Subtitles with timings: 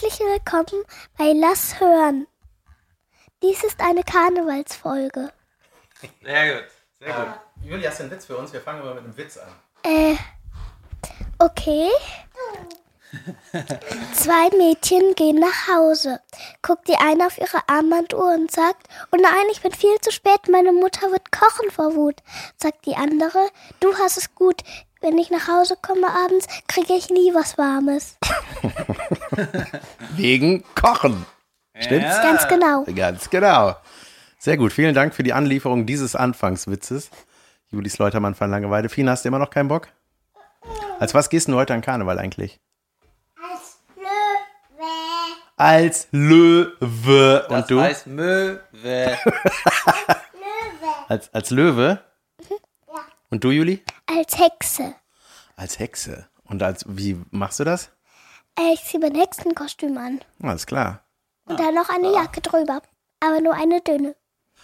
[0.00, 0.84] Herzlich willkommen
[1.18, 2.26] bei Lass hören.
[3.42, 5.30] Dies ist eine Karnevalsfolge.
[6.22, 6.70] Sehr gut.
[7.00, 7.68] Sehr gut.
[7.68, 8.50] Juli, hast du einen Witz für uns?
[8.50, 9.48] Wir fangen mal mit einem Witz an.
[9.82, 10.16] Äh,
[11.38, 11.90] okay.
[14.14, 16.20] Zwei Mädchen gehen nach Hause.
[16.62, 20.48] Guckt die eine auf ihre Armbanduhr und sagt, oh nein, ich bin viel zu spät,
[20.48, 22.22] meine Mutter wird kochen vor Wut.
[22.56, 24.62] Sagt die andere, du hast es gut.
[25.00, 28.18] Wenn ich nach Hause komme abends, kriege ich nie was Warmes.
[30.16, 31.24] Wegen Kochen.
[31.78, 32.20] Stimmt's?
[32.22, 32.84] Ganz genau.
[32.94, 33.76] Ganz genau.
[34.38, 34.72] Sehr gut.
[34.72, 37.10] Vielen Dank für die Anlieferung dieses Anfangswitzes.
[37.70, 38.88] Julis Leutermann von Langeweile.
[38.90, 39.88] Fina, hast du immer noch keinen Bock?
[40.98, 42.60] Als was gehst du heute an Karneval eigentlich?
[43.36, 44.86] Als Löwe.
[45.56, 47.46] Als Löwe.
[47.48, 47.80] Das Und du?
[47.80, 48.60] heißt Möwe.
[51.08, 51.98] Als, als Löwe?
[53.30, 53.82] Und du, Juli?
[54.06, 54.94] Als Hexe.
[55.56, 56.28] Als Hexe.
[56.44, 57.90] Und als, wie machst du das?
[58.58, 60.20] Äh, Ich ziehe mein Hexenkostüm an.
[60.42, 61.04] Alles klar.
[61.44, 62.82] Und dann noch eine Jacke drüber.
[63.20, 64.16] Aber nur eine dünne.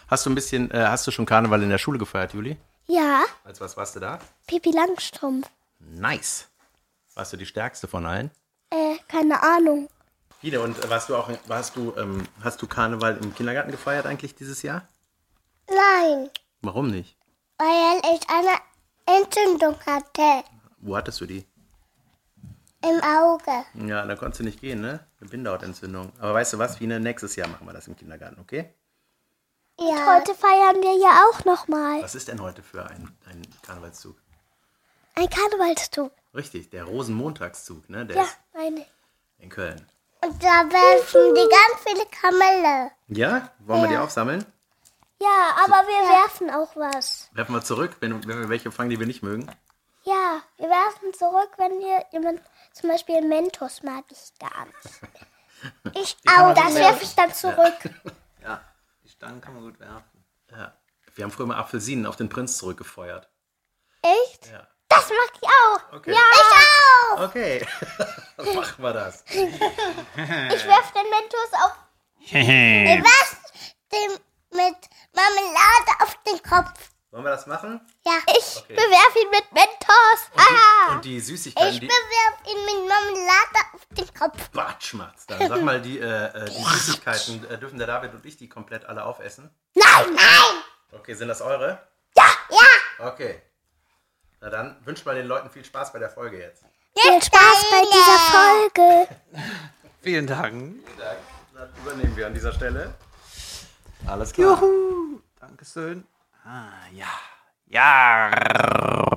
[0.08, 2.56] Hast du ein bisschen, äh, hast du schon Karneval in der Schule gefeiert, Juli?
[2.86, 4.18] Ja, Als was warst du da?
[4.46, 5.48] Pipi Langstrumpf.
[5.80, 6.48] Nice.
[7.14, 8.30] Warst du die stärkste von allen?
[8.70, 9.88] Äh, keine Ahnung.
[10.42, 14.34] Wieder und warst du auch, warst du, ähm, hast du Karneval im Kindergarten gefeiert eigentlich
[14.34, 14.86] dieses Jahr?
[15.68, 16.30] Nein,
[16.62, 17.15] Warum nicht?
[17.58, 18.58] Weil ich eine
[19.20, 20.44] Entzündung hatte
[20.78, 21.46] Wo hattest du die?
[22.82, 23.64] im Auge.
[23.88, 25.00] Ja, da konntest du nicht gehen, ne?
[25.20, 26.12] Eine Bindehautentzündung.
[26.20, 28.72] Aber weißt du was, Fine, nächstes Jahr machen wir das im Kindergarten, okay?
[29.80, 30.14] Ja.
[30.16, 34.16] heute feiern wir ja auch nochmal Was ist denn heute für ein, ein Karnevalszug?
[35.16, 36.12] ein Karnevalszug.
[36.34, 38.06] Richtig, der Rosenmontagszug, ne?
[38.06, 38.86] Der Ja, meine.
[39.38, 39.84] in Köln.
[40.24, 42.90] Und da werfen die ganz viele Kamelle.
[43.08, 43.50] Ja?
[43.60, 44.44] Wollen wir die auch sammeln?
[45.20, 47.30] Ja, aber wir werfen auch was.
[47.32, 49.50] Werfen wir zurück, wenn, wenn wir welche fangen, die wir nicht mögen.
[50.04, 52.40] Ja, wir werfen zurück, wenn hier jemand
[52.72, 55.00] zum Beispiel Mentos mag ich gar nicht.
[55.94, 56.52] Ich auch.
[56.54, 57.78] Das werfe ich dann zurück.
[58.42, 58.60] Ja,
[59.02, 60.24] die Stangen kann man gut werfen.
[60.50, 60.76] Ja.
[61.14, 63.28] Wir haben früher mal Apfelsinen auf den Prinz zurückgefeuert.
[64.02, 64.48] Echt?
[64.52, 64.68] Ja.
[64.88, 65.92] Das mag ich auch.
[65.94, 66.12] Okay.
[66.12, 67.24] Ja, ich auch.
[67.24, 67.66] Okay.
[68.36, 69.24] Dann machen wir das.
[69.28, 71.76] Ich werfe den Mentos auf.
[73.08, 73.36] Was?
[73.92, 74.20] Dem
[74.56, 74.76] mit
[75.14, 76.90] Marmelade auf den Kopf.
[77.10, 77.80] Wollen wir das machen?
[78.04, 78.18] Ja.
[78.36, 80.20] Ich bewerfe ihn mit Mentos.
[80.36, 80.92] Ah.
[80.92, 81.86] Und die Süßigkeiten, Ich die.
[81.86, 84.48] bewerfe ihn mit Marmelade auf den Kopf.
[84.50, 85.26] Batschmatz.
[85.26, 88.48] Dann sag mal, die, äh, äh, die Süßigkeiten, äh, dürfen der David und ich die
[88.48, 89.50] komplett alle aufessen?
[89.74, 90.62] Nein, nein.
[90.92, 91.86] Okay, sind das eure?
[92.16, 93.06] Ja, ja.
[93.08, 93.40] Okay.
[94.40, 96.64] Na dann wünscht mal den Leuten viel Spaß bei der Folge jetzt.
[96.98, 99.08] Viel Spaß bei dieser Folge.
[100.02, 100.84] Vielen Dank.
[101.54, 102.94] Dann übernehmen wir an dieser Stelle.
[104.06, 104.58] Alles klar.
[104.60, 105.20] Juhu.
[105.40, 106.04] Dankeschön.
[106.44, 107.06] Ah, ja.
[107.68, 109.10] Ja.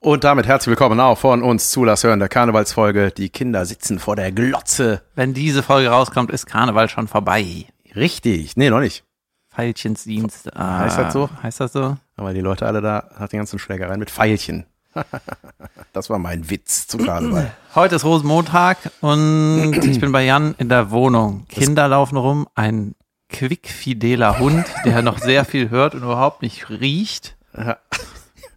[0.00, 3.10] Und damit herzlich willkommen auch von uns zu Lass hören der Karnevalsfolge.
[3.10, 5.02] Die Kinder sitzen vor der Glotze.
[5.14, 7.66] Wenn diese Folge rauskommt, ist Karneval schon vorbei.
[7.94, 8.56] Richtig.
[8.56, 9.04] Nee, noch nicht.
[9.50, 10.56] Veilchensdienst.
[10.56, 11.28] Ah, Heißt das so?
[11.42, 11.96] Heißt das so?
[12.16, 14.66] Aber die Leute alle da hatten die ganzen Schlägereien mit Pfeilchen.
[15.92, 17.52] das war mein Witz zu Karneval.
[17.74, 21.46] Heute ist Rosenmontag und ich bin bei Jan in der Wohnung.
[21.48, 22.94] Kinder laufen rum, ein
[23.28, 27.36] quickfideler Hund, der noch sehr viel hört und überhaupt nicht riecht.
[27.56, 27.78] Ja.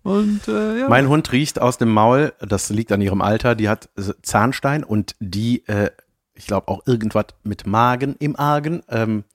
[0.04, 0.90] Und äh, ja.
[0.90, 3.90] Mein Hund riecht aus dem Maul, das liegt an ihrem Alter, die hat
[4.24, 5.92] Zahnstein und die, äh,
[6.34, 8.82] ich glaube auch irgendwas mit Magen im Argen.
[8.90, 9.26] Ähm,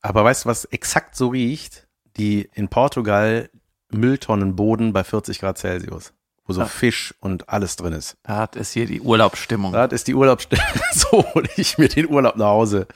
[0.00, 1.86] aber weißt du, was exakt so riecht?
[2.16, 3.50] Die in Portugal
[3.92, 6.12] Mülltonnenboden bei 40 Grad Celsius,
[6.50, 8.16] wo so Fisch und alles drin ist.
[8.24, 9.72] das ist hier die Urlaubsstimmung.
[9.72, 10.60] Das ist die Urlaubsstelle.
[10.92, 12.88] So hole ich mir den Urlaub nach Hause.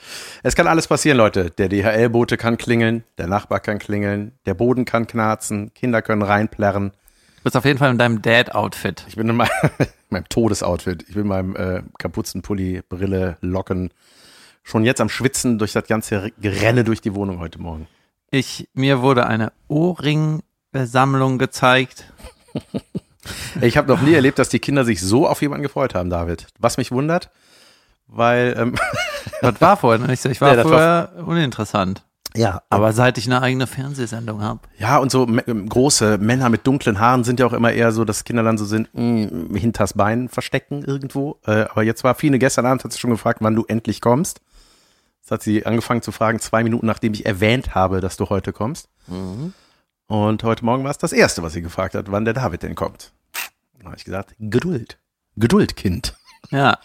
[0.43, 1.49] Es kann alles passieren, Leute.
[1.51, 6.89] Der DHL-Bote kann klingeln, der Nachbar kann klingeln, der Boden kann knarzen, Kinder können reinplärren.
[6.89, 9.05] Du bist auf jeden Fall in deinem Dad-Outfit.
[9.07, 9.49] Ich bin in meinem,
[10.09, 11.05] meinem Todesoutfit.
[11.07, 13.91] Ich bin in meinem äh, Kapuzenpulli, Brille, Locken.
[14.63, 17.87] Schon jetzt am Schwitzen durch das ganze Gerenne durch die Wohnung heute Morgen.
[18.31, 22.11] Ich, mir wurde eine Ohrringsammlung gezeigt.
[23.61, 26.47] Ich habe noch nie erlebt, dass die Kinder sich so auf jemanden gefreut haben, David.
[26.59, 27.29] Was mich wundert,
[28.07, 28.75] weil ähm,
[29.41, 30.29] Das war vorher nicht so.
[30.29, 32.03] Ich war Nee, vorher uninteressant.
[32.35, 34.59] ja, Aber seit ich eine eigene Fernsehsendung habe.
[34.77, 38.05] ja und so ähm, große Männer mit dunklen Haaren sind ja auch immer eher so,
[38.05, 41.39] dass Kinder dann so sind, mh, hinters Bein verstecken irgendwo.
[41.45, 44.41] Äh, aber jetzt war Fine gestern Abend hat sie schon gefragt, wann du endlich kommst.
[45.23, 48.53] Das hat sie angefangen zu fragen, zwei Minuten nachdem ich erwähnt habe, dass du heute
[48.53, 48.89] kommst.
[50.07, 52.75] Und heute Morgen war es das Erste, was sie gefragt hat, wann der David denn
[52.75, 53.11] kommt.
[53.85, 54.97] Dann habe ich gesagt, Geduld.
[55.35, 56.15] Geduld, Kind.
[56.49, 56.79] Ja.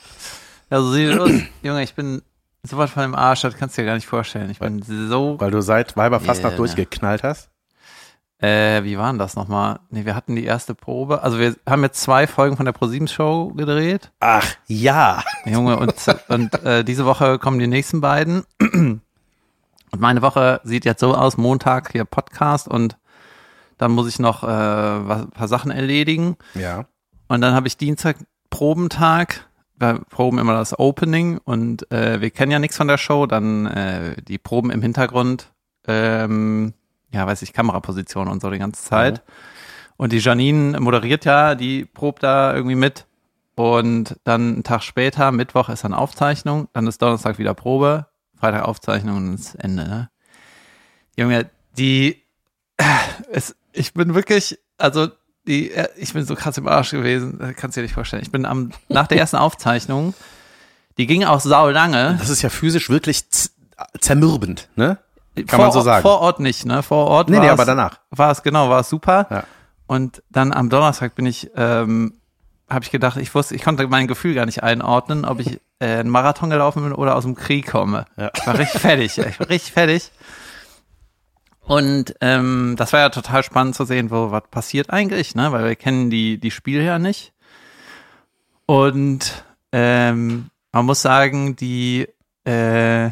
[0.70, 1.30] Ja, so sieht es aus.
[1.62, 2.20] Junge, ich bin
[2.62, 4.50] so was von dem Arsch, das kannst du dir gar nicht vorstellen.
[4.50, 5.40] Ich bin so.
[5.40, 6.56] Weil du seit Weiberfastnacht Ja.
[6.58, 7.48] durchgeknallt hast.
[8.38, 9.80] Äh, wie waren das nochmal?
[9.88, 11.22] Nee, wir hatten die erste Probe.
[11.22, 14.10] Also wir haben jetzt zwei Folgen von der ProSieben Show gedreht.
[14.20, 15.22] Ach, ja.
[15.46, 15.94] Junge, und,
[16.28, 18.44] und äh, diese Woche kommen die nächsten beiden.
[18.60, 19.00] Und
[20.00, 22.96] meine Woche sieht jetzt so aus, Montag hier Podcast und
[23.80, 26.36] dann muss ich noch äh, ein paar Sachen erledigen.
[26.54, 26.84] Ja.
[27.28, 28.16] Und dann habe ich Dienstag
[28.50, 29.48] Probentag.
[29.78, 33.24] Wir proben immer das Opening und äh, wir kennen ja nichts von der Show.
[33.24, 35.50] Dann äh, die Proben im Hintergrund.
[35.88, 36.74] Ähm,
[37.10, 39.22] ja, weiß ich, Kameraposition und so die ganze Zeit.
[39.96, 43.06] Und die Janine moderiert ja, die probt da irgendwie mit.
[43.54, 48.06] Und dann einen Tag später, Mittwoch ist dann Aufzeichnung, dann ist Donnerstag wieder Probe,
[48.38, 50.10] Freitag Aufzeichnung und das Ende, ne?
[51.16, 52.22] Junge, die,
[53.30, 55.08] es, ich bin wirklich, also
[55.46, 58.22] die, äh, ich bin so krass im Arsch gewesen, kannst du dir nicht vorstellen.
[58.22, 60.14] Ich bin am, nach der ersten Aufzeichnung,
[60.98, 62.16] die ging auch sau lange.
[62.18, 63.24] Das ist ja physisch wirklich
[64.00, 64.98] zermürbend, ne?
[65.36, 66.02] Kann vor, man so sagen.
[66.02, 66.82] Vor Ort nicht, ne?
[66.82, 68.00] Vor Ort Nee, nee, es- aber danach.
[68.10, 69.26] War es, genau, war es super.
[69.30, 69.44] Ja.
[69.86, 72.14] Und dann am Donnerstag bin ich, ähm,
[72.68, 75.86] habe ich gedacht, ich wusste, ich konnte mein Gefühl gar nicht einordnen, ob ich äh,
[75.98, 78.04] einen Marathon gelaufen bin oder aus dem Krieg komme.
[78.16, 78.30] Ja.
[78.36, 80.10] Ich war richtig fertig, ich war richtig fertig.
[81.70, 85.52] Und ähm, das war ja total spannend zu sehen, wo was passiert eigentlich, ne?
[85.52, 87.32] Weil wir kennen die, die Spiele ja nicht.
[88.66, 92.08] Und ähm, man muss sagen, die,
[92.42, 93.10] äh,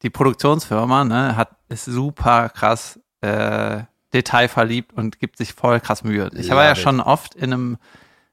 [0.00, 3.82] die Produktionsfirma ne, hat ist super krass äh,
[4.14, 6.30] detailverliebt und gibt sich voll krass Mühe.
[6.34, 7.76] Ich war ja schon oft in einem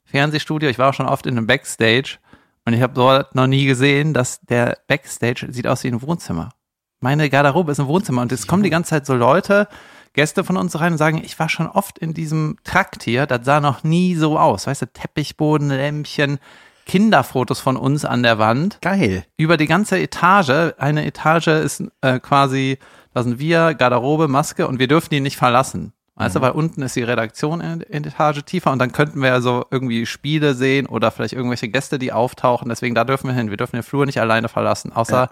[0.05, 2.19] Fernsehstudio, ich war auch schon oft in einem Backstage
[2.63, 6.51] und ich habe dort noch nie gesehen, dass der Backstage sieht aus wie ein Wohnzimmer.
[7.05, 9.67] Meine Garderobe ist ein Wohnzimmer und es kommen die ganze Zeit so Leute,
[10.13, 13.45] Gäste von uns rein und sagen, ich war schon oft in diesem Trakt hier, das
[13.45, 14.65] sah noch nie so aus.
[14.65, 16.39] Weißt du, Teppichboden, Lämpchen,
[16.87, 19.23] Kinderfotos von uns an der Wand Geil.
[19.37, 20.73] über die ganze Etage.
[20.79, 22.79] Eine Etage ist äh, quasi,
[23.13, 25.93] da sind wir, Garderobe, Maske und wir dürfen die nicht verlassen.
[26.15, 29.33] Weißt du, weil unten ist die Redaktion in, in Etage tiefer und dann könnten wir
[29.33, 32.69] also irgendwie Spiele sehen oder vielleicht irgendwelche Gäste, die auftauchen.
[32.69, 33.51] Deswegen da dürfen wir hin.
[33.51, 35.29] Wir dürfen den Flur nicht alleine verlassen, außer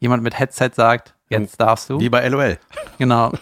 [0.00, 2.00] jemand mit Headset sagt, jetzt darfst du.
[2.00, 2.58] Wie bei LOL.
[2.98, 3.32] Genau.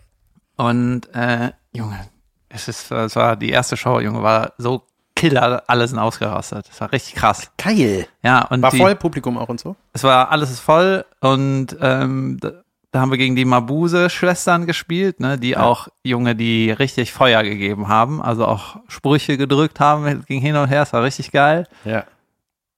[0.56, 2.08] Und äh, Junge,
[2.48, 4.82] es ist, es war die erste Show, Junge, war so
[5.16, 6.68] Killer, alle sind ausgerastet.
[6.68, 7.50] Das war richtig krass.
[7.56, 8.06] Geil.
[8.22, 9.76] Ja, und War die, voll Publikum auch und so?
[9.92, 12.52] es war alles ist voll und ähm, da,
[12.90, 17.88] da haben wir gegen die Mabuse-Schwestern gespielt, ne, die auch Junge, die richtig Feuer gegeben
[17.88, 21.66] haben, also auch Sprüche gedrückt haben, ging hin und her, es war richtig geil.
[21.84, 22.04] Ja.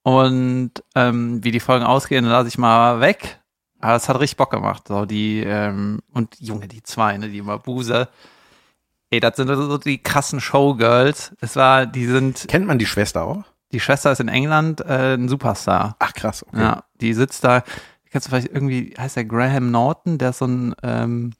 [0.07, 3.41] Und ähm, wie die Folgen ausgehen, lasse ich mal weg.
[3.81, 4.87] Aber es hat richtig Bock gemacht.
[4.87, 8.09] So die, ähm, und Junge, die zwei, ne, die Mabuse.
[9.11, 11.33] Ey, das sind so die krassen Showgirls.
[11.41, 13.43] Es war, die sind, Kennt man die Schwester auch?
[13.73, 15.97] die Schwester ist in England äh, ein Superstar.
[15.99, 16.61] Ach krass, okay.
[16.61, 17.65] Ja, die sitzt da,
[18.09, 21.33] kennst du vielleicht irgendwie, heißt der Graham Norton, der ist so ein ähm,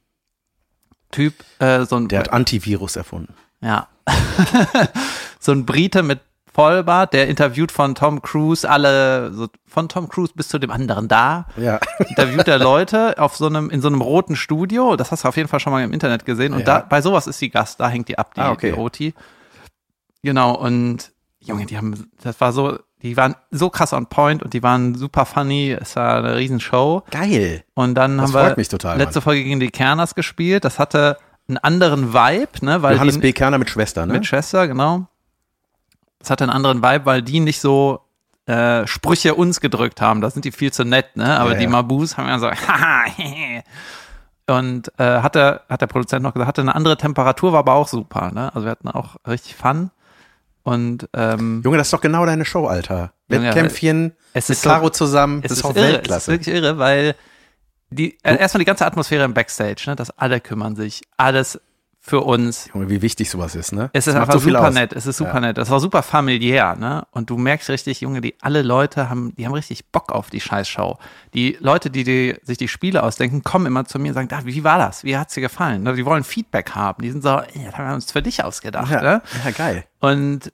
[1.11, 3.33] Typ, äh, so ein, Der hat Antivirus erfunden.
[3.61, 3.87] ja,
[5.39, 6.19] so ein Brite mit
[6.57, 11.07] Vollbart, der interviewt von Tom Cruise alle, so von Tom Cruise bis zu dem anderen
[11.07, 11.79] da, Ja.
[12.09, 15.37] interviewt er Leute auf so einem, in so einem roten Studio, das hast du auf
[15.37, 16.65] jeden Fall schon mal im Internet gesehen und Ja.
[16.65, 18.71] da, bei sowas ist die Gast, da hängt die ab, die, Ah, okay.
[18.71, 19.13] die OT.
[20.23, 24.53] Genau, und Junge, die haben, das war so, die waren so krass on point und
[24.53, 27.03] die waren super funny, es war eine riesen Show.
[27.11, 27.63] Geil.
[27.75, 29.23] Und dann Das haben wir total, letzte Mann.
[29.23, 30.65] Folge gegen die Kerners gespielt.
[30.65, 31.17] Das hatte
[31.47, 32.81] einen anderen Vibe, ne?
[32.81, 33.33] Weil Johannes die, B.
[33.33, 34.13] Kerner mit Schwester, ne?
[34.13, 35.07] mit Schwester, genau.
[36.19, 38.01] Das hatte einen anderen Vibe, weil die nicht so
[38.47, 40.21] äh, Sprüche uns gedrückt haben.
[40.21, 41.39] Da sind die viel zu nett, ne?
[41.39, 41.69] Aber Ja, die ja.
[41.69, 43.05] Mabus haben ja so, haha.
[44.49, 47.73] Und äh, hat, der, hat der Produzent noch gesagt, hatte eine andere Temperatur, war aber
[47.73, 48.53] auch super, ne?
[48.55, 49.91] Also wir hatten auch richtig Fun.
[50.63, 53.11] Und ähm, Junge, das ist doch genau deine Show, Alter.
[53.27, 55.93] Wettkämpfchen, es mit ist so- Caro zusammen, es das ist, ist auch irre, es ist
[55.97, 56.31] Weltklasse.
[56.31, 57.15] wirklich irre, weil
[57.89, 61.59] die äh, erstmal die ganze Atmosphäre im Backstage, ne, dass alle kümmern sich, alles
[62.07, 62.69] für uns.
[62.73, 63.89] Junge, wie wichtig sowas ist, ne?
[63.93, 65.39] Es ist Das einfach so super nett, es ist super Ja.
[65.41, 65.57] nett.
[65.57, 67.05] Das war super familiär, ne?
[67.11, 70.39] Und du merkst richtig, Junge, die alle Leute haben, die haben richtig Bock auf die
[70.39, 70.97] Scheißshow.
[71.33, 74.45] Die Leute, die, die sich die Spiele ausdenken, kommen immer zu mir und sagen, da,
[74.45, 75.03] wie war das?
[75.03, 75.83] Wie hat's dir gefallen?
[75.83, 77.03] Ne, Die wollen Feedback haben.
[77.03, 79.21] Die sind so, ey, das haben wir uns für dich ausgedacht, Ja, ne?
[79.45, 79.83] ja, geil.
[79.99, 80.51] Und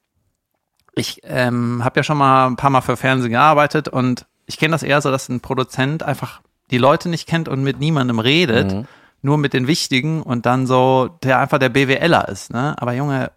[0.96, 4.74] ich ähm, habe ja schon mal ein paar Mal für Fernsehen gearbeitet und ich kenne
[4.74, 6.42] das eher so, dass ein Produzent einfach
[6.72, 8.88] die Leute nicht kennt und mit niemandem redet, Mhm.
[9.24, 12.54] Nur mit den Wichtigen und dann so der einfach der BWLer ist.
[12.54, 12.76] Ne?
[12.78, 13.32] Aber Junge,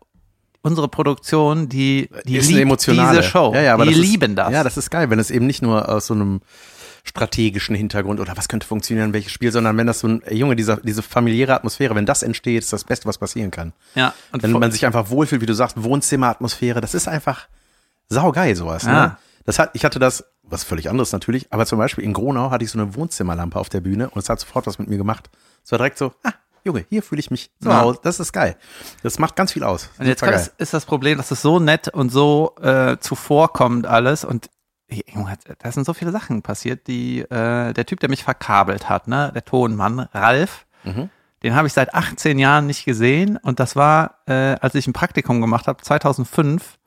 [0.60, 3.52] unsere Produktion, die, die ist liebt diese Show.
[3.54, 4.52] Ja, ja, aber die das ist, lieben das.
[4.52, 6.40] Ja, das ist geil, wenn es eben nicht nur aus so einem
[7.04, 10.56] strategischen Hintergrund oder was könnte funktionieren, welches Spiel, sondern wenn das so ein, ey, Junge,
[10.56, 13.72] dieser, diese familiäre Atmosphäre, wenn das entsteht, ist das Beste, was passieren kann.
[13.94, 14.12] ja.
[14.32, 17.46] Und Wenn man sich einfach wohlfühlt, wie du sagst, Wohnzimmeratmosphäre, das ist einfach
[18.08, 18.82] saugeil, sowas.
[18.82, 18.92] Ja.
[18.92, 19.16] Ne?
[19.46, 22.64] Das hat, ich hatte das, was völlig anderes natürlich, aber zum Beispiel in Gronau hatte
[22.64, 25.30] ich so eine Wohnzimmerlampe auf der Bühne und es hat sofort was mit mir gemacht.
[25.64, 26.32] Es war direkt so, ah,
[26.64, 27.72] Junge, hier fühle ich mich zu.
[27.74, 28.00] Hause.
[28.02, 28.56] Das ist geil.
[29.04, 29.88] Das macht ganz viel aus.
[29.98, 34.24] Und jetzt Super ist, das Problem, dass es so nett und so äh, zuvorkommt alles
[34.24, 34.50] und
[34.88, 39.08] Junge, da sind so viele Sachen passiert, die äh, der Typ, der mich verkabelt hat,
[39.08, 41.10] ne, der Tonmann, Ralf, Mhm.
[41.42, 44.92] den habe ich seit 18 Jahren nicht gesehen und das war, äh, als ich ein
[44.92, 46.78] Praktikum gemacht habe, 2005,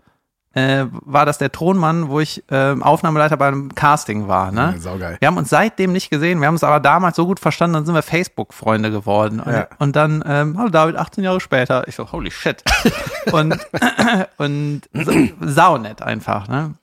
[0.54, 4.72] äh, war das der Tonmann, wo ich äh, Aufnahmeleiter bei einem Casting war, ne?
[4.76, 5.18] Ja, saugeil.
[5.20, 7.86] Wir haben uns seitdem nicht gesehen, wir haben uns aber damals so gut verstanden, dann
[7.86, 9.40] sind wir Facebook-Freunde geworden.
[9.40, 9.68] Und, Ja.
[9.78, 11.88] und dann, ähm, hallo David, 18 Jahre später.
[11.88, 12.64] Ich so, holy shit.
[13.32, 13.60] und
[14.38, 16.74] und so, saunett einfach, ne?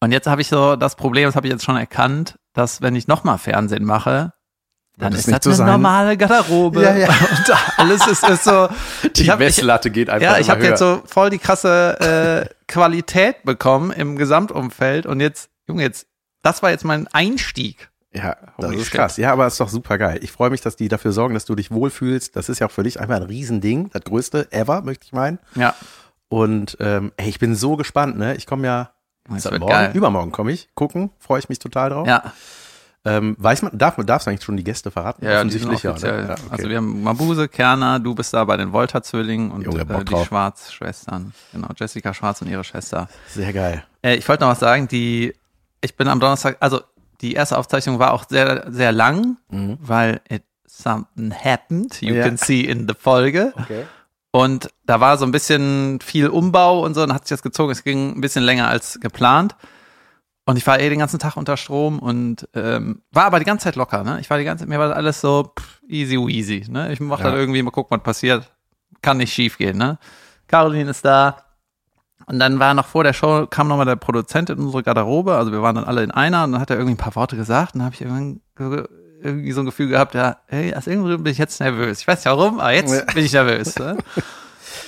[0.00, 2.94] Und jetzt habe ich so das Problem, das habe ich jetzt schon erkannt, dass wenn
[2.96, 4.32] ich nochmal Fernsehen mache,
[4.96, 5.80] dann das ist nicht das so eine sein?
[5.80, 6.82] normale Garderobe.
[6.82, 7.08] Ja, ja.
[7.30, 8.68] Und alles ist, ist so.
[9.16, 13.42] Die hab, Messlatte geht einfach ja, ich habe jetzt so voll die krasse äh, Qualität
[13.44, 16.06] bekommen im Gesamtumfeld und jetzt, Junge, jetzt,
[16.42, 17.90] das war jetzt mein Einstieg.
[18.12, 18.94] Ja, das Holy ist shit.
[18.94, 19.16] krass.
[19.16, 20.20] Ja, aber ist doch super geil.
[20.22, 22.36] Ich freue mich, dass die dafür sorgen, dass du dich wohlfühlst.
[22.36, 23.90] Das ist ja auch für dich einfach ein Riesending.
[23.90, 25.40] Das größte ever, möchte ich meinen.
[25.56, 25.74] Ja,
[26.28, 28.36] Und ähm, ey, ich bin so gespannt, ne?
[28.36, 28.90] Ich komme ja
[29.28, 29.90] wird morgen, geil.
[29.94, 30.68] übermorgen komme ich.
[30.74, 32.06] Gucken, freue ich mich total drauf.
[32.06, 32.32] Ja,
[33.06, 35.24] Ähm, weiß man, darf man darfst du eigentlich schon die Gäste verraten?
[35.26, 35.92] ja, Offensichtlich, ja.
[35.92, 36.00] Ne?
[36.26, 36.42] ja okay.
[36.50, 40.24] Also wir haben Mabuse, Kerner, du bist da bei den Volta-Zwillingen und Junge, äh, die.
[40.24, 41.34] Schwarz-Schwestern.
[41.52, 43.08] Genau, Jessica Schwarz und ihre Schwester.
[43.28, 43.84] Sehr geil.
[44.02, 45.34] Äh, ich wollte noch was sagen, die,
[45.82, 46.80] ich bin am Donnerstag, also
[47.20, 52.16] die erste Aufzeichnung war auch sehr, sehr lang, weil it something happened, you Mhm.
[52.16, 52.24] Ja.
[52.24, 53.52] can see in the Folge.
[53.56, 53.84] Okay.
[54.30, 57.70] Und da war so ein bisschen viel Umbau und so, und hat sich das gezogen.
[57.70, 59.54] Es ging ein bisschen länger als geplant.
[60.46, 63.64] Und ich war eh den ganzen Tag unter Strom und ähm, war aber die ganze
[63.64, 64.04] Zeit locker.
[64.04, 64.20] Ne?
[64.20, 66.64] Ich war die ganze Zeit, mir war das alles so pff, easy easy.
[66.68, 66.92] Ne?
[66.92, 67.26] Ich mach Ja.
[67.30, 68.50] dann irgendwie mal gucken, was passiert.
[69.00, 69.78] Kann nicht schief gehen.
[69.78, 69.98] Ne?
[70.46, 71.38] Caroline ist da.
[72.26, 75.34] Und dann war noch vor der Show, kam nochmal der Produzent in unsere Garderobe.
[75.34, 77.36] Also wir waren dann alle in einer und dann hat er irgendwie ein paar Worte
[77.36, 77.74] gesagt.
[77.74, 78.88] Und dann habe ich irgendwann ge-
[79.22, 82.00] irgendwie so ein Gefühl gehabt, ja, hey, aus irgendeinem Grund bin ich jetzt nervös.
[82.00, 83.04] Ich weiß nicht warum, aber jetzt Ja.
[83.12, 83.78] bin ich nervös.
[83.78, 83.96] Ne?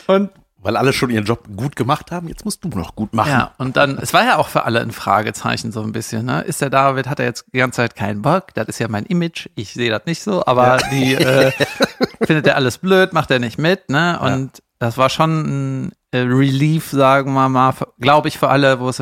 [0.06, 0.30] Und
[0.66, 3.30] Weil alle schon ihren Job gut gemacht haben, jetzt musst du noch gut machen.
[3.30, 6.40] ja, und dann, es war ja auch für alle ein Fragezeichen so ein bisschen, ne?
[6.40, 8.52] Ist der David, hat er jetzt die ganze Zeit keinen Bock?
[8.54, 9.48] Das ist ja mein Image.
[9.54, 11.52] Ich sehe das nicht so, aber die äh,
[12.22, 14.18] findet er alles blöd, macht er nicht mit, ne?
[14.18, 18.88] Und das war schon ein äh, Relief, sagen wir mal, glaube ich, für alle, wo
[18.88, 19.00] es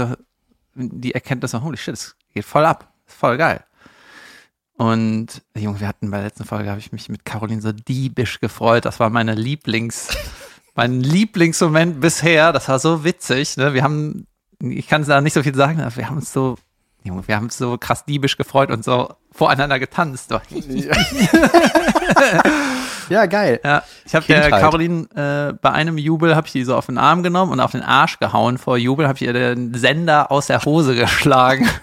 [0.75, 2.93] die Erkenntnis holy shit, es geht voll ab.
[3.07, 3.65] Ist voll geil.
[4.77, 8.41] Und Junge, wir hatten bei der letzten Folge, habe ich mich mit Caroline so diebisch
[8.41, 8.85] gefreut.
[8.85, 10.15] Das war meine Lieblings,
[10.75, 12.53] mein Lieblingsmoment bisher.
[12.53, 13.57] Das war so witzig.
[13.57, 13.75] Ne?
[13.75, 14.27] Wir haben,
[14.61, 16.57] ich kann da nicht so viel sagen, aber wir haben uns so,
[17.03, 20.33] wir haben uns so krass diebisch gefreut und so voreinander getanzt.
[23.09, 23.61] Ja, geil.
[23.63, 24.49] Ja, ich habe der.
[24.51, 27.73] Caroline äh, bei einem Jubel habe ich die so auf den Arm genommen und auf
[27.73, 28.57] den Arsch gehauen.
[28.57, 31.69] Vor Jubel habe ich ihr den Sender aus der Hose geschlagen.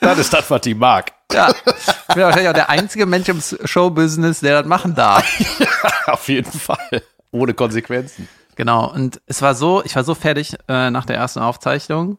[0.00, 1.12] Das ist das, was die mag.
[1.32, 5.24] Ja, ich bin wahrscheinlich auch der einzige Mensch im Showbusiness, der das machen darf.
[6.06, 7.02] Auf jeden Fall.
[7.32, 8.28] Ohne Konsequenzen.
[8.54, 12.18] Genau, und es war so, ich war so fertig äh, nach der ersten Aufzeichnung.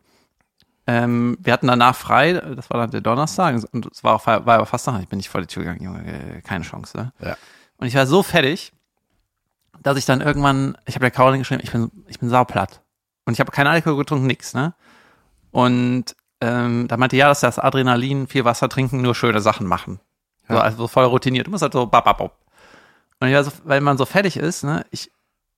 [0.85, 4.41] Ähm, wir hatten danach frei, das war dann der Donnerstag, und es war, auch, war
[4.45, 6.03] aber fast Tag, ich bin nicht vor die Tür gegangen, Junge,
[6.37, 6.97] äh, keine Chance.
[6.97, 7.13] Ne?
[7.21, 7.37] Ja.
[7.77, 8.73] Und ich war so fertig,
[9.81, 12.81] dass ich dann irgendwann, ich habe der Caroline geschrieben, ich bin, ich bin sauplatt.
[13.25, 14.73] Und ich habe keinen Alkohol getrunken, nix, ne?
[15.51, 19.99] Und ähm, da meinte ja, dass das Adrenalin, viel Wasser trinken, nur schöne Sachen machen.
[20.49, 20.61] So, Ja.
[20.61, 21.47] also voll routiniert.
[21.47, 22.35] Du musst halt so bap, bap, bap.
[23.23, 25.09] Und ich war so, weil man so fertig ist, ne, ich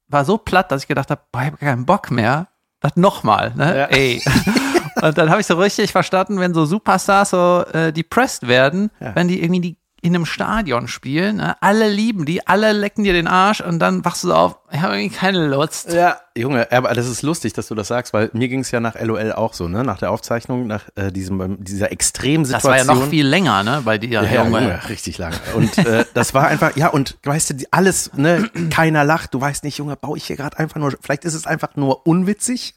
[0.07, 2.47] war so platt, dass ich gedacht habe, boah, ich habe keinen Bock mehr.
[2.79, 3.75] Das nochmal, ne?
[3.75, 3.85] Ja.
[3.85, 4.21] Ey.
[5.01, 9.15] Und dann habe ich so richtig verstanden, wenn so Superstars so äh, depressed werden, Ja.
[9.15, 11.55] wenn die irgendwie die in einem Stadion spielen, ne?
[11.61, 14.79] alle lieben die, alle lecken dir den Arsch und dann wachst du so auf, ich
[14.79, 15.91] habe irgendwie keine Lust.
[15.91, 18.79] Ja, Junge, aber das ist lustig, dass du das sagst, weil mir ging es ja
[18.79, 19.83] nach LOL auch so, ne?
[19.83, 22.77] Nach der Aufzeichnung, nach äh, diesem, dieser Extremsituation.
[22.77, 24.61] Das war ja noch viel länger, ne, bei dir, Ja, ja, Junge.
[24.61, 25.37] Junge, richtig lange.
[25.55, 29.63] Und äh, das war einfach, ja, und weißt du, alles, ne, keiner lacht, du weißt
[29.63, 32.75] nicht, Junge, baue ich hier gerade einfach nur, vielleicht ist es einfach nur unwitzig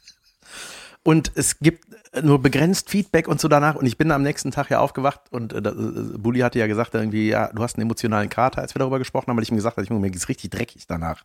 [1.03, 1.85] und es gibt
[2.21, 3.75] nur begrenzt Feedback und so danach.
[3.75, 6.93] Und ich bin am nächsten Tag ja aufgewacht und äh, äh, Bulli hatte ja gesagt,
[6.93, 9.57] irgendwie, ja, du hast einen emotionalen Kater, als wir darüber gesprochen haben, weil ich ihm
[9.57, 11.23] gesagt habe, Junge, mir geht's richtig dreckig danach.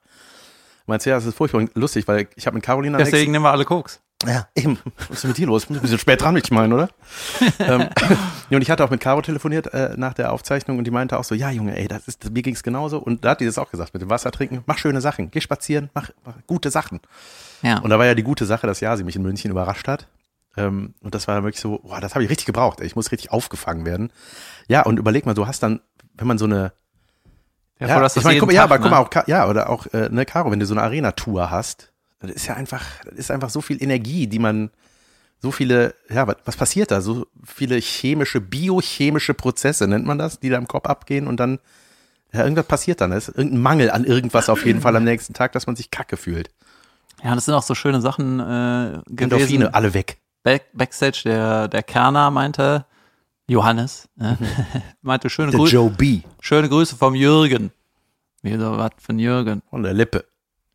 [0.86, 3.52] Meinst du, ja, das ist furchtbar lustig, weil ich habe mit nächsten Deswegen nehmen wir
[3.52, 4.00] alle Koks.
[4.26, 4.78] ja, eben.
[5.08, 5.64] Was ist mit dir los?
[5.64, 6.88] Ich ein bisschen spät dran, ich meine, oder?
[7.58, 7.88] ähm,
[8.50, 11.24] und ich hatte auch mit Caro telefoniert äh, nach der Aufzeichnung und die meinte auch
[11.24, 12.98] so, ja, Junge, ey, das ist, mir ging's genauso.
[12.98, 15.40] Und da hat die das auch gesagt, mit dem Wasser trinken, mach schöne Sachen, geh
[15.40, 17.00] spazieren, mach, mach gute Sachen.
[17.62, 17.78] Ja.
[17.78, 20.06] Und da war ja die gute Sache, dass ja sie mich in München überrascht hat.
[20.56, 22.80] Ähm, und das war dann wirklich so, boah, das habe ich richtig gebraucht.
[22.80, 22.86] Ey.
[22.86, 24.12] Ich muss richtig aufgefangen werden.
[24.68, 25.80] Ja, und überleg mal, du hast dann,
[26.16, 26.72] wenn man so eine
[27.80, 28.90] Ja, ja, ich meine, guck, mal, ja, Tag, aber guck ne?
[28.90, 31.92] mal, auch, Ka- ja, oder auch, äh, ne, Caro, wenn du so eine Arena-Tour hast,
[32.20, 34.70] das ist ja einfach, das ist einfach so viel Energie, die man,
[35.40, 37.00] so viele, ja, was, was passiert da?
[37.00, 41.58] So viele chemische, biochemische Prozesse nennt man das, die da im Kopf abgehen und dann,
[42.32, 43.12] Ja, irgendwas passiert dann.
[43.12, 45.90] Es ist irgendein Mangel an irgendwas auf jeden Fall am nächsten Tag, dass man sich
[45.90, 46.50] kacke fühlt.
[47.22, 49.18] Ja, das sind auch so schöne Sachen äh, gewesen.
[49.18, 50.18] Endorphine, alle weg.
[50.44, 52.84] Back, Backstage, der, der Kerner meinte,
[53.48, 54.38] Johannes, ne?
[55.02, 56.20] meinte schöne, Der Grü Joe B.
[56.40, 57.72] schöne Grüße vom Jürgen.
[58.42, 59.62] Wie so was von Jürgen.
[59.70, 60.24] Von der Lippe.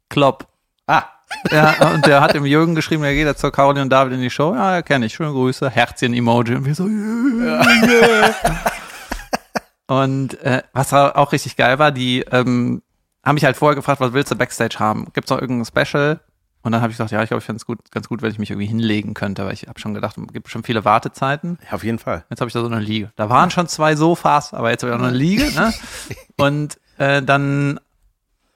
[0.10, 0.48] Klopp.
[0.88, 1.04] Ah,
[1.52, 4.22] Ja, und der hat dem Jürgen geschrieben, er geht jetzt zur Caroline und David in
[4.22, 4.54] die Show.
[4.56, 5.14] Ja, kenne ich.
[5.14, 5.70] Schöne Grüße.
[5.70, 6.56] Herzchen-Emoji.
[6.56, 6.86] Und wir so.
[9.88, 12.84] Und äh, was auch richtig geil war, die ähm,
[13.26, 15.08] haben mich halt vorher gefragt, was willst du Backstage haben?
[15.14, 16.20] Gibt's noch irgendein Special?
[16.62, 18.32] Und dann habe ich gesagt, ja, ich glaube, ich fände es gut, ganz gut, wenn
[18.32, 21.58] ich mich irgendwie hinlegen könnte, weil ich habe schon gedacht, es gibt schon viele Wartezeiten.
[21.66, 22.26] ja, auf jeden Fall.
[22.30, 23.12] Jetzt habe ich da so eine Liege.
[23.16, 25.52] Da waren schon zwei Sofas, aber jetzt habe ich auch noch eine Liege.
[25.54, 25.74] Ne?
[26.38, 27.80] Und äh, dann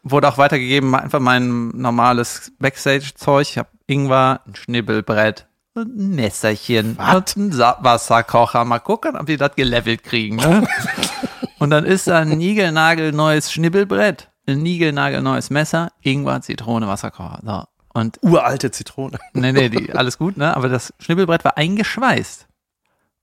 [0.03, 3.47] wurde auch weitergegeben, einfach mein normales Backstage-Zeug.
[3.49, 7.35] Ich habe Ingwer, ein Schnibbelbrett, und ein Messerchen Was?
[7.35, 8.63] und ein Wasserkocher.
[8.65, 10.35] Mal gucken, ob die das gelevelt kriegen.
[10.35, 10.67] Ne?
[11.59, 17.39] und dann ist da ein niegelnagelneues Schnibbelbrett, ein niegelnagelneues Messer, Ingwer, Zitrone, Wasserkocher.
[17.43, 17.63] So.
[17.93, 19.19] Und Uralte Zitrone.
[19.33, 20.55] Nee, nee, die, alles gut, ne?
[20.55, 22.47] Aber das Schnibbelbrett war eingeschweißt.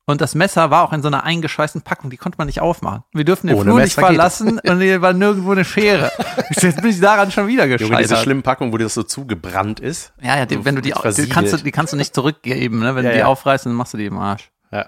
[0.07, 3.05] Und das Messer war auch in so einer eingeschweißten Packung, die konnte man nicht aufmachen.
[3.13, 6.11] Wir dürfen den Ohne Flur nicht Messer geht verlassen und hier war nirgendwo eine Schere.
[6.51, 8.19] Jetzt bin ich daran schon wieder Junge, diese gescheitert.
[8.25, 10.13] schlimmen Packungen, wo das so zugebrannt ist.
[10.21, 12.97] ja, ja, die, wenn du die, die kannst du, die kannst du nicht zurückgeben, ne?
[12.97, 13.27] Wenn Ja, du die ja.
[13.27, 14.51] aufreißt, dann machst du die im Arsch.
[14.73, 14.87] Ja.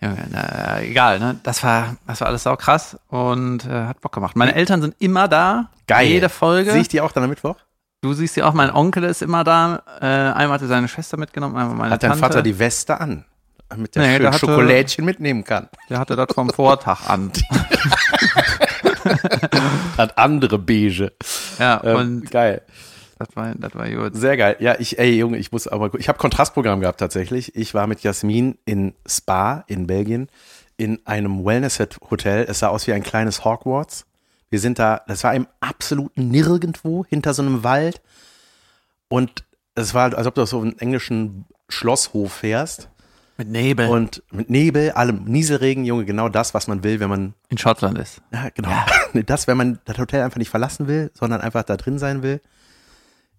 [0.00, 1.38] Junge, na, egal, ne?
[1.42, 4.36] Das war, das war alles sau krass und äh, hat Bock gemacht.
[4.36, 5.70] Meine Eltern sind immer da.
[5.86, 6.06] Geil.
[6.08, 6.72] Jede Folge.
[6.72, 7.56] Sehe ich die auch dann am Mittwoch?
[8.04, 9.82] Du siehst ja auch, mein Onkel ist immer da.
[10.00, 12.22] Äh, einmal hatte seine Schwester mitgenommen, einmal meine Hat dein Tante.
[12.26, 13.24] Vater die Weste an?
[13.70, 15.68] Damit der Nee, schön der hatte- Schokolädchen mitnehmen kann.
[15.88, 17.32] Der hatte das vom Vortag an.
[19.98, 21.12] Hat andere beige.
[21.58, 22.62] Ja, Ähm, und geil.
[23.18, 24.14] das war, das war gut.
[24.16, 24.56] Sehr geil.
[24.60, 27.54] Ja, ich, ey, Junge, ich muss aber, ich habe Kontrastprogramm gehabt tatsächlich.
[27.56, 30.28] Ich war mit Jasmin in Spa in Belgien
[30.76, 32.46] in einem Wellness-Hotel.
[32.48, 34.06] Es sah aus wie ein kleines Hogwarts.
[34.54, 38.00] Wir sind da, das war im absoluten Nirgendwo hinter so einem Wald.
[39.08, 39.42] Und
[39.74, 42.88] es war, als ob du auf so einen englischen Schlosshof fährst.
[43.36, 43.88] Mit Nebel.
[43.88, 47.98] Und mit Nebel, allem Nieselregen, Junge, genau das, was man will, wenn man in Schottland
[47.98, 48.22] ist.
[48.32, 48.70] ja, genau.
[49.12, 52.22] Nee, Das, wenn man das Hotel einfach nicht verlassen will, sondern einfach da drin sein
[52.22, 52.40] will.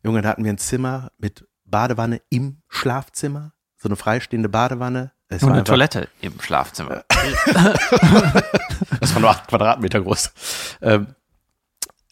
[0.03, 3.53] Junge, da hatten wir ein Zimmer mit Badewanne im Schlafzimmer.
[3.77, 5.13] So eine freistehende Badewanne.
[5.29, 7.05] Es Und eine einfach- Toilette im Schlafzimmer.
[9.05, 10.31] Das war nur acht Quadratmeter groß.
[10.81, 11.13] Ähm,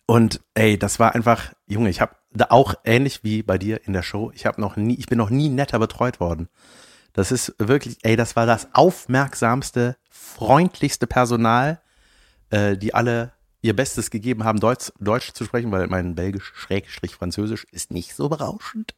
[0.05, 3.93] und ey, das war einfach, Junge, ich habe da auch ähnlich wie bei dir in
[3.93, 6.49] der Show, ich habe noch nie, ich bin noch nie netter betreut worden.
[7.13, 11.81] Das ist wirklich, ey, das war das aufmerksamste, freundlichste Personal,
[12.51, 13.31] äh, die alle
[13.63, 18.13] ihr Bestes gegeben haben, Deutsch, Deutsch zu sprechen, weil mein Belgisch, Schrägstrich Französisch ist nicht
[18.13, 18.93] so berauschend.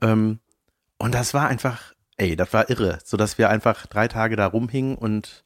[0.00, 0.38] Ähm,
[0.96, 4.46] und das war einfach, ey, das war irre, so dass wir einfach drei Tage da
[4.46, 5.43] rumhingen und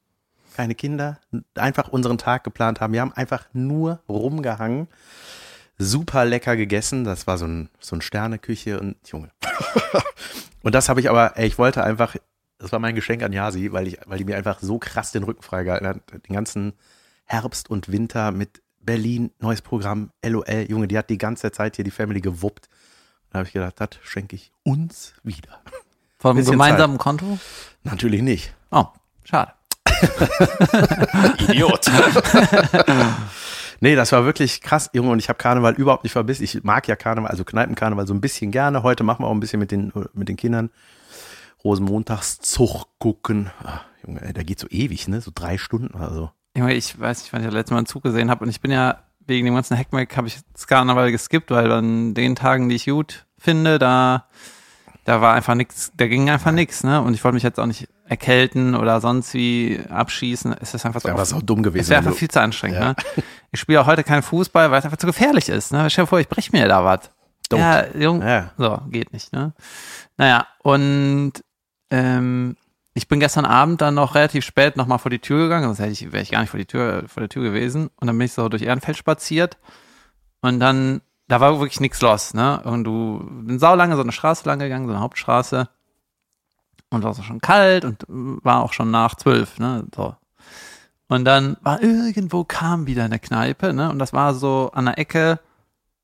[0.58, 1.20] keine Kinder,
[1.54, 2.92] einfach unseren Tag geplant haben.
[2.92, 4.88] Wir haben einfach nur rumgehangen,
[5.78, 7.04] super lecker gegessen.
[7.04, 9.30] Das war so ein, so ein Sterneküche und Junge.
[10.64, 12.16] und das habe ich aber, ey, ich wollte einfach,
[12.58, 15.22] das war mein Geschenk an Yasi, weil ich, weil die mir einfach so krass den
[15.22, 16.00] Rücken freigehalten hat.
[16.28, 16.72] Den ganzen
[17.24, 20.66] Herbst und Winter mit Berlin, neues Programm, LOL.
[20.68, 22.68] Junge, die hat die ganze Zeit hier die Family gewuppt.
[23.30, 25.60] Da habe ich gedacht, das schenke ich uns wieder.
[26.18, 27.38] Vom Bisschen gemeinsamen Konto?
[27.84, 28.52] Natürlich nicht.
[28.72, 28.86] Oh,
[29.22, 29.52] schade.
[31.48, 31.90] Idiot.
[33.80, 36.44] nee, das war wirklich krass, Junge, und ich habe Karneval überhaupt nicht verbissen.
[36.44, 38.82] Ich mag ja Karneval, also Kneipenkarneval so ein bisschen gerne.
[38.82, 40.70] Heute machen wir auch ein bisschen mit den, mit den Kindern
[41.64, 43.50] Rosenmontagszug gucken.
[43.64, 45.20] Ah, Junge, der geht so ewig, ne?
[45.20, 46.30] So drei Stunden oder so.
[46.56, 48.60] Junge, ich weiß nicht, wann ich das letzte Mal einen Zug gesehen habe und ich
[48.60, 52.68] bin ja wegen dem ganzen Hackmack habe ich das Karneval geskippt, weil an den Tagen,
[52.68, 54.26] die ich gut finde, da
[55.08, 57.00] da war einfach nix, da ging einfach nix, ne?
[57.00, 60.54] Und ich wollte mich jetzt auch nicht erkälten oder sonst wie abschießen.
[60.60, 61.84] Es ist einfach Das so was auch dumm gewesen.
[61.84, 62.88] Es wäre einfach viel zu anstrengend, Ja.
[62.90, 62.96] ne?
[63.50, 65.88] Ich spiele auch heute keinen Fußball, weil es einfach zu gefährlich ist, ne?
[65.88, 67.10] Stell dir vor, ich brech mir da was.
[67.50, 68.50] Ja, Jung, Ja.
[68.58, 69.54] so, geht nicht, ne?
[70.18, 71.32] Naja, und
[71.90, 72.56] ähm,
[72.92, 75.92] ich bin gestern Abend dann noch relativ spät nochmal vor die Tür gegangen, sonst hätte
[75.92, 77.88] ich, wäre ich gar nicht vor die Tür, vor der Tür gewesen.
[77.98, 79.56] Und dann bin ich so durch Ehrenfeld spaziert
[80.42, 82.60] und dann, da war wirklich nichts los, ne?
[82.64, 85.68] Und du bin saulange so eine Straße lang gegangen, so eine Hauptstraße.
[86.90, 89.86] Und war so schon kalt und war auch schon nach zwölf, ne?
[89.94, 90.16] So.
[91.08, 93.90] Und dann war irgendwo kam wieder eine Kneipe, ne?
[93.90, 95.38] Und das war so an der Ecke,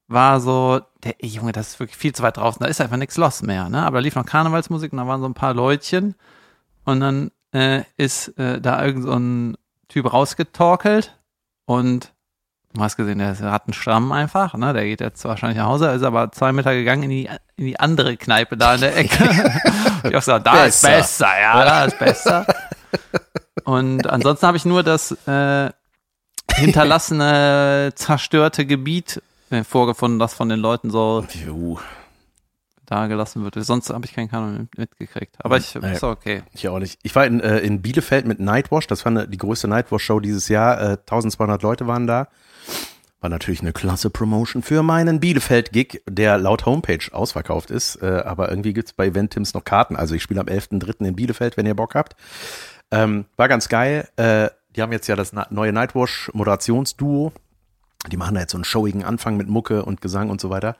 [0.08, 2.98] war so, der ey, Junge, das ist wirklich viel zu weit draußen, da ist einfach
[2.98, 3.82] nichts los mehr, ne?
[3.82, 6.14] Aber da lief noch Karnevalsmusik und da waren so ein paar Leutchen
[6.84, 9.56] und dann äh, ist äh, da irgend so ein
[9.88, 11.18] Typ rausgetorkelt
[11.66, 12.13] und
[12.74, 14.72] du hast gesehen, der hat einen Stamm einfach, ne?
[14.72, 17.80] Der geht jetzt wahrscheinlich nach Hause, ist aber zwei Meter gegangen in die, in die
[17.80, 19.24] andere Kneipe da in der Ecke.
[20.04, 20.96] ich auch gesagt, da ist Besser.
[20.98, 22.46] besser, ja, da ist besser.
[23.64, 25.70] Und ansonsten habe ich nur das, äh,
[26.52, 31.78] hinterlassene, zerstörte Gebiet äh, vorgefunden, das von den Leuten so Juhu.
[32.86, 33.54] Da gelassen wird.
[33.64, 35.36] Sonst habe ich keinen Kanon mit- mitgekriegt.
[35.38, 35.92] Aber ich Nee.
[35.92, 36.42] ist okay.
[36.52, 36.98] Ich auch nicht.
[37.02, 38.86] Ich war in, äh, in Bielefeld mit Nightwash.
[38.86, 40.80] Das war eine, die größte Nightwash-Show dieses Jahr.
[40.80, 42.28] Äh, 1200 Leute waren da.
[43.20, 47.96] War natürlich eine klasse Promotion für meinen Bielefeld-Gig, der laut Homepage ausverkauft ist.
[48.02, 49.96] Äh, aber irgendwie gibt's bei Eventims noch Karten.
[49.96, 51.06] Also ich spiele am 11.3.
[51.06, 52.16] in Bielefeld, wenn ihr Bock habt.
[52.90, 54.08] Ähm, war ganz geil.
[54.16, 55.72] Äh, die haben jetzt ja das neue
[56.34, 57.32] Nightwash-Moderationsduo.
[58.10, 60.76] Die machen da jetzt so einen showigen Anfang mit Mucke und Gesang und so weiter.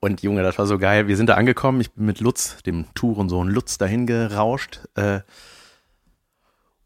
[0.00, 1.08] Und Junge, das war so geil.
[1.08, 1.80] Wir sind da angekommen.
[1.80, 4.80] Ich bin mit Lutz, dem Tourensohn Lutz, dahin gerauscht.
[4.94, 5.20] Äh,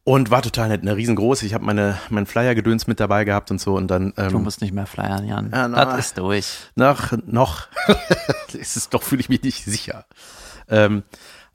[0.05, 1.44] und war total nett, eine riesengroße.
[1.44, 3.77] Ich habe meine mein Flyer-Gedöns mit dabei gehabt und so.
[3.77, 5.51] Und dann Du ähm, musst nicht mehr flyern, Jan.
[5.53, 5.85] Ja, na.
[5.85, 6.57] das ist durch.
[6.75, 7.68] nach noch
[8.53, 10.07] ist es doch fühle ich mich nicht sicher.
[10.68, 11.03] Ähm,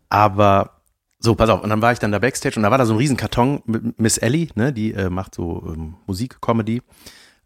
[0.10, 0.82] aber
[1.20, 1.63] so, pass auf.
[1.63, 3.62] Und dann war ich dann da backstage und da war da so ein riesen Karton
[3.65, 6.84] mit Miss Ellie, ne, die äh, macht so ähm, Musik, Comedy.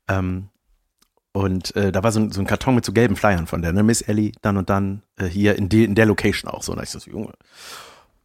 [0.09, 0.49] Ähm,
[1.31, 3.71] und äh, da war so ein, so ein Karton mit so gelben Flyern von der,
[3.73, 6.71] ne, Miss Ellie, dann und dann äh, hier in, de, in der Location auch so.
[6.71, 7.33] Und da ich so, Junge.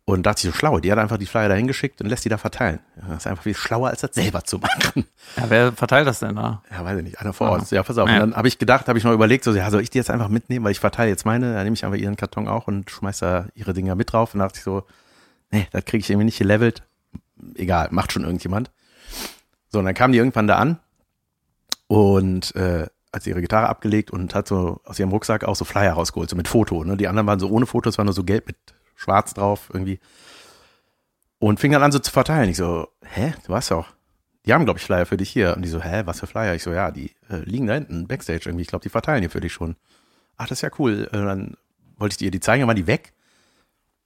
[0.07, 2.29] Und dachte ich so, schlau, die hat einfach die Flyer da hingeschickt und lässt die
[2.29, 2.81] da verteilen.
[3.01, 5.07] Ja, das ist einfach viel schlauer, als das selber zu machen.
[5.37, 6.63] Ja, wer verteilt das denn da?
[6.71, 7.51] Ja, weiß ich nicht, einer vor Ah.
[7.53, 7.71] Ort.
[7.71, 8.09] Ja, pass auf.
[8.09, 8.17] Ja.
[8.17, 10.11] Und dann habe ich gedacht, habe ich noch überlegt, so, ja, soll ich die jetzt
[10.11, 12.91] einfach mitnehmen, weil ich verteile jetzt meine, dann nehme ich einfach ihren Karton auch und
[12.91, 14.35] schmeiß da ihre Dinger mit drauf.
[14.35, 14.85] Und dachte ich so,
[15.51, 16.83] nee, das kriege ich irgendwie nicht gelevelt.
[17.55, 18.71] Egal, macht schon irgendjemand.
[19.71, 20.79] So, und dann kam die irgendwann da an
[21.87, 25.65] und äh, hat sie ihre Gitarre abgelegt und hat so aus ihrem Rucksack auch so
[25.65, 26.85] Flyer rausgeholt, so mit Foto.
[26.85, 26.97] Ne?
[26.97, 28.57] Die anderen waren so ohne Fotos, waren nur so gelb mit
[28.97, 30.01] schwarz drauf irgendwie.
[31.39, 32.51] Und fing dann an so zu verteilen.
[32.51, 33.89] Ich so, hä, du hast doch,
[34.47, 35.55] die haben, glaube ich, Flyer für dich hier.
[35.57, 36.55] Und die so, hä, was für Flyer?
[36.55, 38.63] Ich so, ja, die äh, liegen da hinten, Backstage irgendwie.
[38.63, 39.77] Ich glaube, die verteilen hier für dich schon.
[40.37, 41.09] Ach, das ist ja cool.
[41.13, 41.57] Äh, dann
[41.97, 43.13] wollte ich dir die zeigen, dann waren die weg.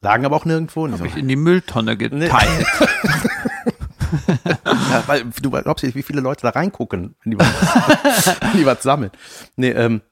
[0.01, 0.85] Lagen aber auch nirgendwo.
[0.85, 2.67] Und ich so, ich in die Mülltonne geteilt.
[4.91, 7.47] ja, weil du glaubst nicht, wie viele Leute da reingucken, wenn die was,
[8.41, 9.11] wenn die was sammeln.
[9.57, 10.03] Nee, ähm,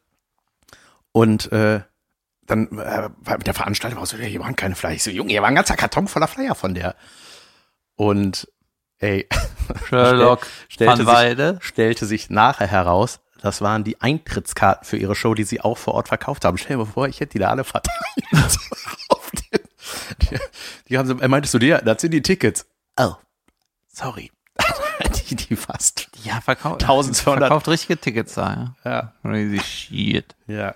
[1.12, 1.80] und äh,
[2.46, 3.08] dann äh,
[3.44, 4.92] der Veranstalter war so, hier waren keine Flyer.
[4.92, 6.94] Ich so, Junge, hier war ein ganzer Karton voller Flyer von der.
[7.96, 8.48] Und
[8.98, 9.28] ey,
[9.88, 11.54] Sherlock stellte van Weide.
[11.54, 15.78] sich, stellte sich nachher heraus, das waren die Eintrittskarten für ihre Show, die sie auch
[15.78, 16.58] vor Ort verkauft haben.
[16.58, 17.96] Stell dir mal vor, ich hätte die da alle verteilt.
[20.22, 20.38] Die,
[20.88, 22.66] die haben so, er meinte zu dir, das sind die Tickets.
[22.98, 23.14] Oh,
[23.86, 24.32] sorry.
[25.30, 26.08] die, die fast.
[26.24, 26.82] Ja, verkauft.
[26.82, 27.40] 1200.
[27.48, 28.90] Verkauft richtige Tickets da, ja.
[28.90, 29.12] Ja.
[29.22, 30.34] Crazy shit.
[30.46, 30.74] Ja.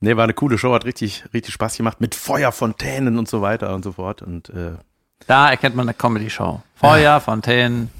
[0.00, 3.74] Nee, war eine coole Show, hat richtig, richtig Spaß gemacht mit Feuerfontänen und so weiter
[3.74, 4.22] und so fort.
[4.22, 4.72] Und äh,
[5.26, 6.62] Da erkennt man eine Comedy-Show.
[6.74, 7.90] Feuer, Fontänen.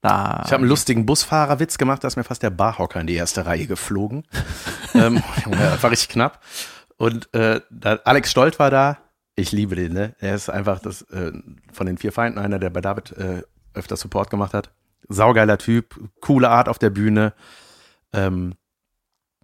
[0.00, 0.42] Da.
[0.44, 3.46] ich habe einen lustigen Busfahrerwitz gemacht, da ist mir fast der Barhocker in die erste
[3.46, 4.24] Reihe geflogen.
[4.94, 6.42] ähm, das war richtig knapp.
[6.98, 7.62] Und äh,
[8.04, 8.98] Alex Stolt war da.
[9.34, 10.14] Ich liebe den, ne?
[10.20, 11.32] Er ist einfach das äh,
[11.72, 13.42] von den vier Feinden einer, der bei David äh,
[13.74, 14.70] öfter Support gemacht hat.
[15.08, 17.34] Saugeiler Typ, coole Art auf der Bühne.
[18.12, 18.54] Ähm,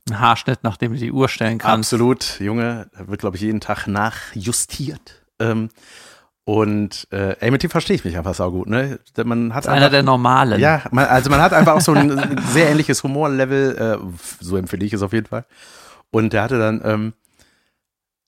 [0.09, 1.93] ein Haarschnitt, nachdem du die Uhr stellen kannst.
[1.93, 5.25] Absolut, Junge, da wird, glaube ich, jeden Tag nachjustiert.
[5.39, 5.69] Ähm,
[6.45, 8.99] und äh, ey, mit dem verstehe ich mich einfach saugut, ne?
[9.23, 10.59] Man hat ist einer der normalen.
[10.59, 13.99] ja, man, also man hat einfach auch so ein sehr ähnliches Humorlevel, äh,
[14.41, 15.45] so empfinde ich es auf jeden Fall.
[16.11, 17.13] Und der hatte dann, ähm,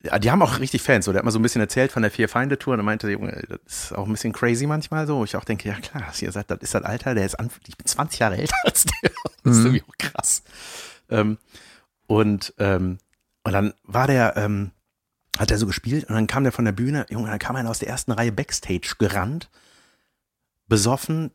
[0.02, 2.02] ja, die haben auch richtig Fans, so der hat mal so ein bisschen erzählt von
[2.02, 5.18] der Vier-Feinde-Tour und er meinte, Junge, das ist auch ein bisschen crazy manchmal so.
[5.18, 7.36] wo Ich auch denke, ja klar, was ihr sagt, das ist das Alter, der ist
[7.38, 9.10] an, ich bin 20 Jahre älter als der.
[9.44, 9.66] Das ist Mhm.
[9.66, 10.42] irgendwie auch krass.
[11.10, 11.38] Ähm,
[12.06, 12.98] und, ähm,
[13.44, 14.70] und dann war der, ähm,
[15.38, 17.70] hat er so gespielt und dann kam der von der Bühne, Junge, dann kam einer
[17.70, 19.48] aus der ersten Reihe Backstage gerannt,
[20.68, 21.30] besoffen,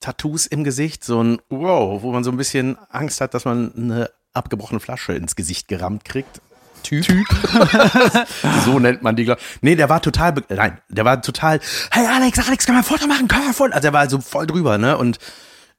[0.00, 3.74] Tattoos im Gesicht, so ein Wow, wo man so ein bisschen Angst hat, dass man
[3.74, 6.40] eine abgebrochene Flasche ins Gesicht gerammt kriegt.
[6.82, 7.26] Typ.
[8.64, 12.38] so nennt man die, glaub Nee, der war total, nein, der war total, hey Alex,
[12.46, 13.72] Alex, kann man ein Foto machen, kann man ein Foto?
[13.72, 15.18] Also der war so voll drüber, ne, und,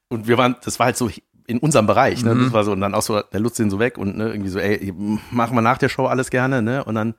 [0.09, 1.09] und wir waren, das war halt so
[1.47, 3.79] in unserem Bereich, ne, das war so, und dann auch so, der Lutz den so
[3.79, 4.93] weg und, ne, irgendwie so, ey,
[5.31, 7.15] machen wir nach der Show alles gerne, ne, und dann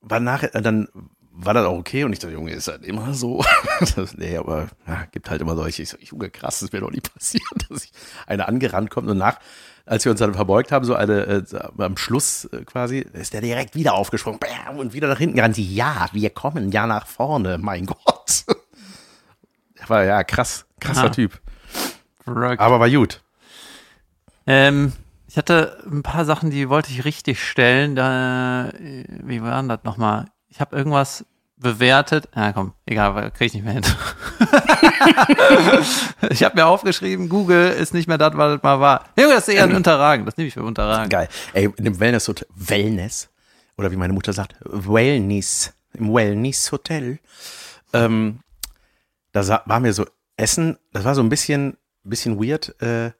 [0.00, 0.88] war nachher, dann
[1.36, 3.44] war das auch okay und ich dachte, Junge, ist das immer so?
[3.96, 5.82] das, nee, aber ja, gibt halt immer solche.
[5.82, 7.92] Ich so, Junge, krass, das ist mir doch nie passiert, dass ich
[8.26, 9.38] eine angerannt kommt und nach,
[9.86, 11.42] als wir uns dann verbeugt haben, so eine, äh,
[11.78, 15.58] am Schluss äh, quasi, ist der direkt wieder aufgesprungen bam, und wieder nach hinten gerannt.
[15.58, 18.44] Ja, wir kommen ja nach vorne, mein Gott.
[19.86, 21.10] War ja krass, krasser Ah.
[21.10, 21.40] Typ.
[22.24, 22.60] Verrückt.
[22.60, 23.22] Aber war gut.
[24.46, 24.92] Ähm,
[25.28, 27.94] ich hatte ein paar Sachen, die wollte ich richtig stellen.
[27.94, 30.26] Da, äh, wie war denn das nochmal?
[30.48, 31.26] Ich habe irgendwas
[31.64, 32.28] bewertet.
[32.36, 33.82] Ja, komm, egal, krieg ich nicht mehr hin.
[36.30, 39.06] ich habe mir aufgeschrieben, Google ist nicht mehr das, was es mal war.
[39.18, 40.24] Junge, das ist eher ein Unterragen.
[40.24, 41.08] Das nehme ich für Unterragen.
[41.08, 41.28] Geil.
[41.52, 43.30] Ey, in dem Wellness Hotel, Wellness,
[43.76, 47.18] oder wie meine Mutter sagt, Wellness, im Wellness Hotel,
[47.92, 48.38] ähm,
[49.32, 52.80] da war mir so Essen, das war so ein bisschen bisschen weird.
[52.80, 53.12] Äh,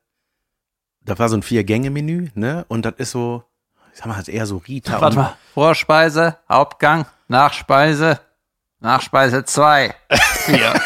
[1.01, 2.65] da war so ein Vier-Gänge-Menü, ne?
[2.69, 3.45] Und das ist so,
[3.93, 5.01] ich sag mal, halt eher so Rita.
[5.01, 5.37] Warte mal.
[5.53, 8.21] Vorspeise, Hauptgang, Nachspeise,
[8.85, 9.94] Nachspeise 2.
[10.44, 10.75] Vier.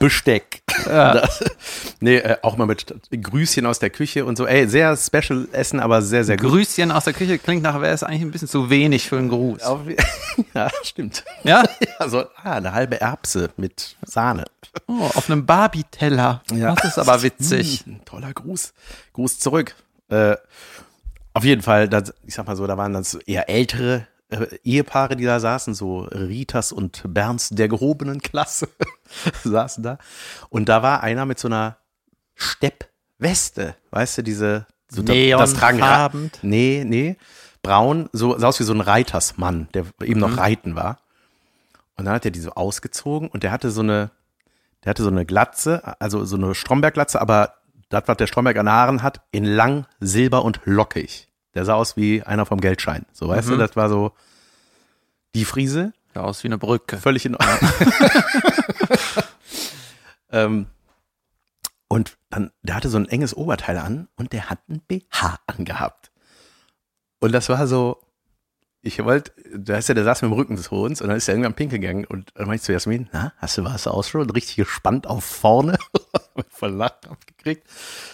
[0.00, 0.62] Besteck.
[0.84, 1.44] Das,
[2.00, 4.46] nee, äh, auch mal mit Grüßchen aus der Küche und so.
[4.46, 6.50] Ey, sehr special Essen, aber sehr, sehr gut.
[6.50, 9.28] Grüßchen aus der Küche klingt nach, wäre es eigentlich ein bisschen zu wenig für einen
[9.28, 9.62] Gruß.
[9.62, 9.82] Auf,
[10.54, 11.22] ja, stimmt.
[11.44, 11.62] Ja?
[12.00, 14.46] Also, ah, eine halbe Erbse mit Sahne.
[14.88, 16.42] Oh, auf einem Barbie-Teller.
[16.52, 16.74] Ja.
[16.74, 17.84] Das ist aber witzig.
[17.84, 18.72] Hm, toller Gruß.
[19.12, 19.76] Gruß zurück.
[20.08, 20.34] Äh,
[21.32, 25.16] auf jeden Fall, das, ich sag mal so, da waren dann eher ältere äh, Ehepaare,
[25.16, 28.68] die da saßen, so Ritas und Bernds der gehobenen Klasse
[29.44, 29.98] saßen da.
[30.48, 31.76] Und da war einer mit so einer
[32.34, 35.78] Steppweste, weißt du, diese so das tragen.
[36.42, 37.16] Nee, nee.
[37.62, 40.98] Braun, so sah aus wie so ein Reitersmann, der eben noch reiten war.
[41.96, 44.10] Und dann hat er die so ausgezogen und der hatte so eine,
[44.82, 47.54] der hatte so eine Glatze, also so eine Strombergglatze, aber
[47.90, 51.28] das, was der Stromberg an Haaren hat, in lang, silber und lockig.
[51.54, 53.04] Der sah aus wie einer vom Geldschein.
[53.12, 54.12] So, weißt du, das war so
[55.34, 55.92] die Friese.
[56.14, 56.96] Sah aus wie eine Brücke.
[56.96, 57.70] Völlig in Ordnung.
[60.30, 60.66] ähm,
[61.88, 66.12] und dann, der hatte so ein enges Oberteil an und der hat ein BH angehabt.
[67.18, 68.00] Und das war so,
[68.82, 71.26] ich wollte, da ist ja, der saß mit dem Rücken zu uns und dann ist
[71.28, 74.08] er irgendwann pinkeln gegangen und dann meinte ich zu Jasmin, na, hast du was aus
[74.08, 74.30] schon?
[74.30, 75.76] Richtig gespannt auf vorne.
[76.50, 77.66] Voll Lachen gekriegt.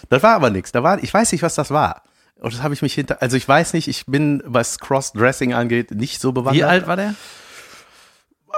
[0.09, 0.71] Das war aber nichts.
[0.71, 2.03] Da war, ich weiß nicht, was das war.
[2.39, 5.91] Und das habe ich mich hinter, also ich weiß nicht, ich bin, was Cross-Dressing angeht,
[5.91, 6.55] nicht so bewandert.
[6.55, 7.15] Wie alt war der?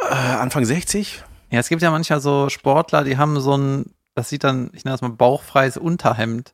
[0.10, 1.24] Äh, Anfang 60?
[1.52, 4.84] Ja, es gibt ja manchmal so Sportler, die haben so ein, das sieht dann, ich
[4.84, 6.54] nenne das mal bauchfreies Unterhemd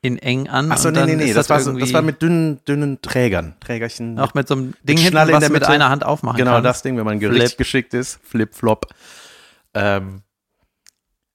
[0.00, 0.70] in eng an.
[0.70, 4.18] Achso, nee, nee, nee, ist das, war so, das war mit dünnen, dünnen Trägern, Trägerchen.
[4.20, 6.66] auch mit so einem Ding hinten, was der du mit einer Hand aufmachen Genau kannst.
[6.66, 7.32] das Ding, wenn man Flip.
[7.32, 8.20] richtig geschickt ist.
[8.22, 8.86] Flip, flop.
[9.74, 10.22] Ähm,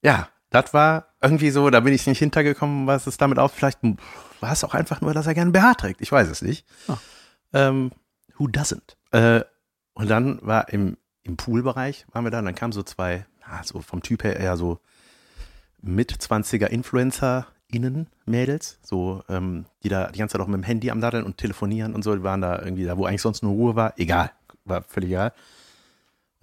[0.02, 3.54] ja, das war irgendwie so, da bin ich nicht hintergekommen, was es damit auf.
[3.54, 3.80] Vielleicht
[4.42, 6.02] war es auch einfach nur, dass er gerne BH trägt.
[6.02, 6.66] Ich weiß es nicht.
[6.88, 6.98] Ah.
[7.54, 7.92] Ähm,
[8.38, 8.98] who doesn't?
[9.12, 9.44] Äh,
[9.94, 13.64] und dann war im, im Poolbereich, waren wir da, und dann kamen so zwei, ah,
[13.64, 14.80] so vom Typ her eher so
[15.82, 21.00] Mit-20er Influencer-Innen, Mädels, so, ähm, die da die ganze Zeit auch mit dem Handy am
[21.00, 23.76] Daddeln und telefonieren und so, die waren da irgendwie da, wo eigentlich sonst nur Ruhe
[23.76, 24.32] war, egal,
[24.66, 25.34] war völlig egal.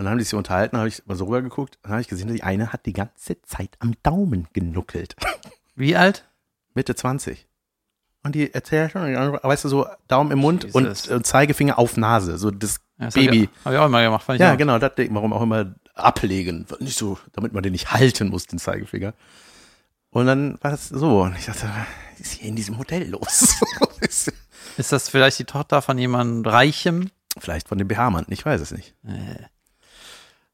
[0.00, 2.32] Und dann haben die sich unterhalten, habe ich mal so rübergeguckt, dann habe ich gesehen,
[2.32, 5.14] die eine hat die ganze Zeit am Daumen genuckelt.
[5.74, 6.26] Wie alt?
[6.72, 7.46] Mitte 20.
[8.22, 12.38] Und die erzählt schon, weißt du, so Daumen im Mund und, und Zeigefinger auf Nase,
[12.38, 13.26] so das Ja, Baby.
[13.26, 14.24] Habe ich, hab ich auch immer gemacht.
[14.24, 14.56] Fand ich Ja, auch.
[14.56, 16.64] genau, das warum auch immer ablegen.
[16.78, 19.12] Nicht so, damit man den nicht halten muss, den Zeigefinger.
[20.08, 21.24] Und dann war das so.
[21.24, 21.68] Und ich dachte,
[22.16, 23.60] was ist hier in diesem Hotel los?
[24.78, 27.10] Ist das vielleicht die Tochter von jemandem Reichem?
[27.38, 28.94] Vielleicht von dem BH-Mann, ich weiß es nicht.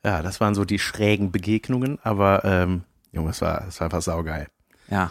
[0.07, 4.03] Ja, das waren so die schrägen Begegnungen, aber ähm, Junge, es war, es war einfach
[4.03, 4.47] saugeil.
[4.89, 5.11] Ja.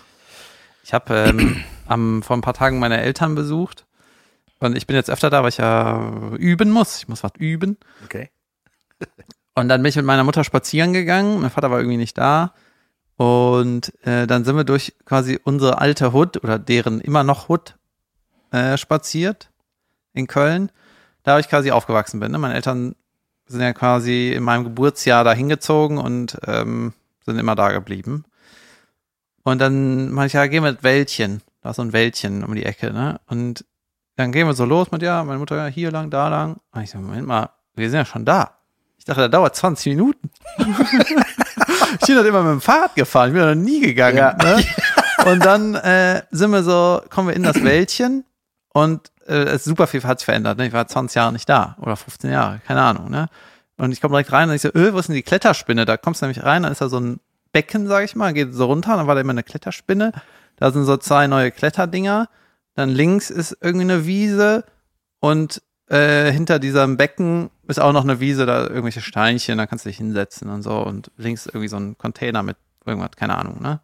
[0.85, 3.85] Ich habe ähm, am, vor ein paar Tagen meine Eltern besucht.
[4.59, 6.99] Und ich bin jetzt öfter da, weil ich ja üben muss.
[6.99, 7.75] Ich muss was üben.
[8.05, 8.29] Okay.
[9.53, 11.41] Und dann bin ich mit meiner Mutter spazieren gegangen.
[11.41, 12.53] Mein Vater war irgendwie nicht da.
[13.17, 17.75] Und äh, dann sind wir durch quasi unsere alte Hut oder deren immer noch Hut
[18.51, 19.51] äh, spaziert
[20.13, 20.71] in Köln.
[21.23, 22.31] Da wo ich quasi aufgewachsen bin.
[22.31, 22.37] Ne?
[22.37, 22.95] Meine Eltern
[23.47, 26.93] sind ja quasi in meinem Geburtsjahr da hingezogen und ähm,
[27.25, 28.25] sind immer da geblieben.
[29.43, 31.41] Und dann meinte ich, ja, gehen wir mit Wäldchen.
[31.61, 33.19] Da ist so ein Wäldchen um die Ecke, ne?
[33.27, 33.65] Und
[34.15, 36.57] dann gehen wir so los mit, ja, meine Mutter, ja, hier lang, da lang.
[36.71, 38.57] Und ich so, Moment mal, wir sind ja schon da.
[38.97, 40.31] Ich dachte, das dauert 20 Minuten.
[40.57, 44.17] ich bin halt immer mit dem Fahrrad gefahren, ich bin da noch nie gegangen.
[44.17, 44.33] Ja.
[44.33, 44.63] Ne?
[45.25, 48.23] Und dann äh, sind wir so, kommen wir in das Wäldchen
[48.75, 50.57] und äh, es ist super viel hat sich verändert.
[50.57, 50.67] Ne?
[50.67, 53.09] Ich war 20 Jahre nicht da oder 15 Jahre, keine Ahnung.
[53.09, 53.29] Ne?
[53.77, 55.85] Und ich komme direkt rein und ich so, öh, wo ist denn die Kletterspinne?
[55.85, 57.21] Da kommst du nämlich rein, dann ist da so ein
[57.53, 60.11] Becken, sag ich mal, geht so runter, dann war da immer eine Kletterspinne.
[60.57, 62.27] Da sind so zwei neue Kletterdinger.
[62.73, 64.65] Dann links ist irgendwie eine Wiese
[65.21, 69.85] und äh, hinter diesem Becken ist auch noch eine Wiese, da irgendwelche Steinchen, da kannst
[69.85, 70.79] du dich hinsetzen und so.
[70.79, 73.79] Und links irgendwie so ein Container mit irgendwas, keine Ahnung, ne?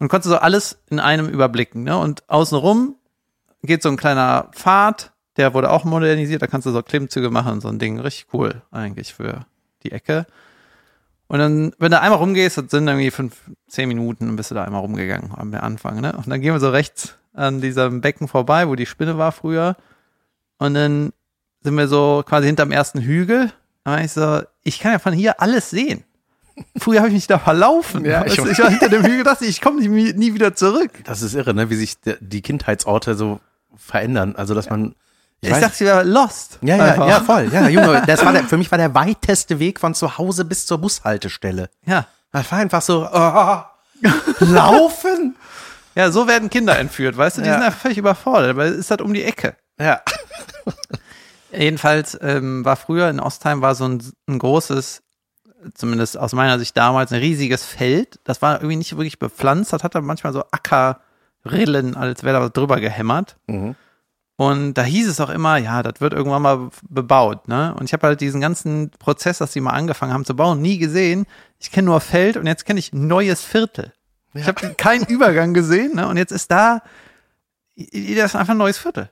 [0.00, 1.96] Und konntest so alles in einem überblicken, ne?
[1.96, 2.96] Und außenrum
[3.66, 7.52] geht so ein kleiner Pfad, der wurde auch modernisiert, da kannst du so Klimmzüge machen
[7.54, 7.98] und so ein Ding.
[8.00, 9.46] Richtig cool eigentlich für
[9.82, 10.26] die Ecke.
[11.26, 14.54] Und dann, wenn du einmal rumgehst, das sind irgendwie fünf, zehn Minuten, dann bist du
[14.54, 16.12] da einmal rumgegangen am Anfang, ne?
[16.12, 19.76] Und dann gehen wir so rechts an diesem Becken vorbei, wo die Spinne war früher.
[20.58, 21.12] Und dann
[21.62, 23.50] sind wir so quasi hinterm ersten Hügel.
[23.84, 26.04] Da war ich so, ich kann ja von hier alles sehen.
[26.76, 28.04] Früher habe ich mich da verlaufen.
[28.04, 30.54] Ja, ich- ich, ich war hinter dem Hügel, dachte ich, ich komme nie, nie wieder
[30.54, 30.90] zurück.
[31.04, 31.68] Das ist irre, ne?
[31.70, 33.40] wie sich die Kindheitsorte so
[33.76, 34.34] verändern.
[34.36, 34.94] Also, dass man,
[35.40, 36.58] Ich, weiß- dachte, sie wäre lost.
[36.62, 37.08] Ja, ja, Einfach.
[37.08, 37.48] ja, voll.
[37.52, 40.66] Ja, Junge, das war der, für mich war der weiteste Weg von zu Hause bis
[40.66, 41.68] zur Bushaltestelle.
[41.86, 42.06] Ja.
[42.32, 43.62] Das war einfach so, oh,
[44.40, 45.36] laufen.
[45.96, 47.42] Ja, so werden Kinder entführt, weißt du?
[47.42, 47.54] Die Ja.
[47.54, 49.54] sind einfach völlig überfordert, aber es ist halt um die Ecke.
[49.78, 50.00] Ja.
[51.52, 55.02] Jedenfalls ähm, war früher in Ostheim war so ein, ein großes,
[55.74, 58.18] zumindest aus meiner Sicht damals, ein riesiges Feld.
[58.24, 59.72] Das war irgendwie nicht wirklich bepflanzt.
[59.72, 60.42] Das hatte manchmal so
[61.44, 63.36] Ackerrillen, als wäre da was drüber gehämmert.
[63.46, 63.74] Mhm.
[64.36, 67.72] Und da hieß es auch immer, ja, das wird irgendwann mal bebaut, ne?
[67.78, 70.78] Und ich habe halt diesen ganzen Prozess, dass die mal angefangen haben zu bauen, nie
[70.78, 71.26] gesehen.
[71.60, 73.92] Ich kenne nur Feld und jetzt kenne ich neues Viertel.
[74.34, 76.08] Ich habe keinen Übergang gesehen, ne?
[76.08, 76.82] Und jetzt ist da,
[77.76, 79.10] das ist einfach ein neues Viertel.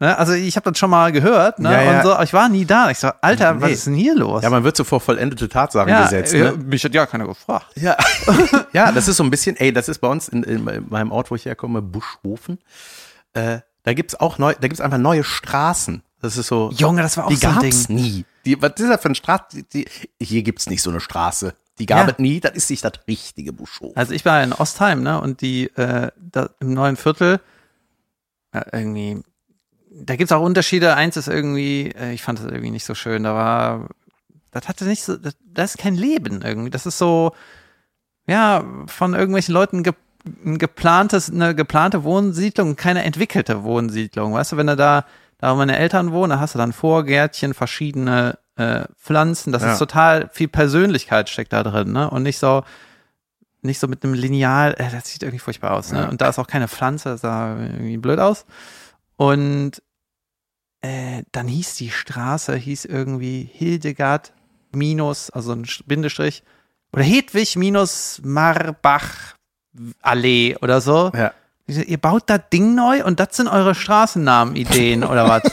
[0.00, 0.18] Ne?
[0.18, 1.70] Also ich habe das schon mal gehört, ne?
[1.72, 1.96] Ja, ja.
[1.98, 2.90] Und so, ich war nie da.
[2.90, 3.74] Ich so, Alter, was Nee.
[3.74, 4.42] ist denn hier los?
[4.42, 6.34] Ja, man wird so vor vollendete Tatsachen ja, gesetzt.
[6.34, 6.52] Ne?
[6.52, 7.66] mich hat ja keiner gefragt.
[7.76, 7.96] Ja.
[8.72, 11.30] ja, das ist so ein bisschen, ey, das ist bei uns in, in meinem Ort,
[11.30, 12.58] wo ich herkomme, Buschhofen.
[13.34, 16.02] Äh, da gibt's auch neu, da gibt's einfach neue Straßen.
[16.20, 16.70] Das ist so.
[16.72, 17.96] Junge, das war auch die so ein gab's Ding.
[17.96, 18.24] nie.
[18.46, 19.44] Die, was ist das für eine Straße?
[19.52, 19.86] Die, die,
[20.20, 21.54] hier gibt's nicht so eine Straße.
[21.78, 22.12] Die gab Ja.
[22.12, 22.40] es nie.
[22.40, 23.96] Das ist nicht das richtige Buschhofen.
[23.96, 25.20] Also ich war in Ostheim, ne?
[25.20, 27.40] Und die äh, da, im neuen Viertel
[28.54, 29.22] ja, irgendwie,
[29.96, 30.94] da gibt's auch Unterschiede.
[30.96, 33.22] Eins ist irgendwie, äh, ich fand das irgendwie nicht so schön.
[33.22, 33.88] Da war,
[34.50, 36.70] das hatte nicht so, das, das ist kein Leben irgendwie.
[36.70, 37.32] Das ist so,
[38.26, 39.92] ja, von irgendwelchen Leuten ge,
[40.44, 44.32] ein geplantes, eine geplante Wohnsiedlung, keine entwickelte Wohnsiedlung.
[44.32, 45.04] Weißt du, wenn du da,
[45.38, 49.52] da wo meine Eltern wohnen, da hast du dann Vorgärtchen, verschiedene äh, Pflanzen.
[49.52, 49.72] Das Ja.
[49.72, 52.08] ist total viel Persönlichkeit steckt da drin, ne?
[52.08, 52.62] Und nicht so,
[53.62, 56.00] nicht so mit einem Lineal, äh, das sieht irgendwie furchtbar aus, ne?
[56.02, 56.08] Ja.
[56.08, 58.46] Und da ist auch keine Pflanze, das sah irgendwie blöd aus.
[59.16, 59.82] Und
[60.84, 64.32] äh, dann hieß die Straße, hieß irgendwie Hildegard
[64.72, 66.42] minus, also ein Bindestrich,
[66.92, 69.34] oder Hedwig minus Marbach
[70.02, 71.10] Allee oder so.
[71.14, 71.32] Ja.
[71.66, 75.42] Ihr baut das Ding neu und das sind eure Straßennamen-Ideen oder was?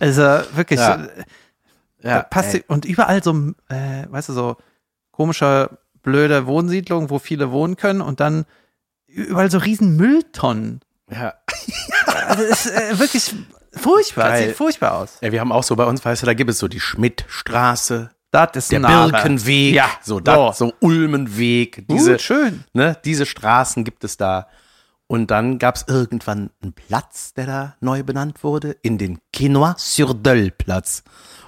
[0.00, 0.22] Also
[0.54, 1.00] wirklich, Ja.
[1.02, 1.08] so,
[2.02, 2.64] da passt ey.
[2.68, 3.32] und überall so,
[3.68, 4.56] äh, weißt du, so
[5.10, 8.44] komische, blöde Wohnsiedlungen, wo viele wohnen können und dann
[9.08, 10.80] überall so riesen Mülltonnen.
[11.10, 11.34] ja.
[12.28, 13.34] Also ist äh, wirklich
[13.74, 14.48] furchtbar, Geil.
[14.48, 15.18] sieht furchtbar aus.
[15.20, 18.10] ja, wir haben auch so bei uns, weißt du, da gibt es so die Schmidtstraße,
[18.30, 19.12] Das ist der Name.
[19.12, 22.64] Birkenweg, Ja, so, dat, so Ulmenweg, diese, Gut, schön.
[22.72, 24.48] ne, diese Straßen gibt es da.
[25.10, 31.02] Und dann gab es irgendwann einen Platz, der da neu benannt wurde, in den Quinois-sur-Döll-Platz.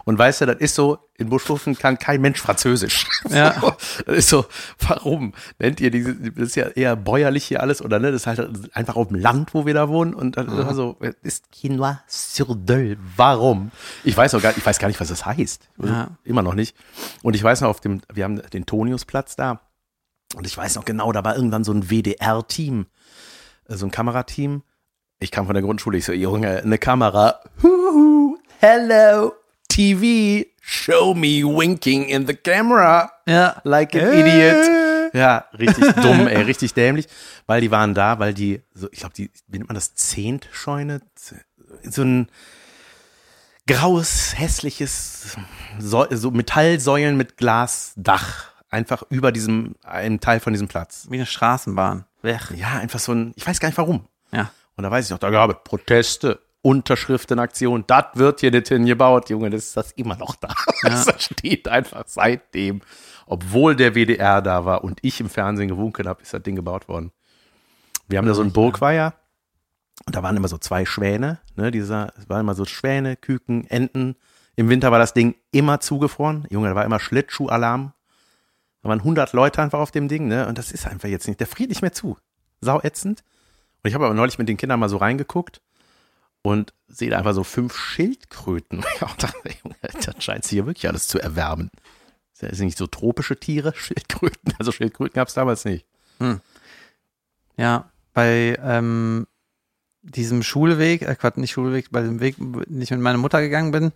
[0.05, 3.07] Und weißt du, das ist so, in Buschhofen kann kein Mensch Französisch.
[3.31, 3.61] Ja.
[3.61, 3.73] So,
[4.07, 4.47] das ist so,
[4.81, 8.11] warum nennt ihr diese, das ist ja eher bäuerlich hier alles, oder ne?
[8.11, 10.15] Das ist halt einfach auf dem Land, wo wir da wohnen.
[10.15, 12.97] Und dann immer so, es ist Quinois-sur-Döll.
[13.17, 13.71] Warum?
[14.03, 15.69] Ich weiß auch gar, ich weiß gar nicht, was das heißt.
[15.83, 16.09] Ja.
[16.25, 16.75] Immer noch nicht.
[17.23, 19.61] Und ich weiß noch, auf dem, wir haben den Toniusplatz da.
[20.35, 22.87] Und ich weiß noch genau, da war irgendwann so ein WDR-Team,
[23.69, 24.63] äh, so ein Kamerateam.
[25.19, 27.41] Ich kam von der Grundschule, ich so, Junge, eine Kamera.
[27.63, 29.33] Huhu, hello,
[29.69, 33.11] TV, show me winking in the camera.
[33.27, 33.61] Ja.
[33.65, 34.21] Like an Äh.
[34.21, 34.71] idiot.
[35.13, 37.09] Ja, richtig dumm, ey, richtig dämlich.
[37.47, 41.01] Weil die waren da, weil die, so, ich glaube, die, wie nennt man das, Zehntscheune?
[41.83, 42.29] So ein
[43.67, 45.37] graues, hässliches,
[45.79, 48.51] so, so Metallsäulen mit Glasdach.
[48.73, 51.09] Einfach über diesem, einem Teil von diesem Platz.
[51.11, 52.05] Wie eine Straßenbahn.
[52.23, 52.41] Weg.
[52.55, 54.07] Ja, einfach so ein, ich weiß gar nicht warum.
[54.31, 54.53] Ja.
[54.77, 59.31] Und da weiß ich noch, da gab es Proteste, Unterschriftenaktion, das wird hier nicht hingebaut,
[59.31, 60.55] Junge, das ist das immer noch da.
[60.83, 62.83] Das steht einfach seitdem,
[63.27, 66.89] obwohl der WDR da war und ich im Fernsehen gewunken habe, ist das Ding gebaut
[66.89, 67.13] worden.
[68.09, 69.15] Wir haben da so einen Burgweiher
[70.07, 73.67] und da waren immer so zwei Schwäne, ne, dieser, es waren immer so Schwäne, Küken,
[73.69, 74.17] Enten.
[74.57, 76.47] Im Winter war das Ding immer zugefroren.
[76.51, 77.93] Junge, da war immer Schlittschuhalarm.
[78.83, 81.41] Da waren 100 Leute einfach auf dem Ding, ne, und das ist einfach jetzt nicht,
[81.41, 82.19] der friert nicht mehr zu.
[82.61, 83.23] Sauätzend.
[83.83, 85.63] Und ich habe aber neulich mit den Kindern mal so reingeguckt
[86.43, 88.85] und sehe da einfach so fünf Schildkröten.
[89.01, 89.09] Ja,
[89.93, 91.71] das scheint sich hier wirklich alles zu erwärmen.
[92.41, 94.55] Das sind nicht so tropische Tiere, Schildkröten.
[94.59, 95.87] Also Schildkröten gab es damals nicht.
[97.57, 99.27] Ja, bei ähm,
[100.03, 103.71] diesem Schulweg, äh, Quatsch, nicht Schulweg, bei dem Weg, den ich mit meiner Mutter gegangen
[103.71, 103.93] bin,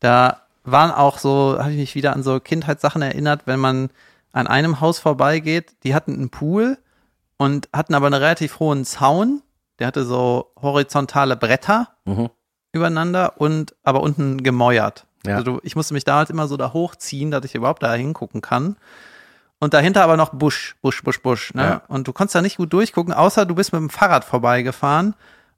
[0.00, 3.90] da waren auch so, habe ich mich wieder an so Kindheitssachen erinnert, wenn man
[4.32, 6.78] an einem Haus vorbeigeht, die hatten einen Pool
[7.36, 9.42] und hatten aber einen relativ hohen Zaun,
[9.80, 12.30] der hatte so horizontale Bretter Mhm.
[12.72, 15.06] übereinander und aber unten gemäuert.
[15.26, 15.36] Ja.
[15.36, 18.76] Also ich musste mich damals immer so da hochziehen, dass ich überhaupt da hingucken kann.
[19.58, 21.52] Und dahinter aber noch Busch, Busch, Busch, Busch.
[21.52, 21.62] Ne?
[21.62, 21.82] Ja.
[21.88, 25.14] Und du konntest da nicht gut durchgucken, außer du bist mit dem Fahrrad vorbeigefahren.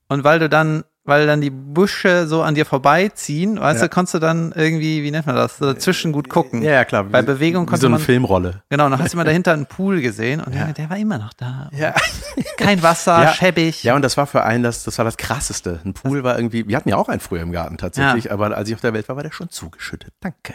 [0.09, 3.89] Und weil du dann weil dann die Büsche so an dir vorbeiziehen, weißt Ja.
[3.89, 6.63] du, konntest du dann irgendwie, wie nennt man das, dazwischen gut gucken.
[6.63, 7.05] Ja, ja, klar.
[7.05, 8.63] Bei Bewegung Wie konnte so eine man- Filmrolle.
[8.69, 10.67] Genau, dann hast du mal dahinter einen Pool gesehen und Ja.
[10.73, 11.69] Der war immer noch da.
[11.73, 11.95] Ja.
[12.57, 13.33] Kein Wasser, Ja.
[13.33, 13.83] schäbig.
[13.83, 15.81] Ja, und das war für einen das, das war das krasseste.
[15.85, 18.69] Ein Pool war irgendwie, wir hatten ja auch einen früher im Garten tatsächlich, aber als
[18.69, 20.13] ich auf der Welt war, war der schon zugeschüttet.
[20.21, 20.55] Danke.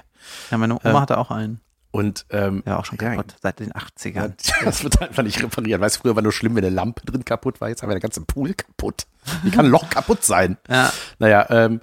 [0.52, 1.60] Ja, meine Oma Ähm, hatte auch einen.
[1.92, 4.16] Und ähm, Ja, auch schon kaputt, seit den 80ern.
[4.16, 5.82] Ja, das wird einfach nicht repariert.
[5.82, 7.70] Weißt du, früher war nur schlimm, wenn eine Lampe drin kaputt war.
[7.70, 9.08] Jetzt haben wir der ganze Pool kaputt.
[9.44, 10.58] Wie kann ein Loch kaputt sein?
[10.70, 10.92] Ja.
[11.20, 11.82] Naja, ähm,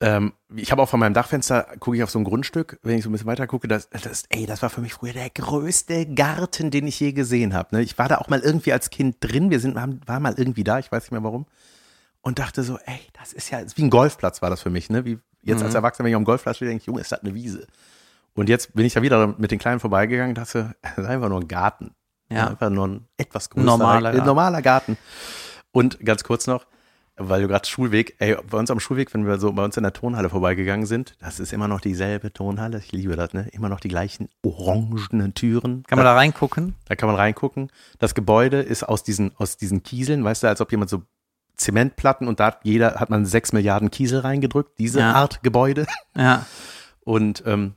[0.00, 3.02] ähm, ich habe auch von meinem Dachfenster, gucke ich auf so ein Grundstück, wenn ich
[3.02, 6.06] so ein bisschen weiter gucke, das, das, ey, das war für mich früher der größte
[6.06, 7.74] Garten, den ich je gesehen habe.
[7.74, 7.82] Ne?
[7.82, 10.64] Ich war da auch mal irgendwie als Kind drin, wir sind, waren, waren mal irgendwie
[10.64, 11.46] da, ich weiß nicht mehr warum,
[12.20, 15.04] und dachte so, ey, das ist ja, wie ein Golfplatz war das für mich, ne?
[15.04, 17.34] Wie jetzt als Erwachsener, wenn ich am Golfplatz stehe, denke ich, Junge, ist das eine
[17.34, 17.66] Wiese.
[18.36, 21.28] Und jetzt bin ich da wieder mit den Kleinen vorbeigegangen und dachte, das ist einfach
[21.28, 21.94] nur ein Garten.
[22.30, 22.48] Ja.
[22.48, 24.26] Einfach nur ein etwas größerer, Normaler äh, Garten.
[24.26, 24.98] normaler Garten.
[25.72, 26.66] Und ganz kurz noch,
[27.16, 29.84] weil du gerade Schulweg, ey, bei uns am Schulweg, wenn wir so bei uns in
[29.84, 33.48] der Tonhalle vorbeigegangen sind, das ist immer noch dieselbe Tonhalle, ich liebe das, ne?
[33.52, 35.82] Immer noch die gleichen orangenen Türen.
[35.84, 36.74] Kann man da reingucken?
[36.86, 37.70] Da kann man reingucken.
[37.98, 41.02] Das Gebäude ist aus diesen, aus diesen Kieseln, weißt du, als ob jemand so
[41.56, 45.12] Zementplatten und da hat jeder, hat man sechs Milliarden Kiesel reingedrückt, diese Ja.
[45.14, 45.86] Art Gebäude.
[46.14, 46.44] Ja.
[47.04, 47.74] Und ähm,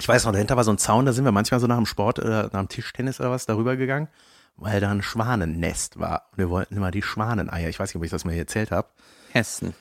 [0.00, 1.86] ich weiß noch, dahinter war so ein Zaun, da sind wir manchmal so nach dem
[1.86, 4.08] Sport oder nach dem Tischtennis oder was darüber gegangen,
[4.56, 6.26] weil da ein Schwanennest war.
[6.32, 7.68] Und wir wollten immer die Schwaneneier.
[7.68, 8.88] Ich weiß nicht, ob ich das mal hier erzählt habe.
[9.32, 9.74] Hessen.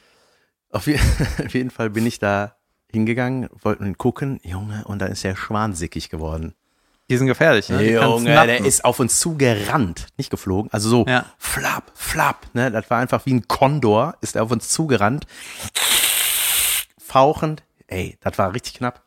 [0.72, 1.00] Auf, je
[1.46, 2.56] auf jeden Fall bin ich da
[2.92, 6.54] hingegangen, wollten gucken, Junge, und da ist der Schwan sickig geworden.
[7.10, 7.92] Die sind gefährlich, ne?
[7.92, 11.26] Junge, der ist auf uns zugerannt, nicht geflogen, also so Ja.
[11.40, 15.26] flapp, flapp, ne, das war einfach wie ein Kondor, ist er auf uns zugerannt,
[17.00, 19.04] fauchend, ey, das war richtig knapp.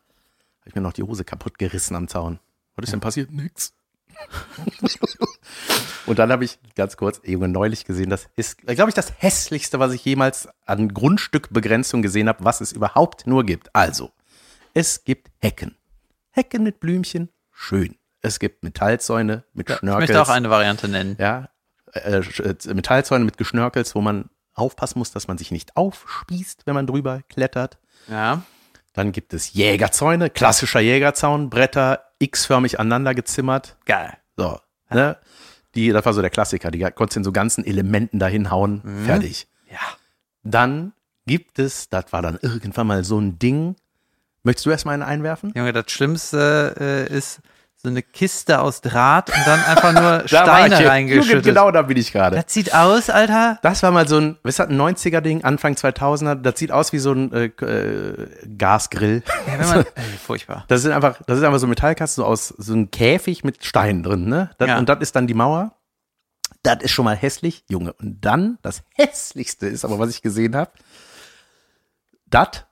[0.63, 2.39] Habe ich mir noch die Hose kaputt gerissen am Zaun.
[2.77, 3.31] Was ist denn passiert?
[3.31, 3.73] Nix.
[6.05, 9.79] Und dann habe ich ganz kurz, Junge, neulich gesehen, das ist, glaube ich, das hässlichste,
[9.79, 13.75] was ich jemals an Grundstückbegrenzung gesehen habe, was es überhaupt nur gibt.
[13.75, 14.11] Also,
[14.73, 15.75] es gibt Hecken.
[16.31, 17.97] Hecken mit Blümchen, schön.
[18.21, 20.09] Es gibt Metallzäune mit Ich Schnörkels.
[20.09, 21.17] möchte auch eine Variante nennen.
[21.19, 21.49] Ja,
[21.91, 26.73] äh, äh, Metallzäune mit Geschnörkels, wo man aufpassen muss, dass man sich nicht aufspießt, wenn
[26.73, 27.79] man drüber klettert.
[28.07, 28.43] Ja.
[28.93, 33.75] Dann gibt es Jägerzäune, klassischer Jägerzaun, Bretter x-förmig aneinander gezimmert.
[33.85, 34.17] Geil.
[34.37, 35.17] So, ne?
[35.75, 39.47] Die, das war so der Klassiker, die konntest in so ganzen Elementen dahin hauen, fertig.
[39.71, 39.79] Ja.
[40.43, 40.93] Dann
[41.25, 43.75] gibt es, das war dann irgendwann mal so ein Ding.
[44.43, 45.51] Möchtest du erstmal einen einwerfen?
[45.55, 47.39] Junge, das Schlimmste äh, ist
[47.83, 51.43] so eine Kiste aus Draht und dann einfach nur Steine reingeschüttet.
[51.43, 52.37] Genau da bin ich gerade.
[52.37, 53.59] Das sieht aus, Alter.
[53.61, 56.99] Das war mal so ein, was hat ein 90er-Ding, Anfang 2000er, das sieht aus wie
[56.99, 58.27] so ein äh, äh,
[58.57, 59.21] Gasgrill.
[59.47, 60.63] Ja, wenn man, ey, furchtbar.
[60.69, 64.01] Das sind einfach, das ist einfach so Metallkasten so aus so ein Käfig mit Steinen
[64.01, 64.51] drin, ne?
[64.57, 64.77] Das, Ja.
[64.77, 65.75] Und das ist dann die Mauer.
[66.63, 67.91] Das ist schon mal hässlich, Junge.
[67.93, 70.71] Und dann, das hässlichste ist aber, was ich gesehen habe,
[72.27, 72.65] das,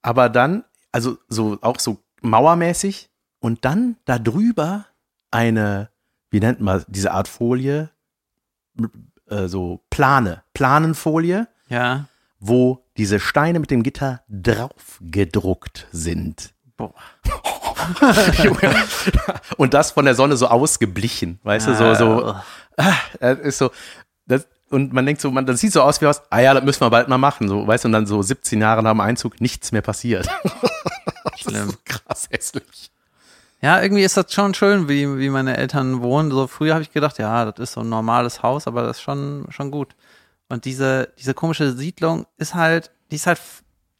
[0.00, 3.10] aber dann, also so auch so mauermäßig
[3.40, 4.86] und dann da drüber
[5.30, 5.90] eine,
[6.30, 7.90] wie nennt man diese Art Folie,
[9.28, 12.06] äh, so Plane, Planenfolie, Ja.
[12.38, 16.54] wo diese Steine mit dem Gitter drauf gedruckt sind.
[16.76, 16.94] Boah.
[19.56, 22.34] Und das von der Sonne so ausgeblichen, weißt du, so, so,
[22.76, 23.70] ah, das ist so,
[24.26, 26.64] das, und man denkt so, man, das sieht so aus wie aus, ah ja, das
[26.64, 29.00] müssen wir bald mal machen, so, weißt du, und dann so 17 Jahre nach dem
[29.00, 30.26] Einzug nichts mehr passiert.
[31.24, 32.90] das ist so krass hässlich.
[33.62, 36.30] Ja, irgendwie ist das schon schön, wie, wie meine Eltern wohnen.
[36.30, 39.02] So früher habe ich gedacht, ja, das ist so ein normales Haus, aber das ist
[39.02, 39.96] schon, schon gut.
[40.48, 43.40] Und diese, diese komische Siedlung ist halt, die ist halt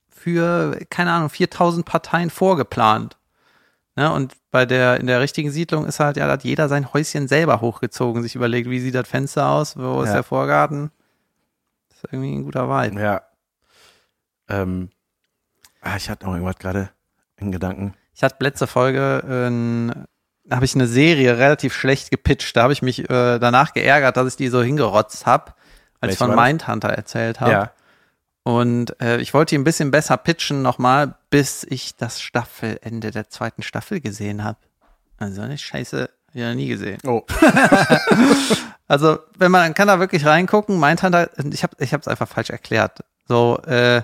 [0.08, 3.16] für, keine Ahnung, 4000 Parteien vorgeplant.
[3.96, 4.12] Ne?
[4.12, 7.26] Und bei der, in der richtigen Siedlung ist halt, ja, da hat jeder sein Häuschen
[7.26, 10.14] selber hochgezogen, sich überlegt, wie sieht das Fenster aus, wo ist Ja.
[10.16, 10.90] der Vorgarten.
[11.88, 13.00] Das ist irgendwie ein guter Vibe.
[13.00, 13.22] Ja.
[14.48, 14.90] Ähm,
[15.80, 16.90] ah, ich hatte noch irgendwas gerade
[17.38, 17.94] in Gedanken.
[18.16, 22.56] Ich hatte letzte Folge, äh, habe ich eine Serie relativ schlecht gepitcht.
[22.56, 25.52] Da habe ich mich äh, danach geärgert, dass ich die so hingerotzt habe,
[26.00, 26.34] als ich von?
[26.34, 27.52] Mindhunter erzählt habe.
[27.52, 27.70] Ja.
[28.42, 33.28] Und äh, ich wollte die ein bisschen besser pitchen nochmal, bis ich das Staffelende der
[33.28, 34.60] zweiten Staffel gesehen habe.
[35.18, 36.98] Also eine Scheiße, ja nie gesehen.
[37.06, 37.22] Oh.
[38.88, 43.00] Also, wenn man kann da wirklich reingucken, Mindhunter, ich habe ich es einfach falsch erklärt.
[43.26, 44.02] So, äh,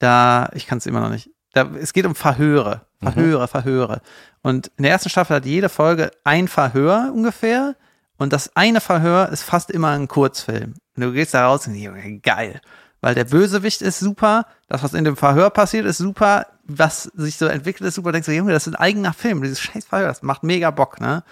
[0.00, 1.30] da, ich kann es immer noch nicht.
[1.52, 4.00] Da, es geht um Verhöre, Verhöre, Verhöre.
[4.42, 7.76] Und in der ersten Staffel hat jede Folge ein Verhör ungefähr.
[8.16, 10.74] Und das eine Verhör ist fast immer ein Kurzfilm.
[10.96, 12.60] Und du gehst da raus und denkst, geil.
[13.00, 17.36] Weil der Bösewicht ist super, das, was in dem Verhör passiert, ist super, was sich
[17.36, 18.12] so entwickelt, ist super.
[18.12, 21.00] Denkst du, Junge, das ist ein eigener Film, dieses scheiß Verhör, das macht mega Bock,
[21.00, 21.24] ne?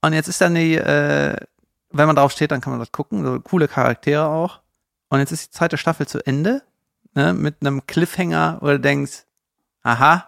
[0.00, 1.36] Und jetzt ist dann die, äh,
[1.90, 4.60] wenn man drauf steht, dann kann man das gucken, so coole Charaktere auch.
[5.08, 6.62] Und jetzt ist die zweite Staffel zu Ende,
[7.14, 9.25] ne, mit einem Cliffhanger, wo du denkst,
[9.86, 10.24] aha.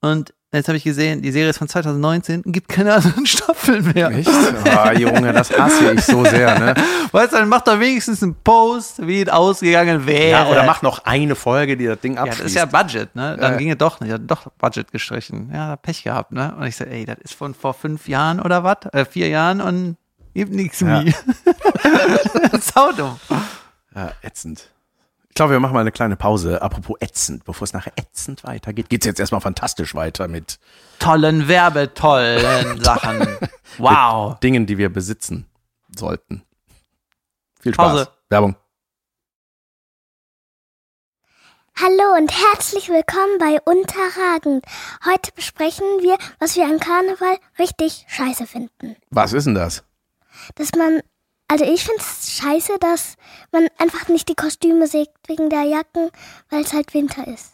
[0.00, 4.10] Und jetzt habe ich gesehen, die Serie ist von 2019, gibt keine anderen Staffeln mehr.
[4.10, 4.28] Echt?
[4.30, 6.74] Oh, Junge, das hasse ich so sehr, ne?
[7.12, 10.30] Weißt du, dann mach doch wenigstens einen Post, wie es ausgegangen wäre.
[10.30, 12.40] Ja, oder mach noch eine Folge, die das Ding Ja, abschließt.
[12.40, 13.36] das ist ja Budget, ne?
[13.38, 13.58] Dann Ja.
[13.58, 14.12] ging es doch nicht.
[14.12, 15.50] Hat doch Budget gestrichen.
[15.52, 16.54] Ja, Pech gehabt, ne?
[16.58, 18.78] Und ich so, ey, das ist von vor fünf Jahren oder was?
[18.92, 19.96] Äh, vier Jahren und
[20.34, 21.02] gibt nichts Ja.
[21.02, 21.12] mehr.
[22.60, 23.18] Saudumm.
[23.94, 24.70] Ja, ätzend.
[25.38, 26.62] Ich glaube, wir machen mal eine kleine Pause.
[26.62, 30.58] Apropos ätzend, bevor es nachher ätzend weitergeht, geht's jetzt erstmal fantastisch weiter mit
[30.98, 33.38] Tollen Werbetollen Sachen.
[33.78, 34.40] Wow.
[34.40, 35.46] Dingen, die wir besitzen
[35.96, 36.42] sollten.
[37.60, 37.86] Viel Spaß.
[37.86, 38.08] Pause.
[38.28, 38.56] Werbung.
[41.76, 44.64] Hallo und herzlich willkommen bei Unterragend.
[45.04, 48.96] Heute besprechen wir, was wir an Karneval richtig scheiße finden.
[49.10, 49.84] Was ist denn das?
[50.56, 51.00] Dass man,
[51.48, 53.16] also ich finde es scheiße, dass
[53.52, 56.10] man einfach nicht die Kostüme sägt wegen der Jacken,
[56.50, 57.52] weil es halt Winter ist.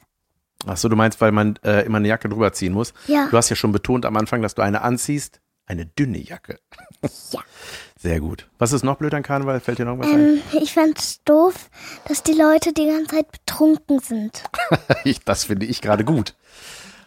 [0.66, 2.94] Ach so, du meinst, weil man äh, immer eine Jacke drüber ziehen muss?
[3.06, 3.28] Ja.
[3.30, 5.40] Du hast ja schon betont am Anfang, dass du eine anziehst.
[5.66, 6.58] Eine dünne Jacke.
[7.30, 7.40] Ja.
[7.98, 8.48] Sehr gut.
[8.58, 9.60] Was ist noch blöd an Karneval?
[9.60, 10.20] Fällt dir noch was ein?
[10.20, 11.70] Ähm, ich fand's doof,
[12.06, 14.42] dass die Leute die ganze Zeit betrunken sind.
[15.24, 16.34] Das finde ich gerade gut.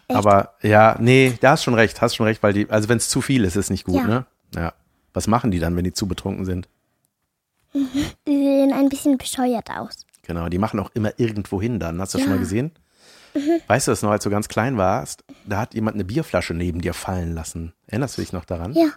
[0.08, 3.10] Aber ja, nee, da hast schon recht, hast schon recht, weil die, also wenn es
[3.10, 4.08] zu viel ist, ist nicht gut, Ja.
[4.08, 4.26] ne?
[4.56, 4.74] Ja.
[5.14, 6.68] Was machen die dann, wenn die zu betrunken sind?
[7.74, 10.06] Die sehen ein bisschen bescheuert aus.
[10.24, 12.02] Genau, die machen auch immer irgendwo hin dann.
[12.02, 12.34] Hast du schon Ja.
[12.36, 12.72] mal gesehen?
[13.68, 15.24] Weißt du das noch, als du ganz klein warst?
[15.46, 17.74] Da hat jemand eine Bierflasche neben dir fallen lassen.
[17.86, 18.74] Erinnerst du dich noch daran?
[18.74, 18.88] Ja,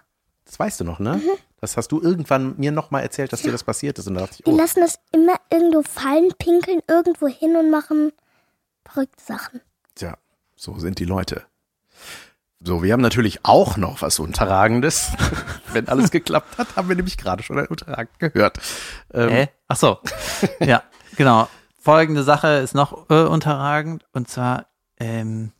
[0.46, 1.20] Das weißt du noch, ne?
[1.60, 4.08] Das hast du irgendwann mir noch mal erzählt, dass dir das passiert ist.
[4.08, 7.70] Und da dachte ich, die oh, lassen das immer irgendwo fallen, pinkeln irgendwo hin und
[7.70, 8.12] machen
[8.86, 9.60] verrückte Sachen.
[9.94, 10.16] tja,
[10.56, 11.42] so sind die Leute.
[12.62, 15.12] So, wir haben natürlich auch noch was Unterragendes.
[15.72, 18.58] Wenn alles geklappt hat, haben wir nämlich gerade schon ein Unterragend gehört.
[19.14, 19.48] Ähm, Hä?
[19.66, 19.98] Ach so.
[20.60, 20.82] ja,
[21.16, 21.48] genau.
[21.80, 24.04] Folgende Sache ist noch äh, unterragend.
[24.12, 24.66] Und zwar,
[24.98, 25.52] ähm,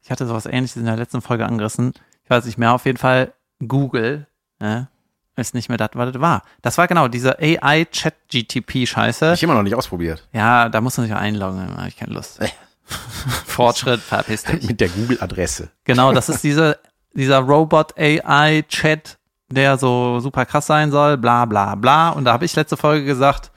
[0.00, 1.92] ich hatte sowas ähnliches in der letzten Folge angerissen.
[2.22, 3.32] Ich weiß nicht mehr, auf jeden Fall
[3.66, 4.28] Google,
[4.60, 4.88] ne,
[5.34, 6.44] ist nicht mehr das, was das war.
[6.62, 9.34] Das war genau diese AI-Chat-GTP-Scheiße.
[9.34, 10.28] Ich immer noch nicht ausprobiert.
[10.32, 12.40] Ja, da muss man sich einloggen, da habe ich keine Lust.
[13.46, 14.66] Fortschritt, verpiss dich.
[14.66, 15.70] Mit der Google-Adresse.
[15.84, 16.78] Genau, das ist diese,
[17.14, 19.18] dieser Robot AI Chat,
[19.48, 22.10] der so super krass sein soll, bla bla bla.
[22.10, 23.50] Und da habe ich letzte Folge gesagt,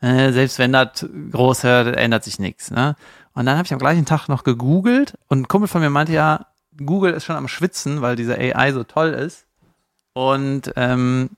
[0.00, 2.70] äh, selbst wenn das groß hört, ändert sich nichts.
[2.70, 2.96] Ne?
[3.34, 6.12] Und dann habe ich am gleichen Tag noch gegoogelt und ein Kumpel von mir meinte
[6.12, 9.46] ja, Google ist schon am Schwitzen, weil diese AI so toll ist.
[10.12, 11.30] Und ähm,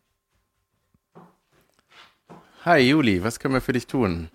[2.65, 4.29] Hi Juli, was können wir für dich tun?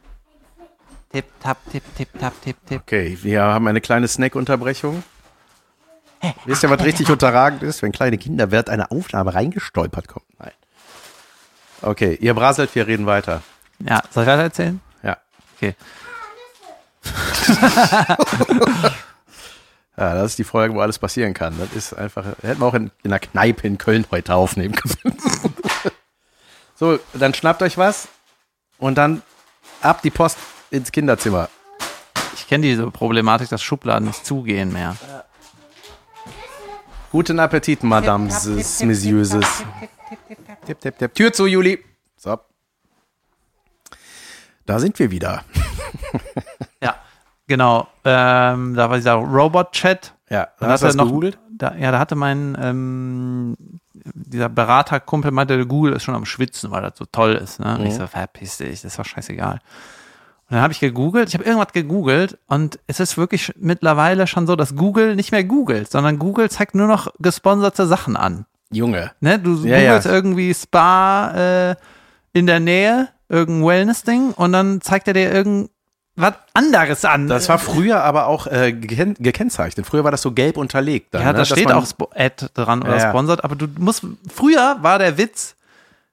[1.11, 2.81] Tipp, tap, tipp, tipp, tap, tipp, tipp.
[2.81, 5.03] Okay, wir haben eine kleine Snack-Unterbrechung.
[6.45, 10.25] Wisst ihr, was richtig unterragend ist, wenn kleine Kinder während einer Aufnahme reingestolpert kommen?
[10.37, 10.51] Nein.
[11.81, 13.41] Okay, ihr braselt, wir reden weiter.
[13.79, 14.79] Ja, soll ich weiter erzählen?
[15.03, 15.17] Ja.
[15.57, 15.75] Okay.
[19.97, 21.53] Ja, das ist die Folge, wo alles passieren kann.
[21.59, 25.15] Das ist einfach, hätten wir auch in, in einer Kneipe in Köln heute aufnehmen können.
[26.75, 28.07] so, dann schnappt euch was
[28.79, 29.21] und dann
[29.81, 30.39] ab die Post
[30.71, 31.49] ins Kinderzimmer.
[32.33, 34.95] Ich kenne diese Problematik, dass Schubladen nicht zugehen mehr.
[37.11, 38.45] Guten Appetit, Madames,
[38.81, 39.29] Messieurs.
[40.65, 41.13] Tipp, tipp, tipp.
[41.13, 41.83] Tür zu, Juli.
[42.17, 42.39] So.
[44.65, 45.43] Da sind wir wieder.
[46.83, 46.95] Ja,
[47.45, 47.87] genau.
[48.03, 50.15] Ähm, da war dieser Robot-Chat.
[50.31, 51.37] Ja, Und hast du das gegoogelt?
[51.51, 53.55] Da, ja, da hatte mein, ähm,
[53.93, 57.59] dieser Beraterkumpel meinte, Google ist schon am Schwitzen, weil das so toll ist.
[57.59, 57.77] Ne?
[57.77, 59.59] Und ich so, verpiss dich, das ist doch scheißegal.
[60.51, 64.47] Und dann habe ich gegoogelt, ich habe irgendwas gegoogelt und es ist wirklich mittlerweile schon
[64.47, 68.45] so, dass Google nicht mehr googelt, sondern Google zeigt nur noch gesponserte Sachen an.
[68.69, 69.11] Junge.
[69.21, 69.39] Ne?
[69.39, 70.11] Du Ja, googelst ja.
[70.11, 71.75] irgendwie Spa äh,
[72.33, 77.29] in der Nähe, irgendein Wellness-Ding und dann zeigt er dir irgendwas anderes an.
[77.29, 79.85] Das war früher aber auch äh, geken gekennzeichnet.
[79.85, 81.13] Früher war das so gelb unterlegt.
[81.13, 81.33] Dann, Ja, ne?
[81.33, 85.17] da Dass steht auch Ad dran oder Ja, sponsored, aber du musst, früher war der
[85.17, 85.55] Witz,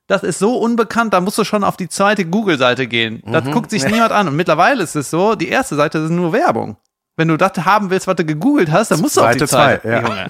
[0.08, 3.22] das ist so unbekannt, da musst du schon auf die zweite Google-Seite gehen.
[3.26, 3.52] Das Mhm.
[3.52, 4.26] guckt sich niemand an.
[4.26, 6.76] Und mittlerweile ist es so, die erste Seite ist nur Werbung.
[7.16, 9.80] Wenn du das haben willst, was du gegoogelt hast, dann musst du auf die zweite.
[9.82, 10.28] zwei, ja.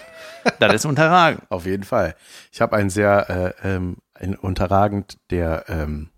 [0.59, 1.43] Das ist unterragend.
[1.51, 2.15] Auf jeden Fall.
[2.53, 6.09] Ich habe einen sehr äh, ähm, ein unterragend, der ähm,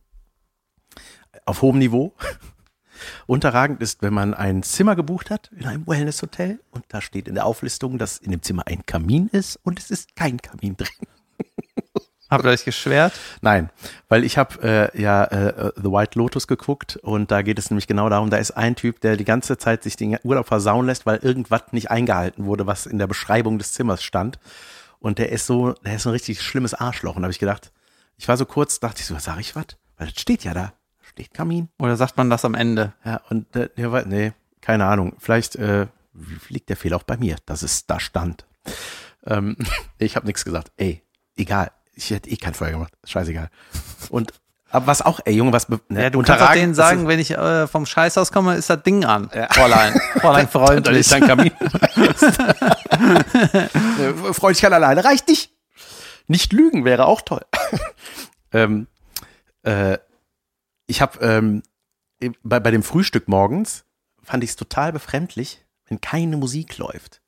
[1.47, 2.15] auf hohem Niveau.
[3.27, 7.35] Unterragend ist, wenn man ein Zimmer gebucht hat in einem Wellness-Hotel und da steht in
[7.35, 10.89] der Auflistung, dass in dem Zimmer ein Kamin ist und es ist kein Kamin drin.
[12.31, 13.13] Habt ihr euch geschwert?
[13.41, 13.71] Nein,
[14.09, 17.89] weil ich habe äh, ja äh, The White Lotus geguckt und da geht es nämlich
[17.89, 21.07] genau darum, da ist ein Typ, der die ganze Zeit sich den Urlaub versauen lässt,
[21.07, 24.39] weil irgendwas nicht eingehalten wurde, was in der Beschreibung des Zimmers stand.
[25.01, 27.17] Und der ist so, der ist so ein richtig schlimmes Arschloch.
[27.17, 27.73] Und da habe ich gedacht,
[28.17, 29.67] ich war so kurz, dachte ich so, sag ich was?
[29.97, 30.73] Weil das steht ja da.
[31.01, 31.69] Steht Kamin?
[31.79, 32.93] Oder sagt man das am Ende?
[33.05, 33.71] Ja, und äh,
[34.07, 35.17] nee, keine Ahnung.
[35.19, 35.87] Vielleicht äh,
[36.49, 38.47] liegt der Fehler auch bei mir, dass es da stand.
[39.27, 39.57] Ähm,
[39.99, 40.71] ich habe nichts gesagt.
[40.77, 41.03] Ey,
[41.37, 41.73] egal.
[42.01, 42.93] Ich hätte eh kein Feuer gemacht.
[43.05, 43.51] Scheißegal.
[44.09, 44.33] Und
[44.71, 47.33] aber was auch, ey Junge, was ne, Ja, du kannst auch denen sagen, wenn ich
[47.33, 49.29] äh, vom Scheißhaus komme, ist das Ding an.
[49.51, 50.01] Fräulein.
[50.21, 50.99] Fräulein dann freundlich.
[50.99, 51.53] ist dein Kamin.
[53.71, 55.53] Äh, Freundlichkeit alleine reicht nicht.
[56.27, 57.45] Nicht lügen wäre auch toll.
[58.53, 58.87] ähm,
[59.63, 59.99] äh,
[60.87, 61.63] ich habe ähm,
[62.43, 63.85] bei, bei dem Frühstück morgens
[64.23, 67.20] fand ich es total befremdlich, wenn keine Musik läuft.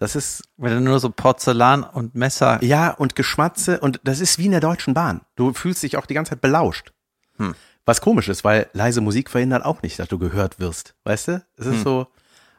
[0.00, 2.58] Das ist Wenn du nur so Porzellan und Messer.
[2.64, 5.20] ja und Geschmatze und das ist wie in der Deutschen Bahn.
[5.36, 6.92] Du fühlst dich auch die ganze Zeit belauscht.
[7.36, 7.54] Hm.
[7.84, 10.94] Was komisch ist, weil leise Musik verhindert auch nicht, dass du gehört wirst.
[11.04, 11.44] Weißt du?
[11.56, 11.82] Es ist Hm.
[11.84, 12.06] so.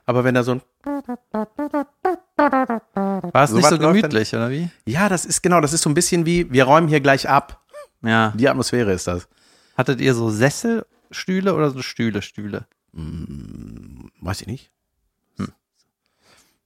[0.06, 0.62] Aber wenn da so ein
[3.34, 4.70] War es So nicht so läuft dann- gemütlich, oder wie?
[4.86, 7.62] Ja, das ist genau, das ist so ein bisschen wie, wir räumen hier gleich ab.
[8.04, 8.34] Ja.
[8.36, 9.28] Die Atmosphäre ist das.
[9.78, 12.66] Hattet ihr so Sesselstühle oder so Stühle, Stühle?
[14.22, 14.72] Weiß ich nicht.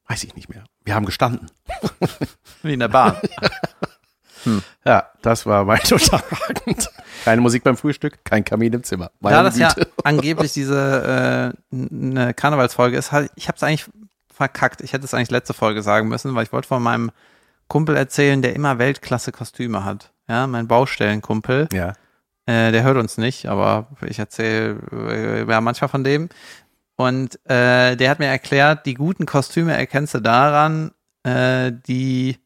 [0.07, 0.13] Hm.
[0.13, 0.63] Weiß ich nicht mehr.
[0.83, 1.49] Wir haben gestanden.
[2.61, 3.17] Wie in der Bahn.
[4.85, 6.89] Ja, das war mein unterragend.
[7.23, 9.11] Keine Musik beim Frühstück, kein Kamin im Zimmer.
[9.19, 9.89] Meine da das ja Güte.
[10.03, 13.85] angeblich diese äh, eine Karnevalsfolge ist, ich habe es eigentlich
[14.31, 14.81] verkackt.
[14.81, 17.11] Ich hätte es eigentlich letzte Folge sagen müssen, weil ich wollte von meinem
[17.67, 20.11] Kumpel erzählen, der immer Weltklasse-Kostüme hat.
[20.27, 21.69] Ja, mein Baustellenkumpel.
[21.73, 21.93] Ja.
[22.45, 26.29] Äh, der hört uns nicht, aber ich erzähle äh, ja manchmal von dem.
[26.97, 30.91] Und äh, der hat mir erklärt, die guten Kostüme erkennst du daran,
[31.23, 32.37] äh, die,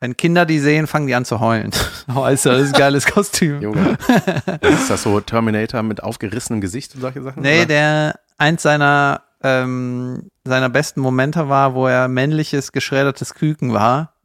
[0.00, 1.70] wenn Kinder die sehen, fangen die an zu heulen.
[2.14, 3.60] oh, ist das ist ein geiles Kostüm.
[3.60, 3.98] Junge.
[4.62, 7.42] ist das so Terminator mit aufgerissenem Gesicht und solche Sachen?
[7.42, 7.66] Nee, oder?
[7.66, 14.14] der eins seiner ähm, seiner besten Momente war, wo er männliches geschreddertes Küken war.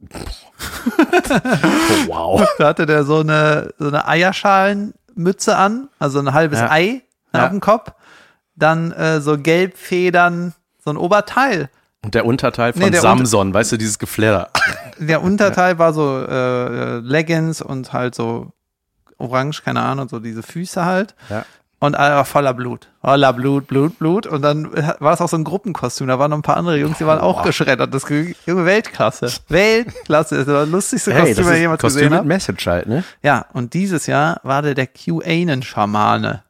[1.28, 2.48] Oh, wow.
[2.58, 6.70] Da hatte der so eine so eine Eierschalenmütze an, also ein halbes Ja.
[6.70, 7.02] Ei
[7.34, 7.44] Ja.
[7.44, 7.92] auf dem Kopf,
[8.56, 10.54] dann äh, so Gelbfedern,
[10.84, 11.68] so ein Oberteil.
[12.02, 14.50] Und der Unterteil von Nee, der Samson, weißt du, dieses Gefledder.
[14.98, 18.52] Der Unterteil war so äh, Leggings und halt so
[19.18, 21.14] orange, keine Ahnung, so diese Füße halt.
[21.28, 21.44] Ja.
[21.78, 22.88] Und er war voller Blut.
[23.02, 24.26] Voller Blut, Blut, Blut.
[24.26, 26.06] Und dann war es auch so ein Gruppenkostüm.
[26.06, 27.92] Da waren noch ein paar andere Jungs, die waren auch geschreddert.
[27.92, 29.30] Das junge Weltklasse.
[29.48, 30.36] Weltklasse.
[30.38, 32.28] Das war das lustigste Hey, Kostüm, das ich jemals Kostüm gesehen mit habe.
[32.28, 33.04] Message halt, ne?
[33.22, 36.42] Ja, und dieses Jahr war der der QAnon-Schamane.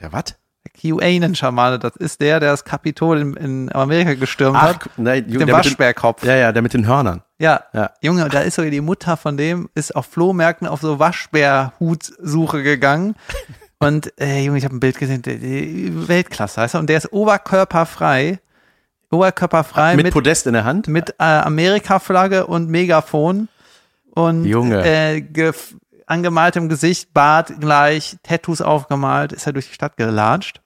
[0.00, 0.36] Der was?
[0.80, 4.90] QAnon-Schamane, das ist der, der das Kapitol in, in Amerika gestürmt Ach, hat.
[4.96, 6.24] nein, Mit dem der mit den, Waschbärkopf.
[6.24, 7.22] ja, ja, der mit den Hörnern.
[7.38, 7.90] Ja, Ja.
[8.00, 13.14] Junge, da ist so die Mutter von dem, ist auf Flohmärkten auf so Waschbärhutsuche gegangen.
[13.78, 16.78] Und äh, Junge, ich habe ein Bild gesehen, Weltklasse, weißt du?
[16.78, 18.38] Und der ist oberkörperfrei,
[19.10, 20.88] oberkörperfrei mit, mit, Podest in der Hand.
[20.88, 23.48] mit äh, Amerika-Flagge und Megafon
[24.10, 24.84] und Junge.
[24.84, 25.22] Äh,
[26.06, 30.60] angemaltem Gesicht, Bart gleich, Tattoos aufgemalt, ist er durch die Stadt gelatscht.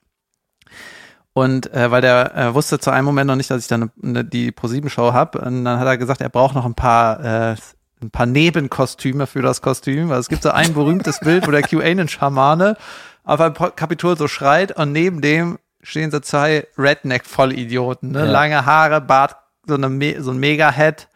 [1.33, 4.25] Und äh, weil der äh, wusste zu einem Moment noch nicht, dass ich dann eine,
[4.25, 7.55] die Pro-7-Show habe, und dann hat er gesagt, er braucht noch ein paar äh,
[8.01, 11.61] ein paar Nebenkostüme für das Kostüm, weil es gibt so ein berühmtes Bild, wo der
[11.63, 12.77] QAnon-Schamane
[13.25, 18.19] auf einem Kapitol so schreit und neben dem stehen so zwei Redneck-Vollidioten, ne?
[18.25, 18.31] Ja.
[18.31, 19.35] lange Haare, Bart,
[19.67, 21.07] so, eine, Me- so ein Mega-Head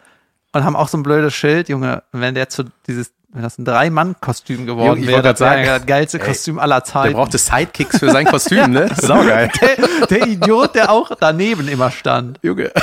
[0.52, 3.66] und haben auch so ein blödes Schild, Junge, wenn der zu dieses, wenn das ein
[3.66, 7.14] Drei-Mann-Kostüm geworden ich wäre, das wäre das geilste ey, Kostüm aller Der Zeiten.
[7.16, 8.90] brauchte Sidekicks für sein Kostüm, ne?
[8.96, 9.50] Saugeil.
[9.60, 12.40] der, der Idiot, der auch daneben immer stand.
[12.44, 12.72] Junge.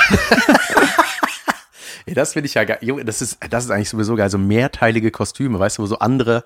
[2.06, 2.78] Ey, das finde ich ja geil.
[2.80, 4.30] Junge, das ist, das ist eigentlich sowieso geil.
[4.30, 6.44] So mehrteilige Kostüme, weißt du, wo so andere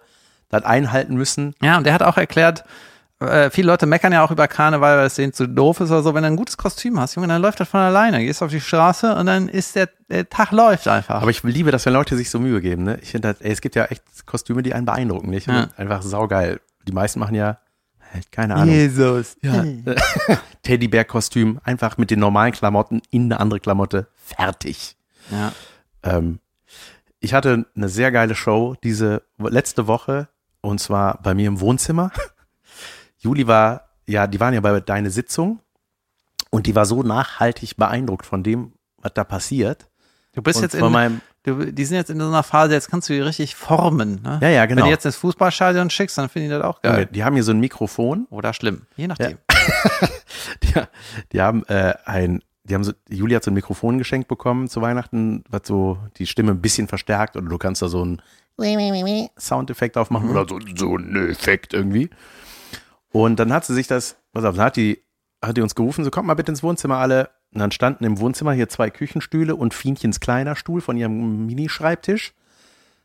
[0.51, 1.55] das einhalten müssen.
[1.63, 2.65] Ja, und der hat auch erklärt,
[3.27, 6.03] äh, viele Leute meckern ja auch über Karneval, weil es denen zu doof ist oder
[6.03, 6.14] so.
[6.14, 8.20] Wenn du ein gutes Kostüm hast, Junge, dann läuft das von alleine.
[8.25, 11.20] Gehst auf die Straße und dann ist der, der Tag läuft einfach.
[11.22, 12.99] Aber ich liebe das, wenn Leute sich so Mühe geben, ne?
[13.03, 15.47] Ich finde, das- ey, es gibt ja echt Kostüme, die einen beeindrucken, nicht?
[15.47, 15.68] Ja.
[15.77, 16.61] Einfach saugeil.
[16.87, 17.59] Die meisten machen ja,
[18.31, 18.68] keine Ahnung.
[18.75, 19.37] Jesus.
[19.43, 19.64] Ja.
[20.62, 24.97] Teddybär-Kostüm, einfach mit den normalen Klamotten in eine andere Klamotte, fertig.
[25.31, 25.53] Ja.
[26.03, 26.39] Ähm,
[27.20, 30.29] ich hatte eine sehr geile Show diese letzte Woche
[30.61, 32.11] und zwar bei mir im Wohnzimmer.
[33.25, 35.61] Juli war, ja, die waren ja bei deiner Sitzung
[36.51, 39.89] und die war so nachhaltig beeindruckt von dem, was da passiert.
[40.35, 42.91] Du bist und jetzt in, meinem, du, die sind jetzt in so einer Phase, jetzt
[42.91, 44.20] kannst du die richtig formen.
[44.22, 44.41] Ne?
[44.43, 44.85] ja, ja, Wenn genau.
[44.85, 47.07] du jetzt ins Fußballstadion schickst, dann finden die das auch geil.
[47.07, 48.27] Die haben hier so ein Mikrofon.
[48.31, 48.83] Oder schlimm.
[48.97, 49.39] Je nachdem.
[50.62, 50.75] Die,
[51.33, 54.83] die haben äh, ein, die haben so, Juli hat so ein Mikrofon geschenkt bekommen zu
[54.83, 58.20] Weihnachten, was so die Stimme ein bisschen verstärkt oder du kannst da so einen
[59.39, 62.11] Soundeffekt aufmachen oder so, so einen Effekt irgendwie.
[63.15, 65.01] Und dann hat sie sich das, pass auf, dann hat die,
[65.41, 67.31] hat die uns gerufen, so kommt mal bitte ins Wohnzimmer alle.
[67.53, 72.35] Und dann standen im Wohnzimmer hier zwei Küchenstühle und Fienchens kleiner Stuhl von ihrem Minischreibtisch.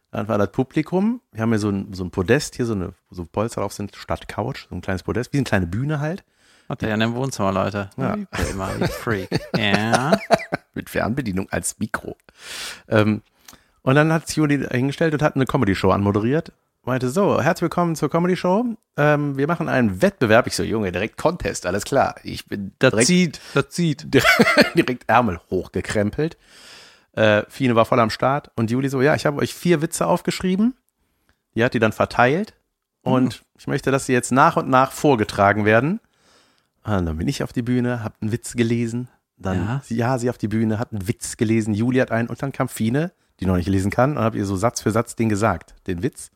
[0.10, 1.22] Dann war das Publikum.
[1.32, 3.96] Wir haben hier so ein, so ein Podest, hier so eine, so Polster drauf sind,
[3.96, 6.24] statt Couch, so ein kleines Podest, wie eine kleine Bühne halt.
[6.68, 7.92] Hat er ja in dem Wohnzimmer, Leute.
[7.96, 8.16] Ja.
[8.50, 9.30] Immer, wie Freak.
[9.56, 10.18] Ja.
[10.74, 12.18] Mit Fernbedienung als Mikro.
[12.88, 13.22] Ähm,
[13.84, 16.52] und dann hat sich Juli hingestellt und hat eine Comedy-Show anmoderiert.
[16.86, 18.66] Meinte so, herzlich willkommen zur Comedy-Show.
[18.98, 20.48] Ähm, wir machen einen Wettbewerb.
[20.48, 22.16] Ich so, Junge, direkt Contest, alles klar.
[22.24, 24.08] Ich bin Das direkt, zieht, das zieht.
[24.76, 26.38] direkt Ärmel hochgekrempelt.
[27.14, 28.52] Äh, Fine war voll am Start.
[28.56, 30.74] Und Juli so, ja, ich habe euch vier Witze aufgeschrieben.
[31.54, 32.54] Die hat die dann verteilt.
[33.02, 36.00] Und ich möchte, dass sie jetzt nach und nach vorgetragen werden.
[36.84, 39.10] Und dann bin ich auf die Bühne, hab einen Witz gelesen.
[39.38, 39.82] Dann, Ja.
[39.84, 41.74] sie, ja, sie auf die Bühne, hat einen Witz gelesen.
[41.74, 42.30] Juli hat einen.
[42.30, 44.92] Und dann kam Fine, die noch nicht lesen kann, und hab ihr so Satz für
[44.92, 46.32] Satz den gesagt, den Witz.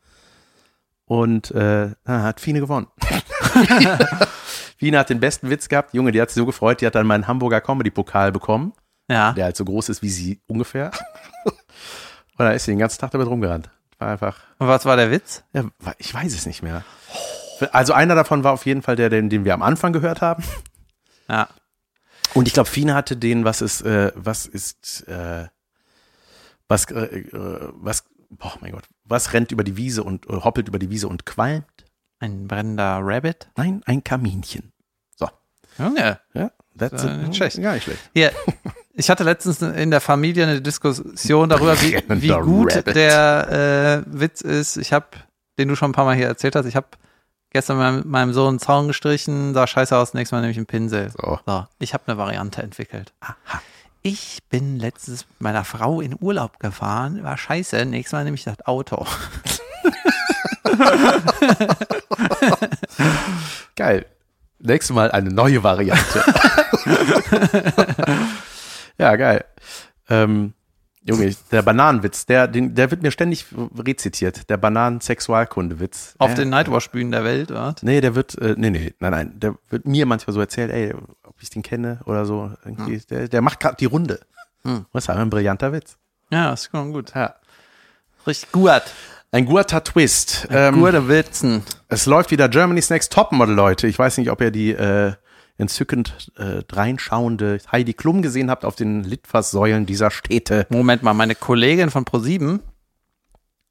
[1.06, 2.88] Und äh, hat Fine gewonnen.
[4.78, 5.94] Fine hat den besten Witz gehabt.
[5.94, 8.74] Junge, die hat sich so gefreut, die hat dann meinen Hamburger Comedy-Pokal bekommen
[9.10, 9.34] Ja.
[9.34, 10.92] der halt so groß ist wie sie ungefähr.
[11.46, 13.70] Und da ist sie den ganzen Tag damit rumgerannt.
[14.00, 15.44] War einfach, Und was war der Witz?
[15.54, 15.64] ja,
[16.00, 16.84] ich weiß es nicht mehr.
[17.72, 20.44] Also einer davon war auf jeden Fall der, den, den wir am Anfang gehört haben.
[21.30, 21.48] Ja.
[22.34, 25.48] Und ich glaube, Fine hatte den, was ist, äh, was ist, äh,
[26.68, 30.68] was, äh, äh, was, boah, mein Gott, was rennt über die Wiese und äh, hoppelt
[30.68, 31.66] über die Wiese und qualmt?
[32.20, 33.50] Ein brennender Rabbit?
[33.58, 34.72] Nein, ein Kaminchen.
[35.18, 35.28] So,
[35.78, 36.20] Junge.
[36.34, 37.58] ja, that's Äh, nicht schlecht.
[37.58, 38.00] Ja, nicht schlecht.
[38.14, 38.32] Hier,
[38.94, 42.96] ich hatte letztens in der Familie eine Diskussion darüber, wie, wie gut Rabbit.
[42.96, 44.78] der äh, Witz ist.
[44.78, 45.08] Ich habe,
[45.58, 46.88] den du schon ein paar Mal hier erzählt hast, ich habe
[47.50, 50.66] gestern meinem, meinem Sohn einen Zaun gestrichen, sah scheiße aus, nächstes Mal nehme ich einen
[50.66, 51.12] Pinsel.
[51.12, 51.40] So.
[51.46, 53.14] So, ich habe eine Variante entwickelt.
[54.06, 58.44] Ich bin letztens mit meiner Frau in Urlaub gefahren, war scheiße, nächstes Mal nehme ich
[58.44, 59.06] das Auto.
[63.78, 64.06] Geil.
[64.60, 66.22] Nächstes Mal eine neue Variante.
[68.98, 69.46] ja, geil.
[70.10, 70.54] Ähm,
[71.06, 73.46] Junge, der Bananenwitz, der, den, der wird mir ständig
[73.78, 74.50] rezitiert.
[74.50, 76.16] Der Bananen-Sexualkundewitz.
[76.18, 77.76] Auf Äh, den Nightwash-Bühnen der Welt, oder?
[77.82, 80.94] Nee, der wird, äh, nee, nee, nein, nein, der wird mir manchmal so erzählt, ey,
[81.44, 82.52] ich den kenne oder so.
[82.66, 84.20] Irgendwie, der, der macht gerade die Runde.
[84.64, 84.86] Hm.
[84.94, 85.98] Das ist ein brillanter Witz.
[86.32, 87.14] Ja, das ist schon gut.
[87.16, 87.36] Ja.
[88.26, 88.82] Richtig gut.
[89.32, 90.48] Ein guter Twist.
[90.50, 91.64] Ähm, Ähm, Gute Witzen.
[91.90, 93.88] Es läuft wieder Germany's Next Topmodel, Leute.
[93.88, 95.14] Ich weiß nicht, ob ihr die äh,
[95.58, 100.66] entzückend äh, reinschauende Heidi Klum gesehen habt auf den Litfaßsäulen dieser Städte.
[100.70, 102.62] Moment mal, meine Kollegin von ProSieben,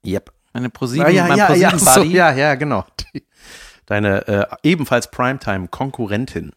[0.05, 0.31] Yep.
[0.53, 2.85] meine ProSieben, ja, mein ja, ja, so, ja, ja, genau.
[3.13, 3.23] Die,
[3.85, 6.51] deine äh, ebenfalls Primetime-Konkurrentin.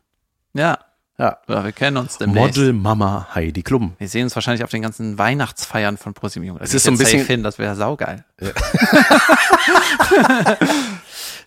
[0.55, 0.79] ja.
[1.19, 1.39] Ja.
[1.49, 2.57] Ja, wir kennen uns demnächst.
[2.59, 3.95] Model Mama Heidi Klum.
[3.99, 6.47] Wir sehen uns wahrscheinlich auf den ganzen Weihnachtsfeiern von ProSieben.
[6.47, 6.59] Junge.
[6.59, 8.25] Da Es geh ist so ein bisschen- hin, das wäre saugeil.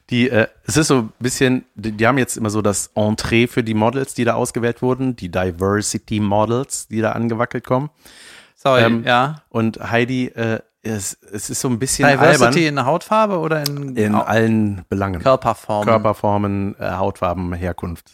[0.10, 3.46] Die, äh, es ist so ein bisschen, die, die haben jetzt immer so das Entree
[3.46, 7.92] für die Models, die da ausgewählt wurden, die Diversity Models, die da angewackelt kommen.
[8.56, 9.44] Sorry, Ähm, ja.
[9.50, 13.96] Und Heidi, äh, es, es ist so ein bisschen Diversity albern in Hautfarbe oder in,
[13.96, 15.22] in allen Belangen.
[15.22, 15.88] Körperformen?
[15.88, 18.14] Körperformen, äh, Hautfarben, Herkunft.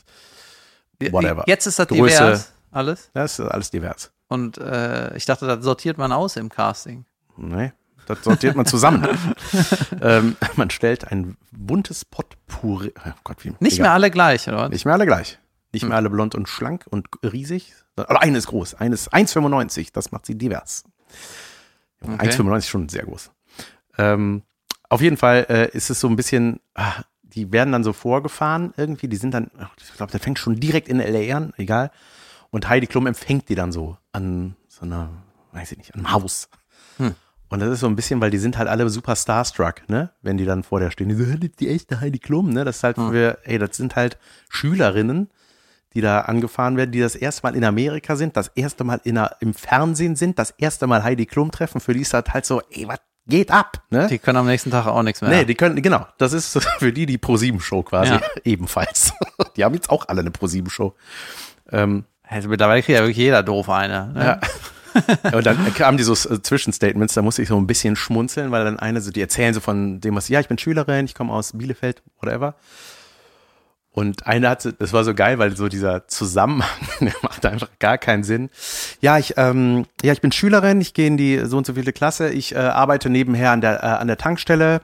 [1.11, 1.43] Whatever.
[1.47, 2.17] Jetzt ist das Größe.
[2.17, 3.09] divers, alles.
[3.13, 4.11] Das ist alles divers.
[4.27, 7.05] Und äh, ich dachte, das sortiert man aus im Casting.
[7.37, 7.73] Nee,
[8.07, 9.07] das sortiert man zusammen.
[10.01, 12.93] ähm, man stellt ein buntes Potpourri.
[13.05, 14.69] Oh Gott, wie, Nicht mehr alle gleich, oder?
[14.69, 15.39] Nicht mehr alle gleich.
[15.73, 17.73] Nicht mehr alle blond und schlank und riesig.
[17.97, 18.75] Aber eine ist groß.
[18.75, 19.89] Eine ist 1,95.
[19.91, 20.85] Das macht sie divers.
[22.01, 22.29] Okay.
[22.29, 23.31] 1,95 ist schon sehr groß.
[23.97, 24.43] Ähm,
[24.89, 27.03] auf jeden Fall äh, ist es so ein bisschen, ah,
[27.33, 29.07] die werden dann so vorgefahren irgendwie.
[29.07, 31.37] Die sind dann, ich glaube, der fängt schon direkt in L.A.
[31.37, 31.91] an, egal.
[32.51, 35.09] Und Heidi Klum empfängt die dann so an so einer,
[35.51, 36.49] weiß ich nicht, an einem Haus.
[36.97, 37.15] Hm.
[37.49, 40.11] Und das ist so ein bisschen, weil die sind halt alle super starstruck, ne?
[40.21, 42.49] Wenn die dann vor der stehen, die so, "Hä, das ist die echte Heidi Klum,
[42.49, 42.63] ne?
[42.65, 43.11] Das ist halt Hm.
[43.11, 44.17] für, ey, das sind halt
[44.49, 45.29] Schülerinnen,
[45.93, 49.15] die da angefahren werden, die das erste Mal in Amerika sind, das erste Mal in
[49.15, 51.79] der, im Fernsehen sind, das erste Mal Heidi Klum treffen.
[51.79, 54.07] Für die ist das halt so, ey, was geht ab, ne?
[54.07, 55.29] Die können am nächsten Tag auch nichts mehr.
[55.29, 58.21] Nee, die können, genau, das ist für die die Pro-7-Show quasi, Ja.
[58.43, 59.13] ebenfalls.
[59.55, 60.93] Die haben jetzt auch alle eine Pro-7-Show.
[61.71, 64.07] Ähm, also mittlerweile kriegt ja wirklich jeder doof eine.
[64.13, 64.25] Ne?
[64.25, 64.39] Ja.
[65.33, 68.63] Und dann kamen die so äh, Zwischenstatements, da musste ich so ein bisschen schmunzeln, weil
[68.63, 71.33] dann eine so, die erzählen so von dem, was, ja, ich bin Schülerin, ich komme
[71.33, 72.55] aus Bielefeld, whatever.
[73.95, 76.69] Und eine hatte, das war so geil, weil so dieser Zusammenhang,
[76.99, 78.49] der macht einfach gar keinen Sinn.
[78.99, 81.93] Ja, ich, ähm, ja, ich bin Schülerin, ich gehe in die so und so viele
[81.93, 84.81] Klasse, ich äh, arbeite nebenher an der, äh, an der Tankstelle.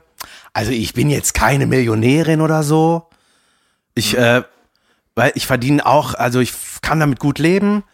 [0.54, 3.10] Also ich bin jetzt keine Millionärin oder so.
[3.94, 4.44] Ich, äh,
[5.14, 7.84] weil ich verdiene auch, also ich kann damit gut leben.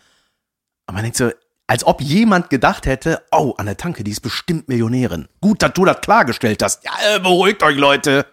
[0.86, 1.32] Und man denkt so,
[1.66, 5.26] als ob jemand gedacht hätte, oh, an der Tanke, die ist bestimmt Millionärin.
[5.40, 6.84] Gut, dass du das klargestellt hast.
[6.84, 8.24] Ja, äh, beruhigt euch, Leute.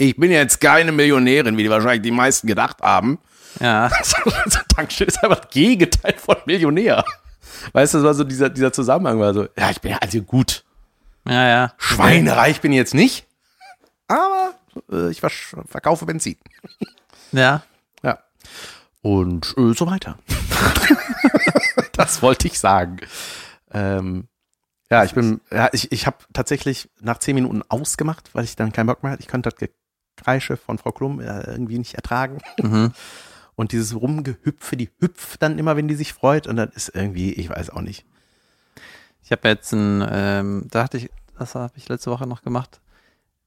[0.00, 3.18] Ich bin jetzt keine Millionärin, wie die wahrscheinlich die meisten gedacht haben.
[3.60, 3.90] Ja.
[4.74, 7.04] Tankstelle ist einfach das Gegenteil von Millionär.
[7.72, 10.22] Weißt du, das war so dieser, dieser Zusammenhang war so, ja, ich bin ja also
[10.22, 10.64] gut.
[11.28, 11.72] Ja, ja.
[11.76, 13.26] Schweinereich bin ich jetzt nicht,
[14.08, 14.54] aber
[14.90, 16.36] äh, ich verkaufe Benzin.
[17.32, 17.62] Ja.
[18.02, 18.20] Ja.
[19.02, 20.18] Und äh, so weiter.
[21.92, 23.00] das wollte ich sagen.
[23.70, 24.28] Ähm,
[24.90, 28.72] ja, ich bin, ja, ich, ich habe tatsächlich nach zehn Minuten ausgemacht, weil ich dann
[28.72, 29.22] keinen Bock mehr hatte.
[29.22, 29.58] Ich konnte das
[30.20, 32.38] Gekreische von Frau Klum äh, irgendwie nicht ertragen.
[32.62, 32.92] Mhm.
[33.56, 36.46] Und dieses Rumgehüpfe, die hüpft dann immer, wenn die sich freut.
[36.46, 38.06] Und dann ist irgendwie, ich weiß auch nicht.
[39.22, 42.80] Ich habe jetzt ein, ähm, da hatte ich, das habe ich letzte Woche noch gemacht.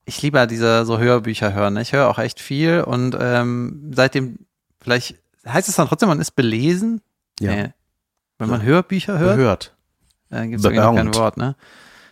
[0.05, 1.73] Ich liebe ja diese so Hörbücher hören.
[1.75, 1.81] ne?
[1.81, 4.39] Ich höre auch echt viel und ähm, seitdem,
[4.81, 5.15] vielleicht
[5.47, 7.01] heißt es dann trotzdem, man ist belesen.
[7.39, 7.69] Nee.
[8.37, 9.75] Wenn man Hörbücher hört, Gehört.
[10.29, 11.15] äh, gibt es kein.
[11.15, 11.55] Wort, ne?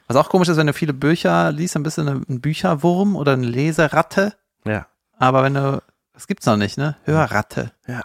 [0.07, 3.15] Was auch komisch ist, wenn du viele Bücher liest, dann bist du eine- ein Bücherwurm
[3.15, 4.33] oder eine Leseratte.
[4.65, 4.85] Ja.
[5.17, 5.81] Aber wenn du,
[6.13, 6.95] das gibt's noch nicht, ne?
[7.05, 7.71] Hörratte.
[7.87, 8.01] Ja.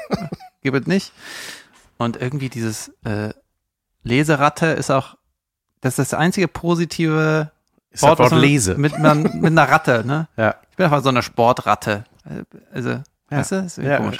[0.62, 1.12] Gibt es nicht.
[1.98, 3.32] Und irgendwie dieses äh,
[4.02, 5.16] Leseratte ist auch,
[5.80, 7.50] das ist das einzige positive
[7.90, 8.74] Ist das Wort man lese.
[8.76, 10.28] Mit, man, mit einer Ratte, ne?
[10.36, 10.54] Ja.
[10.70, 12.04] Ich bin einfach so eine Sportratte.
[12.72, 13.00] Also,
[13.30, 13.62] weißt du?
[13.62, 13.98] Das ist Ja.
[13.98, 14.16] komisch.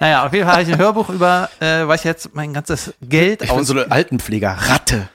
[0.00, 2.94] Naja, auf jeden Fall habe ich ein Hörbuch über, äh, weil ich jetzt mein ganzes
[3.02, 3.66] Geld Ich bin aus.
[3.66, 5.08] so eine Altenpfleger-Ratte.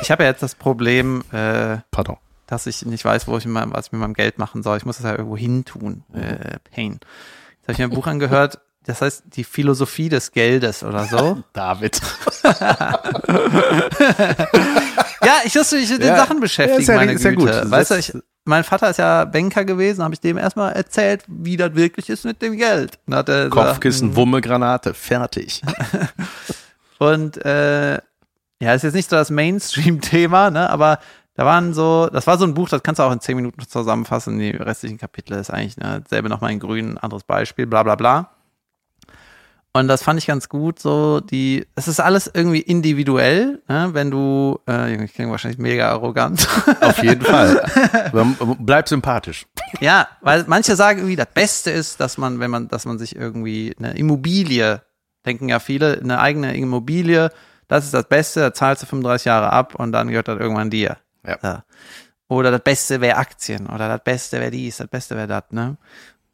[0.00, 2.16] Ich habe ja jetzt das Problem, äh, Pardon.
[2.50, 4.76] Dass ich nicht weiß, wo ich mit meinem, was ich mit meinem Geld machen soll.
[4.76, 6.04] Ich muss das ja irgendwo hin tun.
[6.12, 6.98] Äh, Pain.
[7.00, 11.42] Jetzt habe ich mir ein Buch angehört, das heißt Die Philosophie des Geldes oder so.
[11.52, 12.00] David.
[15.22, 16.16] ja, ich muss mich mit den Ja.
[16.16, 17.34] Sachen beschäftigen, Ja, ja- meine Güte.
[17.34, 17.70] gut.
[17.70, 18.12] Weißt du, ich,
[18.44, 22.24] mein Vater ist ja Banker gewesen, habe ich dem erstmal erzählt, wie das wirklich ist
[22.24, 22.98] mit dem Geld.
[23.08, 24.94] Er gesagt, Kopfkissen, Wumme, Granate.
[24.94, 25.62] Fertig.
[26.98, 27.98] Und äh,
[28.62, 30.68] ja, ist jetzt nicht so das Mainstream-Thema, ne?
[30.68, 30.98] Aber
[31.40, 33.66] da waren so, das war so ein Buch, das kannst du auch in zehn Minuten
[33.66, 34.38] zusammenfassen.
[34.38, 38.28] Die restlichen Kapitel ist eigentlich ne, selbe nochmal in grün, anderes Beispiel, bla bla bla.
[39.72, 43.88] Und das fand ich ganz gut, so die, es ist alles irgendwie individuell, ne?
[43.94, 46.46] wenn du, äh, ich klinge wahrscheinlich mega arrogant.
[46.82, 47.64] Auf jeden Fall.
[48.12, 48.26] Aber
[48.58, 49.46] Bleib sympathisch.
[49.80, 53.16] Ja, weil manche sagen irgendwie, das Beste ist, dass man, wenn man, dass man sich
[53.16, 54.82] irgendwie eine Immobilie,
[55.24, 57.30] denken ja viele, eine eigene Immobilie,
[57.66, 60.68] das ist das Beste, da zahlst du 35 Jahre ab und dann gehört das irgendwann
[60.68, 60.98] dir.
[61.26, 61.38] Ja.
[61.42, 62.36] So.
[62.36, 65.76] Oder das Beste wäre Aktien oder das Beste wäre dies, das Beste wäre das, ne?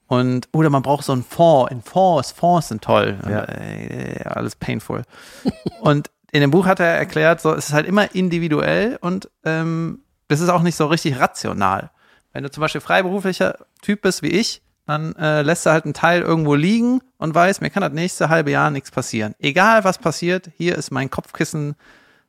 [0.09, 1.73] Und, oder man braucht so einen Fonds.
[1.73, 3.19] In Fonds, Fonds sind toll.
[3.29, 3.45] Ja.
[3.45, 5.03] Äh, alles painful.
[5.81, 10.01] und in dem Buch hat er erklärt, so, es ist halt immer individuell und ähm,
[10.29, 11.91] das ist auch nicht so richtig rational.
[12.33, 15.95] Wenn du zum Beispiel freiberuflicher Typ bist wie ich, dann äh, lässt du halt einen
[15.95, 19.35] Teil irgendwo liegen und weiß, mir kann das nächste halbe Jahr nichts passieren.
[19.39, 21.75] Egal was passiert, hier ist mein Kopfkissen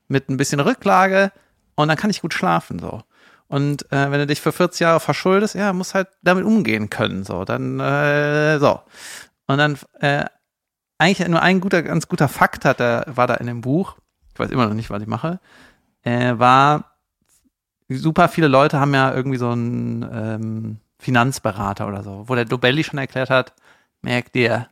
[0.08, 1.32] mit ein bisschen Rücklage
[1.78, 3.02] und dann kann ich gut schlafen so.
[3.48, 7.24] Und äh, wenn du dich für 40 Jahre verschuldest, ja, musst halt damit umgehen können
[7.24, 7.46] so.
[7.46, 8.82] Dann äh, so
[9.48, 10.26] und dann äh,
[10.98, 13.96] eigentlich nur ein guter, ganz guter Fakt hat er, war da in dem Buch.
[14.34, 15.40] Ich weiß immer noch nicht, was ich mache.
[16.04, 16.98] Äh, war
[17.90, 22.84] super viele Leute haben ja irgendwie so einen ähm, Finanzberater oder so, wo der Dobelli
[22.84, 23.54] schon erklärt hat,
[24.02, 24.68] merkt dir,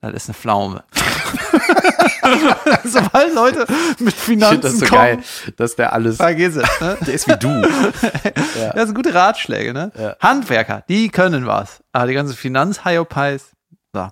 [0.00, 0.84] das ist eine Pflaume.
[2.84, 3.66] Sobald Leute
[3.98, 5.18] mit Finanzen finde das so kommen, geil,
[5.56, 6.80] dass der alles, vergiss es.
[6.80, 6.96] Ne?
[7.06, 7.62] der ist wie du.
[8.74, 9.92] Das sind gute Ratschläge, ne?
[9.98, 10.16] Ja.
[10.20, 11.82] Handwerker, die können was.
[11.92, 13.52] Aber die ganzen Finanzhyopies,
[13.92, 14.08] so.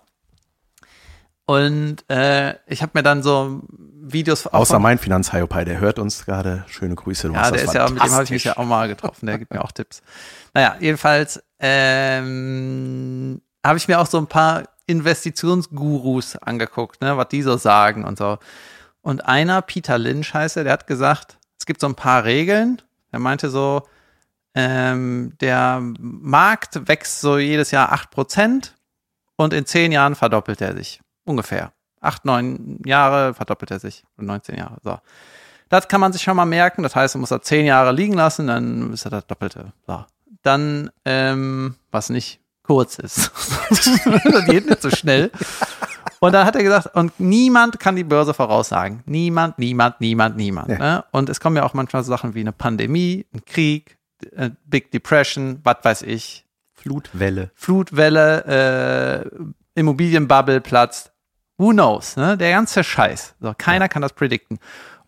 [1.47, 3.63] Und äh, ich habe mir dann so
[4.05, 6.65] Videos Außer mein Finanzhyopai, der hört uns gerade.
[6.69, 7.29] Schöne Grüße.
[7.29, 9.39] Du Ja, der ist ja, mit dem habe ich mich ja auch mal getroffen, der
[9.39, 10.03] gibt mir auch Tipps.
[10.55, 17.43] Naja, jedenfalls ähm, habe ich mir auch so ein paar Investitionsgurus angeguckt, ne, was die
[17.43, 18.39] so sagen und so.
[19.01, 22.81] Und einer, Peter Lynch heißt er, der hat gesagt, es gibt so ein paar Regeln.
[23.11, 23.83] Er meinte so,
[24.55, 28.73] ähm, der Markt wächst so jedes Jahr 8%
[29.37, 31.01] und in 10 Jahren verdoppelt er sich.
[31.25, 31.73] Ungefähr.
[32.01, 34.05] 8, 9 Jahre verdoppelt er sich.
[34.19, 34.77] Oder 19 Jahre.
[34.83, 34.99] So.
[35.69, 36.83] Das kann man sich schon mal merken.
[36.83, 39.73] Das heißt, man muss da 10 Jahre liegen lassen, dann ist er das Doppelte.
[39.87, 40.05] So.
[40.43, 42.42] Dann, ähm, was nicht
[42.73, 43.31] kurz ist.
[43.69, 45.31] das geht nicht so schnell.
[46.21, 49.03] Und dann hat er gesagt, und niemand kann die Börse voraussagen.
[49.05, 50.71] Niemand, niemand, niemand, niemand.
[50.71, 50.79] Ja.
[50.79, 51.05] Ne?
[51.11, 53.99] Und es kommen ja auch manchmal so Sachen wie eine Pandemie, ein Krieg,
[54.35, 57.51] äh, Big Depression, was weiß ich, Flutwelle.
[57.55, 59.27] Flutwelle,
[59.77, 61.13] äh, Immobilienbubble platzt.
[61.59, 62.17] Who knows?
[62.17, 62.39] Ne?
[62.39, 63.35] Der ganze Scheiß.
[63.39, 64.59] So, keiner kann das predikten.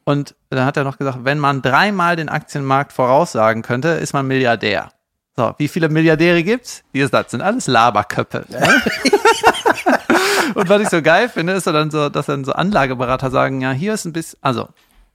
[0.04, 4.26] Und dann hat er noch gesagt, wenn man dreimal den Aktienmarkt voraussagen könnte, ist man
[4.26, 4.90] Milliardär.
[5.36, 6.84] So, wie viele Milliardäre gibt's?
[6.92, 7.30] Wie ist das?
[7.32, 8.44] Sind alles Laberköpfe.
[8.48, 8.60] Ne?
[10.54, 13.60] Und was ich so geil finde, ist so dann so, dass dann so Anlageberater sagen,
[13.60, 14.68] ja, hier ist ein bisschen, also,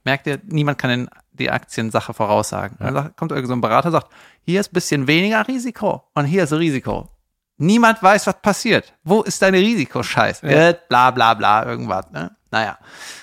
[0.04, 2.76] merkt ihr, niemand kann den, die Aktiensache voraussagen.
[2.78, 4.08] Dann sagt, kommt irgend so ein Berater, sagt,
[4.44, 7.08] hier ist ein bisschen weniger Risiko und hier ist Risiko.
[7.56, 8.92] Niemand weiß, was passiert.
[9.04, 10.42] Wo ist deine Risikoscheiß?
[10.42, 12.10] Äh, bla bla bla, irgendwas.
[12.10, 12.34] Ne?
[12.50, 12.78] Naja.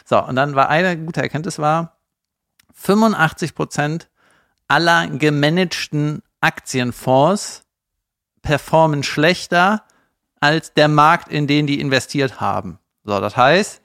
[0.06, 1.98] So, und dann war eine gute Erkenntnis war,
[2.74, 4.10] 85 Prozent
[4.68, 7.64] aller gemanagten Aktienfonds
[8.42, 9.84] performen schlechter
[10.40, 12.80] als der Markt, in den die investiert haben.
[13.04, 13.82] So, das heißt,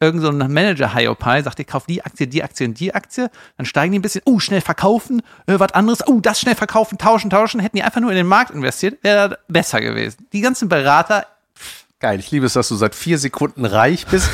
[0.00, 3.30] irgend so ein Manager Hiopai sagt, ich kaufe die Aktie, die Aktie und die Aktie,
[3.56, 6.98] dann steigen die ein bisschen, oh, schnell verkaufen, äh, was anderes, oh, das schnell verkaufen,
[6.98, 10.26] tauschen, tauschen, hätten die einfach nur in den Markt investiert, wäre das besser gewesen.
[10.32, 11.26] Die ganzen Berater,
[11.98, 14.28] Geil, ich liebe es, dass du seit vier Sekunden reich bist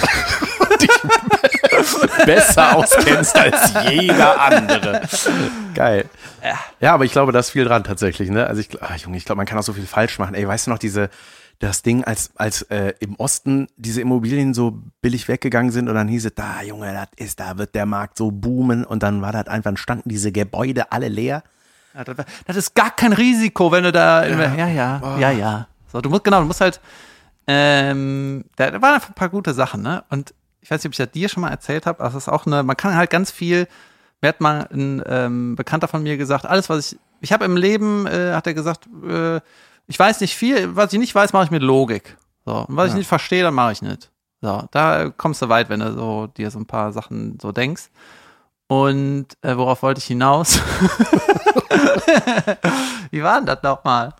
[0.58, 0.90] und dich
[2.26, 5.02] besser auskennst als jeder andere.
[5.72, 6.10] Geil.
[6.80, 8.30] Ja, aber ich glaube, da ist viel dran tatsächlich.
[8.30, 8.46] Ne?
[8.46, 10.34] Also ich, ach, Junge, ich glaube, man kann auch so viel falsch machen.
[10.34, 11.10] Ey, weißt du noch diese
[11.62, 16.08] das Ding, als als äh, im Osten diese Immobilien so billig weggegangen sind und dann
[16.08, 19.30] hieß es, da Junge, das ist, da wird der Markt so boomen und dann war
[19.30, 21.44] das einfach, dann standen diese Gebäude alle leer.
[21.94, 22.16] Ja, das,
[22.46, 25.68] das ist gar kein Risiko, wenn du da, ja, ja, ja, ja, ja.
[25.92, 26.80] So, du musst, genau, du musst halt,
[27.46, 30.02] ähm, da, da waren einfach ein paar gute Sachen, ne?
[30.08, 32.28] Und ich weiß nicht, ob ich das dir schon mal erzählt habe, aber es ist
[32.28, 33.68] auch eine, man kann halt ganz viel,
[34.22, 37.56] mir hat mal ein ähm, Bekannter von mir gesagt, alles, was ich, ich habe im
[37.56, 39.40] Leben, äh, hat er gesagt, äh,
[39.88, 42.16] ich weiß nicht viel, was ich nicht weiß, mache ich mit Logik.
[42.46, 42.98] So, und was ich Ja.
[42.98, 44.10] nicht verstehe, dann mache ich nicht.
[44.40, 47.90] So, da kommst du weit, wenn du so dir so ein paar Sachen so denkst.
[48.68, 50.58] Und äh, worauf wollte ich hinaus?
[53.10, 54.14] Wie war denn das nochmal?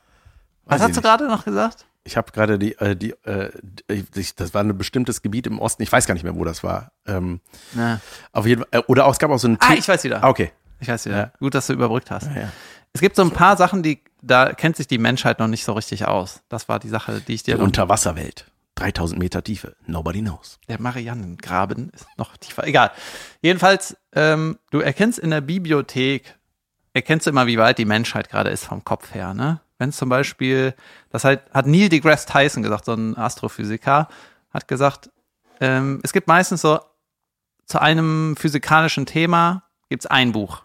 [0.64, 1.86] Was Weiß ich hast du gerade noch gesagt?
[2.04, 3.50] Ich habe gerade die, äh, die, äh,
[4.16, 6.64] ich, das war ein bestimmtes Gebiet im Osten, ich weiß gar nicht mehr, wo das
[6.64, 6.92] war.
[7.06, 7.40] Ähm,
[7.74, 8.00] Na.
[8.32, 10.22] auf jeden Fall, äh, oder auch, es gab auch so einen Ah, ich weiß wieder.
[10.24, 10.50] Ah, okay.
[10.80, 11.16] Ich weiß wieder.
[11.16, 11.32] Ja.
[11.38, 12.26] Gut, dass du überbrückt hast.
[12.34, 12.50] Ja.
[12.92, 15.72] Es gibt so ein paar Sachen, die, da kennt sich die Menschheit noch nicht so
[15.72, 16.42] richtig aus.
[16.48, 18.46] Das war die Sache, die ich dir Die Unterwasserwelt.
[18.74, 19.76] 3000 Meter Tiefe.
[19.86, 20.58] Nobody knows.
[20.68, 22.66] Der Mariannengraben ist noch tiefer.
[22.66, 22.90] Egal.
[23.42, 26.36] Jedenfalls, ähm, du erkennst in der Bibliothek,
[26.94, 29.60] erkennst du immer, wie weit die Menschheit gerade ist vom Kopf her, ne?
[29.78, 30.74] Wenn zum Beispiel,
[31.10, 34.08] das halt, hat Neil deGrasse Tyson gesagt, so ein Astrophysiker,
[34.50, 35.10] hat gesagt,
[35.60, 36.80] ähm, es gibt meistens so
[37.66, 40.62] zu einem physikalischen Thema gibt's ein Buch.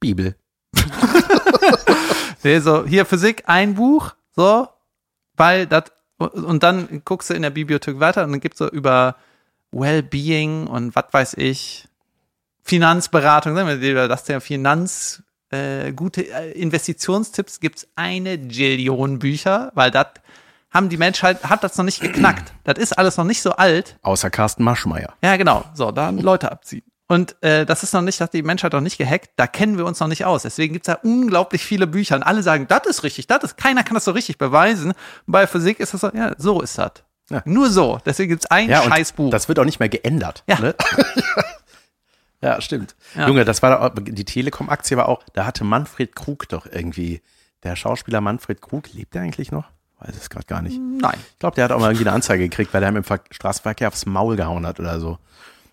[0.00, 0.36] Bibel.
[2.44, 4.68] Nee, so, hier Physik, ein Buch, so,
[5.34, 5.84] weil das,
[6.18, 9.16] und dann guckst du in der Bibliothek weiter und dann gibt's so über
[9.72, 11.88] Wellbeing und was weiß ich,
[12.62, 15.22] Finanzberatung, sagen wir das der Finanz,
[15.54, 20.06] äh, gute äh, Investitionstipps gibt's eine Gillion Bücher, weil das
[20.70, 22.52] haben die Menschheit, hat das noch nicht geknackt.
[22.64, 23.96] Das ist alles noch nicht so alt.
[24.02, 25.14] Außer Carsten Maschmeyer.
[25.22, 25.64] Ja, genau.
[25.74, 26.82] So, da Leute abziehen.
[27.06, 29.84] Und äh, das ist noch nicht, dass die Menschheit noch nicht gehackt, da kennen wir
[29.84, 30.42] uns noch nicht aus.
[30.42, 33.84] Deswegen gibt's da unglaublich viele Bücher und alle sagen, das ist richtig, das ist, keiner
[33.84, 34.94] kann das so richtig beweisen.
[35.26, 36.92] Bei Physik ist das so, ja, so ist das.
[37.30, 37.42] Ja.
[37.44, 38.00] Nur so.
[38.04, 39.30] Deswegen gibt's ein Ja, Scheißbuch.
[39.30, 40.44] das wird auch nicht mehr geändert.
[40.48, 40.58] Ja.
[40.60, 40.74] Ne?
[42.44, 42.94] ja, stimmt.
[43.14, 43.26] Ja.
[43.28, 47.22] Junge, das war doch, die Telekom-Aktie war auch, da hatte Manfred Krug doch irgendwie,
[47.62, 49.64] der Schauspieler Manfred Krug, lebt der eigentlich noch?
[50.00, 50.78] Weiß es gerade gar nicht.
[50.80, 51.16] Nein.
[51.32, 53.20] Ich glaube, der hat auch mal irgendwie eine Anzeige gekriegt, weil er ihm im Ver
[53.30, 55.18] Straßenverkehr aufs Maul gehauen hat oder so.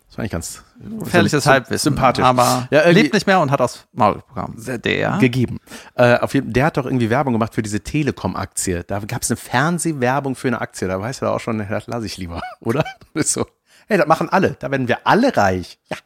[0.07, 0.63] Das war eigentlich ganz
[0.99, 1.93] Gefährliches Halbwissen.
[1.93, 2.23] Sympathisch.
[2.25, 4.55] Aber Ja, lebt nicht mehr und hat aus Maul bekommen.
[4.83, 5.17] Der.
[5.19, 5.59] gegeben.
[5.95, 8.83] Äh, auf jeden, der hat doch irgendwie Werbung gemacht für diese Telekom-Aktie.
[8.83, 10.87] Da gab es eine Fernsehwerbung für eine Aktie.
[10.87, 12.83] Da weißt du doch auch schon, das lasse ich lieber, oder?
[13.13, 13.45] Das ist so.
[13.87, 14.55] Hey, das machen alle.
[14.59, 15.79] Da werden wir alle reich.
[15.89, 15.97] Ja,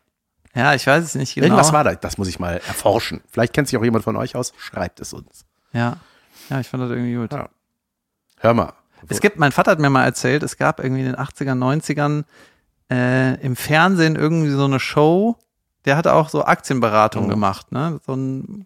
[0.55, 1.47] Ja, ich weiß es nicht genau.
[1.47, 1.93] irgendwas war da.
[1.95, 3.21] Das muss ich mal erforschen.
[3.29, 4.53] Vielleicht kennt sich auch jemand von euch aus.
[4.57, 5.45] Schreibt es uns.
[5.73, 5.97] Ja.
[6.49, 7.31] Ja, ich fand das irgendwie gut.
[7.33, 7.49] Ja.
[8.39, 8.73] Hör mal.
[9.07, 12.23] Es gibt, mein Vater hat mir mal erzählt, es gab irgendwie in den 80ern, 90ern
[12.89, 15.37] äh, im Fernsehen irgendwie so eine Show,
[15.85, 17.27] der hat auch so Aktienberatung Oh.
[17.27, 17.99] gemacht, ne?
[18.05, 18.65] So ein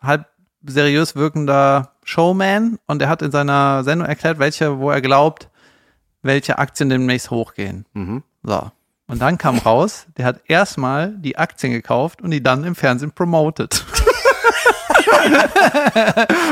[0.00, 0.26] halb
[0.64, 5.48] seriös wirkender Showman und der hat in seiner Sendung erklärt, welche, wo er glaubt,
[6.22, 7.84] welche Aktien demnächst hochgehen.
[7.92, 8.22] Mhm.
[8.42, 8.70] So.
[9.12, 13.12] Und dann kam raus, der hat erstmal die Aktien gekauft und die dann im Fernsehen
[13.12, 13.84] promotet.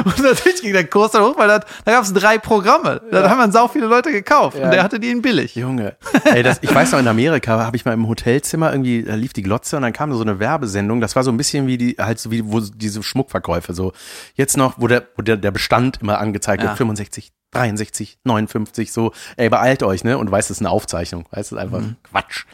[0.04, 3.00] und natürlich ging der Kurs dann hoch, weil das, da gab es drei Programme.
[3.10, 5.54] Da haben dann sau viele Leute gekauft und der hatte die in billig.
[5.54, 5.96] Junge.
[6.24, 9.32] Ey, das, ich weiß noch, in Amerika habe ich mal im Hotelzimmer irgendwie, da lief
[9.32, 11.00] die Glotze und dann kam so eine Werbesendung.
[11.00, 13.94] Das war so ein bisschen wie die, halt so wie, wo diese Schmuckverkäufe, so.
[14.34, 16.68] Jetzt noch, wo der, wo der, der Bestand immer angezeigt Ja.
[16.68, 19.12] wird, 65, 63, 59, so.
[19.36, 20.18] Ey, beeilt euch, ne?
[20.18, 21.24] Und weißt, das ist eine Aufzeichnung.
[21.30, 22.44] Weißt das ist einfach Quatsch.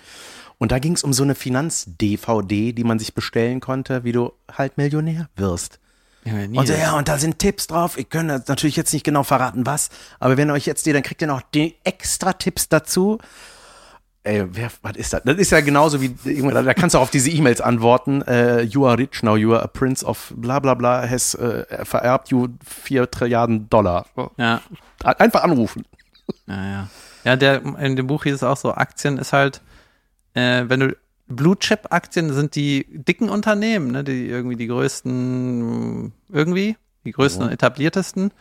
[0.58, 4.32] Und da ging es um so eine Finanz-DVD, die man sich bestellen konnte, wie du
[4.50, 5.80] halt Millionär wirst.
[6.60, 7.96] Und so, ja, und da sind Tipps drauf.
[7.98, 9.90] Ich kann das natürlich jetzt nicht genau verraten, was.
[10.18, 13.18] Aber wenn ihr euch jetzt die, dann kriegt ihr noch die extra Tipps dazu.
[14.26, 15.22] Ey, wer, was ist das?
[15.24, 16.12] Das ist ja genauso wie,
[16.50, 18.22] da da kannst du auch auf diese E-Mails antworten.
[18.22, 21.64] Äh, you are rich now, you are a prince of bla bla bla, has äh,
[21.84, 24.06] vererbt you 4 Trilliarden Dollar.
[24.36, 24.60] Ja,
[25.04, 25.84] Einfach anrufen.
[26.48, 26.88] ja, ja.
[27.22, 29.60] Ja, der, in dem Buch hieß es auch so, Aktien ist halt,
[30.34, 30.96] äh, wenn du
[31.28, 37.44] Blue Chip Aktien sind die dicken Unternehmen, ne, die irgendwie die größten, irgendwie, die größten
[37.44, 38.32] und etabliertesten,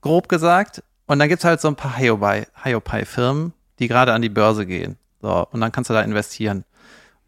[0.00, 0.82] grob gesagt.
[1.06, 4.96] Und dann gibt's halt so ein paar Hiopai-Firmen, die gerade an die Börse gehen.
[5.22, 6.64] So, und dann kannst du da investieren.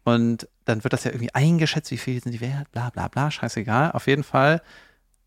[0.03, 3.31] Und dann wird das ja irgendwie eingeschätzt, wie viel sind die wert, bla bla bla,
[3.31, 3.93] scheißegal.
[3.93, 4.61] Auf jeden Fall,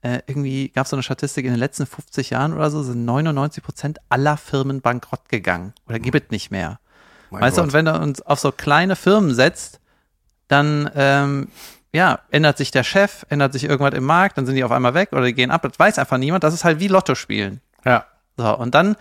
[0.03, 3.05] äh, irgendwie gab es so eine Statistik, in den letzten 50 Jahren oder so sind
[3.05, 6.79] 99 Prozent aller Firmen bankrott gegangen oder gibt es nicht mehr.
[7.31, 7.69] Mein weißt du, Gott.
[7.69, 9.81] und wenn du uns auf so kleine Firmen setzt,
[10.47, 11.49] dann ähm,
[11.93, 14.95] ja, ändert sich der Chef, ändert sich irgendwas im Markt, dann sind die auf einmal
[14.95, 15.63] weg oder die gehen ab.
[15.63, 16.45] Das weiß einfach niemand.
[16.45, 17.61] Das ist halt wie Lotto spielen.
[17.85, 18.05] ja.
[18.37, 18.95] So, und dann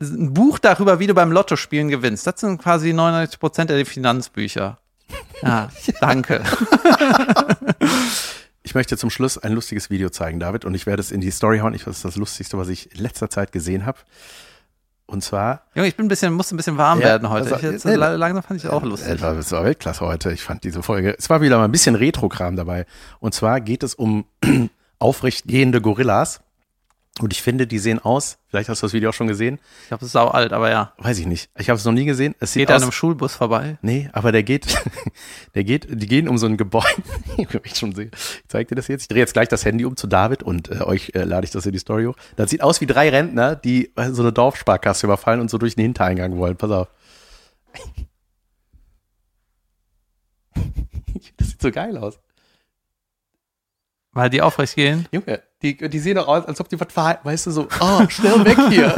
[0.00, 2.26] ein Buch darüber, wie du beim Lotto spielen gewinnst.
[2.26, 4.78] Das sind quasi 99 Prozent der Finanzbücher.
[5.42, 5.70] Ja,
[6.00, 6.42] danke.
[8.62, 11.30] Ich möchte zum Schluss ein lustiges Video zeigen, David, und ich werde es in die
[11.30, 11.72] Story hauen.
[11.74, 13.98] Ich, das ist das Lustigste, was ich in letzter Zeit gesehen habe.
[15.06, 17.54] Und zwar Junge, ich bin ein bisschen, musste ein bisschen warm Ja, werden heute.
[17.54, 19.14] also, jetzt, nee, la- langsam fand ich es auch lustig.
[19.14, 20.32] Es war, es war Weltklasse heute.
[20.32, 21.14] Ich fand diese Folge.
[21.18, 22.84] Es war wieder mal ein bisschen Retro-Kram dabei.
[23.18, 24.26] Und zwar geht es um
[24.98, 26.40] aufrecht gehende Gorillas.
[27.20, 28.38] Und ich finde, die sehen aus.
[28.48, 29.58] Vielleicht hast du das Video auch schon gesehen.
[29.82, 30.92] Ich glaube, es ist sau alt, aber ja.
[30.98, 31.50] Weiß ich nicht.
[31.58, 32.34] Ich habe es noch nie gesehen.
[32.38, 32.82] Es Geht er an aus.
[32.84, 33.76] einem Schulbus vorbei?
[33.82, 34.66] Nee, aber der geht,
[35.54, 36.86] der geht, die gehen um so ein Gebäude.
[37.36, 38.10] ich will mich schon sehen.
[38.14, 39.02] Ich zeig dir das jetzt.
[39.02, 41.50] Ich drehe jetzt gleich das Handy um zu David und äh, euch äh, lade ich
[41.50, 42.16] das in die Story hoch.
[42.36, 45.74] Das sieht aus wie drei Rentner, die äh, so eine Dorfsparkasse überfallen und so durch
[45.74, 46.56] den Hintereingang wollen.
[46.56, 46.88] Pass auf.
[51.36, 52.18] das sieht so geil aus.
[54.12, 55.06] Weil die aufrecht gehen?
[55.12, 58.08] Junge, die, die sehen doch aus, als ob die was verhalten, weißt du, so, oh,
[58.08, 58.94] schnell weg hier.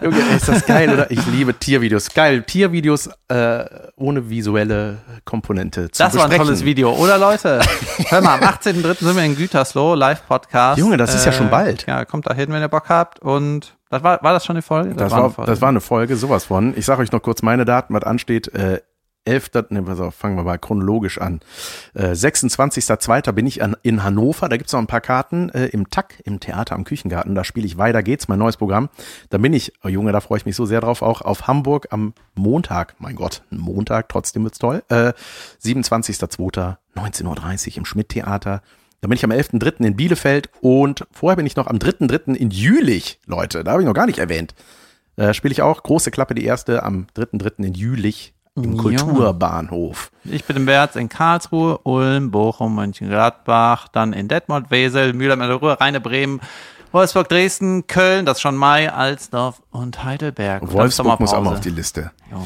[0.02, 1.10] Junge, ey, ist das geil, oder?
[1.10, 2.08] Ich liebe Tiervideos.
[2.14, 3.64] Geil, Tiervideos äh,
[3.96, 6.46] ohne visuelle Komponente zu Das war ein besprechen.
[6.46, 7.60] tolles Video, oder Leute?
[8.08, 9.04] Hör mal, am 18.03.
[9.04, 10.78] sind wir in Gütersloh, Live-Podcast.
[10.78, 11.86] Junge, das ist ja schon bald.
[11.86, 13.18] Ja, kommt da hin, wenn ihr Bock habt.
[13.18, 14.94] Und das war, war das schon eine Folge?
[14.94, 15.50] Das, eine war, Folge.
[15.50, 16.76] das war eine Folge, sowas von.
[16.76, 18.54] Ich sage euch noch kurz meine Daten, was ansteht.
[18.54, 18.82] Äh,
[19.24, 19.50] 11.
[19.70, 21.40] Ne, pass auf, fangen wir mal chronologisch an.
[21.94, 23.32] Äh, 26.02.
[23.32, 24.48] bin ich an, in Hannover.
[24.48, 27.34] Da gibt's noch ein paar Karten äh, im TAC, im Theater am Küchengarten.
[27.34, 28.88] Da spiele ich Weiter geht's, mein neues Programm.
[29.30, 31.88] Da bin ich, oh Junge, da freue ich mich so sehr drauf, auch auf Hamburg
[31.90, 32.96] am Montag.
[32.98, 34.82] Mein Gott, Montag, trotzdem wird's toll.
[34.88, 35.12] Äh,
[35.62, 36.76] 27.02.
[36.94, 38.62] 19.30 Uhr im Schmidt-Theater.
[39.00, 39.84] Da bin ich am 11.3.
[39.84, 42.34] in Bielefeld und vorher bin ich noch am 3.3.
[42.34, 43.64] in Jülich, Leute.
[43.64, 44.54] Da habe ich noch gar nicht erwähnt.
[45.16, 47.64] Da spiele ich auch große Klappe, die erste am 3.3.
[47.64, 48.76] in Jülich im.
[48.76, 50.10] Kulturbahnhof.
[50.24, 55.80] Ich bin im März in Karlsruhe, Ulm, Bochum, Mönchengladbach, dann in Detmold, Wesel, Mühlheim, Ruhr,
[55.80, 56.40] Rheine, Bremen,
[56.92, 60.62] Wolfsburg, Dresden, Köln, das ist schon Mai, Alsdorf und Heidelberg.
[60.62, 62.12] Und Wolfsburg muss auch mal auf die Liste.
[62.30, 62.44] Junge.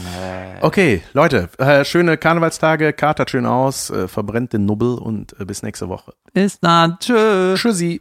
[0.63, 5.63] Okay, Leute, äh, schöne Karnevalstage, katert schön aus, äh, verbrennt den Nubbel und äh, bis
[5.63, 6.15] nächste Woche.
[6.33, 6.97] Bis dann.
[6.99, 7.61] Tschüss.
[7.61, 8.01] Tschüssi.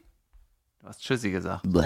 [0.79, 1.63] Du hast Tschüssi gesagt.
[1.63, 1.83] Bleh.